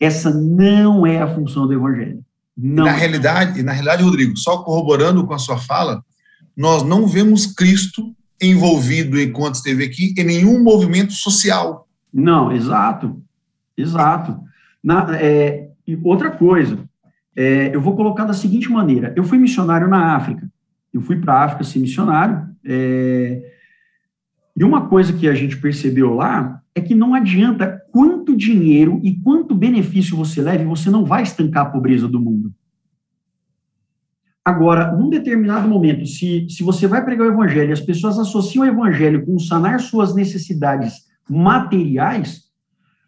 Essa 0.00 0.32
não 0.32 1.06
é 1.06 1.20
a 1.20 1.28
função 1.32 1.66
do 1.66 1.74
evangelho. 1.74 2.24
Não. 2.56 2.84
Na 2.84 2.92
realidade, 2.92 3.62
na 3.62 3.72
realidade, 3.72 4.02
Rodrigo, 4.02 4.34
só 4.38 4.62
corroborando 4.62 5.26
com 5.26 5.34
a 5.34 5.38
sua 5.38 5.58
fala, 5.58 6.02
nós 6.56 6.82
não 6.82 7.06
vemos 7.06 7.44
Cristo 7.44 8.14
envolvido, 8.40 9.20
enquanto 9.20 9.56
esteve 9.56 9.84
aqui, 9.84 10.14
em 10.16 10.24
nenhum 10.24 10.62
movimento 10.62 11.12
social. 11.12 11.86
Não, 12.10 12.50
exato, 12.50 13.22
exato. 13.76 14.40
Na, 14.82 15.16
é, 15.16 15.68
outra 16.02 16.30
coisa, 16.30 16.78
é, 17.36 17.74
eu 17.74 17.80
vou 17.80 17.94
colocar 17.94 18.24
da 18.24 18.32
seguinte 18.32 18.70
maneira: 18.70 19.12
eu 19.16 19.24
fui 19.24 19.36
missionário 19.36 19.86
na 19.86 20.16
África, 20.16 20.50
eu 20.94 21.02
fui 21.02 21.20
para 21.20 21.34
a 21.34 21.44
África 21.44 21.64
ser 21.64 21.78
missionário, 21.78 22.48
é, 22.64 23.53
e 24.56 24.62
uma 24.62 24.88
coisa 24.88 25.12
que 25.12 25.28
a 25.28 25.34
gente 25.34 25.56
percebeu 25.56 26.14
lá 26.14 26.60
é 26.74 26.80
que 26.80 26.94
não 26.94 27.14
adianta 27.14 27.82
quanto 27.90 28.36
dinheiro 28.36 29.00
e 29.02 29.14
quanto 29.16 29.54
benefício 29.54 30.16
você 30.16 30.40
leve, 30.40 30.64
você 30.64 30.90
não 30.90 31.04
vai 31.04 31.22
estancar 31.22 31.66
a 31.66 31.70
pobreza 31.70 32.08
do 32.08 32.20
mundo. 32.20 32.52
Agora, 34.44 34.92
num 34.92 35.08
determinado 35.08 35.66
momento, 35.66 36.04
se, 36.06 36.46
se 36.50 36.62
você 36.62 36.86
vai 36.86 37.04
pregar 37.04 37.26
o 37.26 37.32
evangelho 37.32 37.70
e 37.70 37.72
as 37.72 37.80
pessoas 37.80 38.18
associam 38.18 38.64
o 38.64 38.68
evangelho 38.68 39.24
com 39.24 39.38
sanar 39.38 39.80
suas 39.80 40.14
necessidades 40.14 41.06
materiais, 41.28 42.42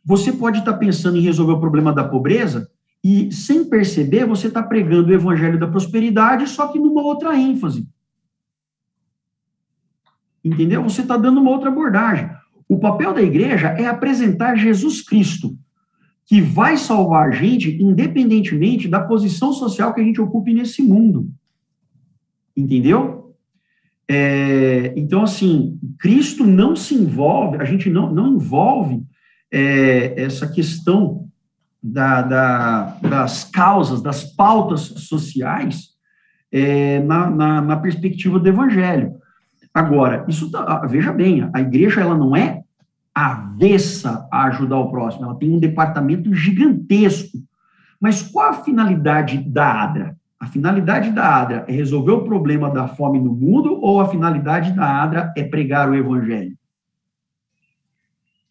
você 0.04 0.32
pode 0.32 0.60
estar 0.60 0.74
pensando 0.74 1.18
em 1.18 1.22
resolver 1.22 1.52
o 1.52 1.60
problema 1.60 1.92
da 1.92 2.04
pobreza 2.04 2.68
e, 3.04 3.30
sem 3.30 3.68
perceber, 3.68 4.24
você 4.24 4.46
está 4.46 4.62
pregando 4.62 5.10
o 5.10 5.14
evangelho 5.14 5.60
da 5.60 5.68
prosperidade, 5.68 6.48
só 6.48 6.68
que 6.68 6.78
numa 6.78 7.02
outra 7.02 7.36
ênfase. 7.38 7.86
Entendeu? 10.46 10.80
Você 10.84 11.00
está 11.00 11.16
dando 11.16 11.40
uma 11.40 11.50
outra 11.50 11.70
abordagem. 11.70 12.30
O 12.68 12.78
papel 12.78 13.12
da 13.12 13.20
igreja 13.20 13.70
é 13.70 13.84
apresentar 13.86 14.54
Jesus 14.54 15.02
Cristo, 15.02 15.58
que 16.24 16.40
vai 16.40 16.76
salvar 16.76 17.28
a 17.28 17.30
gente 17.32 17.82
independentemente 17.82 18.86
da 18.86 19.00
posição 19.00 19.52
social 19.52 19.92
que 19.92 20.00
a 20.00 20.04
gente 20.04 20.20
ocupe 20.20 20.54
nesse 20.54 20.82
mundo. 20.82 21.28
Entendeu? 22.56 23.34
É, 24.08 24.92
então, 24.96 25.24
assim, 25.24 25.80
Cristo 25.98 26.44
não 26.44 26.76
se 26.76 26.94
envolve, 26.94 27.56
a 27.60 27.64
gente 27.64 27.90
não, 27.90 28.14
não 28.14 28.34
envolve 28.34 29.02
é, 29.52 30.14
essa 30.22 30.46
questão 30.46 31.28
da, 31.82 32.22
da, 32.22 32.82
das 33.02 33.42
causas, 33.42 34.00
das 34.00 34.22
pautas 34.22 34.82
sociais 34.82 35.88
é, 36.52 37.00
na, 37.00 37.28
na, 37.28 37.60
na 37.60 37.76
perspectiva 37.76 38.38
do 38.38 38.48
evangelho. 38.48 39.16
Agora, 39.76 40.24
isso 40.26 40.50
tá, 40.50 40.86
veja 40.86 41.12
bem, 41.12 41.50
a 41.52 41.60
igreja 41.60 42.00
ela 42.00 42.16
não 42.16 42.34
é 42.34 42.62
avessa 43.14 44.26
a 44.32 44.44
ajudar 44.44 44.78
o 44.78 44.90
próximo, 44.90 45.26
ela 45.26 45.34
tem 45.34 45.50
um 45.50 45.58
departamento 45.58 46.32
gigantesco. 46.32 47.36
Mas 48.00 48.22
qual 48.22 48.48
a 48.48 48.54
finalidade 48.54 49.36
da 49.36 49.82
ADRA? 49.82 50.16
A 50.40 50.46
finalidade 50.46 51.10
da 51.10 51.42
ADRA 51.42 51.66
é 51.68 51.72
resolver 51.72 52.12
o 52.12 52.24
problema 52.24 52.70
da 52.70 52.88
fome 52.88 53.20
no 53.20 53.34
mundo 53.34 53.78
ou 53.82 54.00
a 54.00 54.08
finalidade 54.08 54.72
da 54.72 55.02
ADRA 55.02 55.34
é 55.36 55.42
pregar 55.42 55.90
o 55.90 55.94
evangelho? 55.94 56.56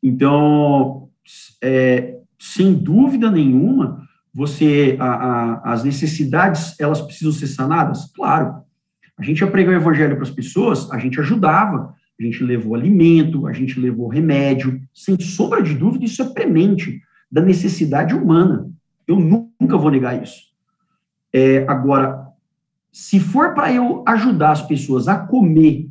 Então, 0.04 1.10
é, 1.60 2.20
sem 2.38 2.72
dúvida 2.72 3.32
nenhuma, 3.32 4.08
você 4.32 4.96
a, 5.00 5.08
a, 5.08 5.74
as 5.74 5.84
necessidades 5.84 6.80
elas 6.80 7.02
precisam 7.02 7.32
ser 7.32 7.48
sanadas, 7.48 8.12
claro. 8.16 8.65
A 9.18 9.24
gente 9.24 9.40
ia 9.40 9.48
pregar 9.48 9.74
o 9.74 9.78
evangelho 9.78 10.16
para 10.16 10.24
as 10.24 10.32
pessoas, 10.32 10.92
a 10.92 10.98
gente 10.98 11.20
ajudava, 11.20 11.96
a 12.20 12.24
gente 12.24 12.44
levou 12.44 12.76
alimento, 12.76 13.48
a 13.48 13.54
gente 13.54 13.80
levou 13.80 14.08
remédio, 14.08 14.82
sem 14.94 15.20
sombra 15.20 15.62
de 15.62 15.74
dúvida, 15.74 16.06
isso 16.06 16.22
é 16.22 16.30
premente 16.30 17.02
da 17.32 17.42
necessidade 17.42 18.14
humana. 18.14 18.70
Eu 19.08 19.20
nunca 19.20 19.78
vou 19.78 19.92
negar 19.92 20.22
isso. 20.22 20.46
É, 21.32 21.66
agora, 21.68 22.28
se 22.92 23.20
for 23.20 23.54
para 23.54 23.74
eu 23.74 24.04
ajudar 24.08 24.52
as 24.52 24.62
pessoas 24.62 25.08
a 25.08 25.18
comer 25.18 25.90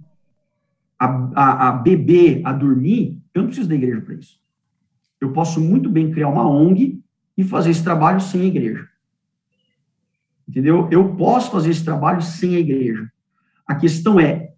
a, 0.99 1.07
a, 1.35 1.69
a 1.69 1.73
beber, 1.73 2.41
a 2.45 2.53
dormir, 2.53 3.21
eu 3.35 3.43
não 3.43 3.49
preciso 3.49 3.69
da 3.69 3.75
igreja 3.75 4.01
para 4.01 4.15
isso. 4.15 4.41
Eu 5.21 5.33
posso 5.33 5.61
muito 5.61 5.89
bem 5.89 6.11
criar 6.11 6.29
uma 6.29 6.49
ONG 6.49 7.03
e 7.37 7.45
fazer 7.45 7.71
esse 7.71 7.83
trabalho 7.83 8.21
sem 8.21 8.43
a 8.43 8.47
igreja. 8.47 8.89
Entendeu? 10.49 10.89
Eu 10.91 11.15
posso 11.15 11.51
fazer 11.51 11.71
esse 11.71 11.85
trabalho 11.85 12.23
sem 12.23 12.57
a 12.57 12.61
igreja. 12.61 13.11
A 13.67 13.75
questão 13.75 14.21
é, 14.21 14.51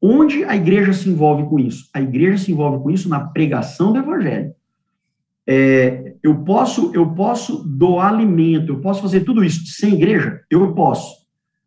onde 0.00 0.44
a 0.44 0.56
igreja 0.56 0.92
se 0.92 1.08
envolve 1.08 1.48
com 1.48 1.58
isso? 1.58 1.88
A 1.94 2.00
igreja 2.00 2.38
se 2.38 2.52
envolve 2.52 2.82
com 2.82 2.90
isso 2.90 3.08
na 3.08 3.20
pregação 3.20 3.92
do 3.92 3.98
evangelho. 3.98 4.52
É, 5.46 6.14
eu 6.22 6.44
posso 6.44 6.94
eu 6.94 7.14
posso 7.14 7.64
doar 7.64 8.12
alimento, 8.12 8.72
eu 8.72 8.80
posso 8.80 9.00
fazer 9.00 9.20
tudo 9.20 9.42
isso 9.42 9.64
sem 9.66 9.94
igreja? 9.94 10.40
Eu 10.50 10.74
posso. 10.74 11.26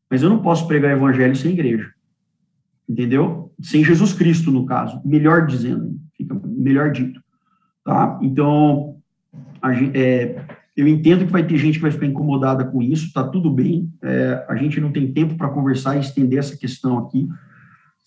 Mas 0.10 0.22
eu 0.22 0.30
não 0.30 0.42
posso 0.42 0.68
pregar 0.68 0.92
evangelho 0.92 1.36
sem 1.36 1.54
igreja. 1.54 1.90
Entendeu? 2.88 3.54
Sem 3.62 3.84
Jesus 3.84 4.12
Cristo, 4.12 4.52
no 4.52 4.66
caso. 4.66 5.02
Melhor 5.06 5.48
dizendo, 5.48 5.96
fica 6.18 6.40
melhor 6.44 6.92
dito. 6.92 7.22
Tá? 7.84 8.20
Então, 8.22 8.98
a, 9.62 9.74
é, 9.74 10.44
eu 10.82 10.88
entendo 10.88 11.28
que 11.28 11.32
vai 11.32 11.46
ter 11.46 11.58
gente 11.58 11.76
que 11.76 11.84
vai 11.84 11.92
ficar 11.92 12.08
incomodada 12.08 12.66
com 12.66 12.82
isso, 12.82 13.06
está 13.06 13.24
tudo 13.24 13.52
bem. 13.52 13.88
É, 14.02 14.44
a 14.50 14.56
gente 14.56 14.82
não 14.82 14.92
tem 14.92 15.14
tempo 15.14 15.36
para 15.36 15.48
conversar 15.48 15.96
e 15.96 16.00
estender 16.00 16.40
essa 16.40 16.58
questão 16.58 16.98
aqui, 16.98 17.30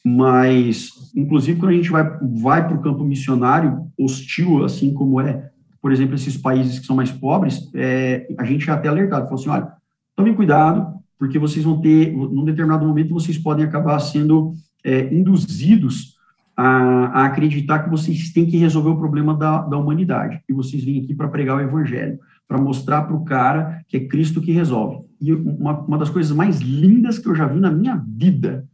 mas, 0.04 1.12
inclusive, 1.14 1.60
quando 1.60 1.70
a 1.70 1.74
gente 1.76 1.88
vai, 1.88 2.18
vai 2.20 2.66
para 2.66 2.76
o 2.76 2.82
campo 2.82 3.04
missionário 3.04 3.86
hostil, 3.96 4.64
assim 4.64 4.92
como 4.92 5.20
é, 5.20 5.52
por 5.80 5.92
exemplo, 5.92 6.16
esses 6.16 6.36
países 6.36 6.80
que 6.80 6.86
são 6.86 6.96
mais 6.96 7.12
pobres, 7.12 7.70
é, 7.74 8.26
a 8.36 8.44
gente 8.44 8.68
é 8.68 8.72
até 8.72 8.88
alertado, 8.88 9.28
falou 9.28 9.40
assim, 9.40 9.50
olha, 9.50 9.68
tomem 10.16 10.34
cuidado, 10.34 10.98
porque 11.16 11.38
vocês 11.38 11.64
vão 11.64 11.80
ter, 11.80 12.12
num 12.12 12.44
determinado 12.44 12.84
momento, 12.84 13.14
vocês 13.14 13.38
podem 13.38 13.64
acabar 13.64 14.00
sendo 14.00 14.52
é, 14.84 15.14
induzidos 15.14 16.16
a, 16.56 17.20
a, 17.20 17.26
acreditar 17.26 17.84
que 17.84 17.90
vocês 17.90 18.32
têm 18.32 18.46
que 18.46 18.56
resolver 18.56 18.90
o 18.90 18.98
problema 18.98 19.32
da, 19.32 19.58
da 19.58 19.78
humanidade, 19.78 20.42
e 20.48 20.52
vocês 20.52 20.82
vêm 20.82 21.04
aqui 21.04 21.14
para 21.14 21.28
pregar 21.28 21.56
o 21.56 21.60
evangelho 21.60 22.18
para 22.46 22.60
mostrar 22.60 23.02
para 23.02 23.16
o 23.16 23.24
cara 23.24 23.82
que 23.88 23.96
é 23.96 24.06
Cristo 24.06 24.40
que 24.40 24.52
resolve. 24.52 25.04
E 25.20 25.32
uma, 25.32 25.80
uma 25.80 25.98
das 25.98 26.10
coisas 26.10 26.34
mais 26.34 26.60
lindas 26.60 27.18
que 27.18 27.28
eu 27.28 27.34
já 27.34 27.46
vi 27.46 27.58
na 27.58 27.70
minha 27.70 27.96
vida, 28.06 28.66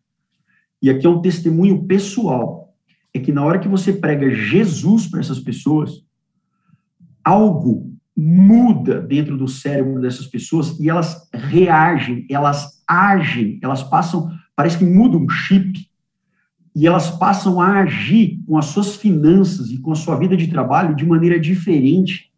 e 0.82 0.88
aqui 0.90 1.06
é 1.06 1.10
um 1.10 1.20
testemunho 1.20 1.84
pessoal, 1.84 2.74
é 3.12 3.18
que 3.18 3.32
na 3.32 3.44
hora 3.44 3.58
que 3.58 3.68
você 3.68 3.92
prega 3.92 4.30
Jesus 4.30 5.06
para 5.06 5.20
essas 5.20 5.40
pessoas, 5.40 6.04
algo 7.24 7.90
muda 8.16 9.00
dentro 9.00 9.36
do 9.36 9.48
cérebro 9.48 10.00
dessas 10.00 10.26
pessoas 10.26 10.78
e 10.78 10.88
elas 10.88 11.28
reagem, 11.32 12.26
elas 12.30 12.82
agem, 12.86 13.58
elas 13.62 13.82
passam, 13.82 14.30
parece 14.54 14.78
que 14.78 14.84
muda 14.84 15.16
um 15.16 15.28
chip, 15.28 15.88
e 16.74 16.86
elas 16.86 17.10
passam 17.10 17.60
a 17.60 17.80
agir 17.80 18.40
com 18.46 18.56
as 18.56 18.66
suas 18.66 18.94
finanças 18.94 19.70
e 19.70 19.78
com 19.78 19.90
a 19.92 19.96
sua 19.96 20.16
vida 20.16 20.36
de 20.36 20.48
trabalho 20.48 20.94
de 20.94 21.04
maneira 21.04 21.38
diferente 21.38 22.29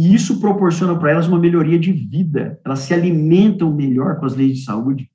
e 0.00 0.14
isso 0.14 0.40
proporciona 0.40 0.98
para 0.98 1.10
elas 1.10 1.28
uma 1.28 1.38
melhoria 1.38 1.78
de 1.78 1.92
vida. 1.92 2.58
Elas 2.64 2.78
se 2.78 2.94
alimentam 2.94 3.70
melhor 3.70 4.18
com 4.18 4.24
as 4.24 4.34
leis 4.34 4.56
de 4.56 4.64
saúde. 4.64 5.10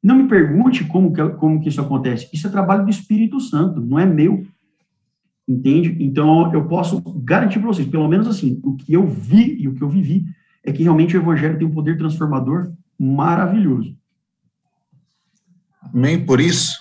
Não 0.00 0.14
me 0.14 0.28
pergunte 0.28 0.84
como 0.84 1.12
que, 1.12 1.28
como 1.30 1.60
que 1.60 1.68
isso 1.68 1.80
acontece. 1.80 2.28
Isso 2.32 2.46
é 2.46 2.50
trabalho 2.50 2.84
do 2.84 2.90
Espírito 2.90 3.40
Santo, 3.40 3.80
não 3.80 3.98
é 3.98 4.06
meu. 4.06 4.46
Entende? 5.48 5.96
Então, 5.98 6.54
eu 6.54 6.64
posso 6.68 7.00
garantir 7.24 7.58
para 7.58 7.66
vocês, 7.66 7.88
pelo 7.88 8.06
menos 8.06 8.28
assim, 8.28 8.60
o 8.62 8.76
que 8.76 8.92
eu 8.92 9.04
vi 9.04 9.60
e 9.60 9.66
o 9.66 9.74
que 9.74 9.82
eu 9.82 9.88
vivi, 9.88 10.24
é 10.62 10.70
que 10.70 10.84
realmente 10.84 11.16
o 11.16 11.20
Evangelho 11.20 11.58
tem 11.58 11.66
um 11.66 11.74
poder 11.74 11.98
transformador 11.98 12.72
maravilhoso. 12.96 13.96
Amém 15.92 16.24
por 16.24 16.40
isso. 16.40 16.78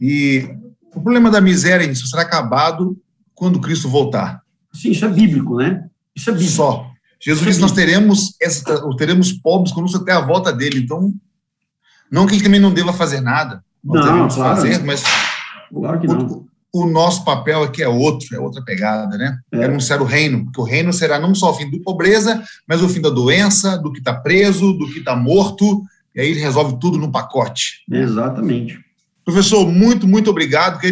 E 0.00 0.42
o 0.92 1.00
problema 1.00 1.30
da 1.30 1.40
miséria 1.40 1.88
isso 1.88 2.08
será 2.08 2.22
acabado 2.22 3.00
quando 3.32 3.60
Cristo 3.60 3.88
voltar. 3.88 4.42
Sim, 4.72 4.90
isso 4.90 5.04
é 5.04 5.08
bíblico, 5.08 5.56
né? 5.56 5.88
Isso 6.18 6.30
é 6.30 6.32
bíblico. 6.32 6.52
Só. 6.52 6.90
Jesus 7.20 7.46
disse: 7.46 7.58
é 7.58 7.62
nós 7.62 7.72
teremos, 7.72 8.34
essa, 8.40 8.96
teremos 8.96 9.32
pobres 9.32 9.72
conosco 9.72 9.98
até 9.98 10.12
a 10.12 10.20
volta 10.20 10.52
dele. 10.52 10.80
Então, 10.80 11.12
não 12.10 12.26
que 12.26 12.34
ele 12.34 12.42
também 12.42 12.60
não 12.60 12.72
deva 12.72 12.92
fazer 12.92 13.20
nada. 13.20 13.62
Não, 13.82 13.94
não 13.94 14.28
claro. 14.28 14.56
fazer, 14.56 14.82
mas 14.84 15.02
claro 15.72 16.00
que 16.00 16.06
não. 16.06 16.26
O, 16.26 16.82
o, 16.82 16.86
nosso 16.86 17.24
papel 17.24 17.62
aqui 17.62 17.82
é 17.82 17.88
outro, 17.88 18.34
é 18.34 18.38
outra 18.38 18.62
pegada, 18.62 19.16
né? 19.16 19.38
É 19.52 19.64
anunciar 19.64 20.02
o 20.02 20.04
reino, 20.04 20.44
porque 20.44 20.60
o 20.60 20.64
reino 20.64 20.92
será 20.92 21.18
não 21.18 21.34
só 21.34 21.50
o 21.50 21.54
fim 21.54 21.70
da 21.70 21.78
pobreza, 21.82 22.42
mas 22.66 22.82
o 22.82 22.88
fim 22.88 23.00
da 23.00 23.10
doença, 23.10 23.78
do 23.78 23.92
que 23.92 24.00
está 24.00 24.14
preso, 24.14 24.72
do 24.72 24.90
que 24.90 24.98
está 24.98 25.14
morto, 25.14 25.82
e 26.14 26.20
aí 26.20 26.30
ele 26.30 26.40
resolve 26.40 26.78
tudo 26.80 26.98
no 26.98 27.10
pacote. 27.10 27.84
Exatamente. 27.90 28.78
Professor, 29.24 29.70
muito, 29.70 30.08
muito 30.08 30.30
obrigado. 30.30 30.80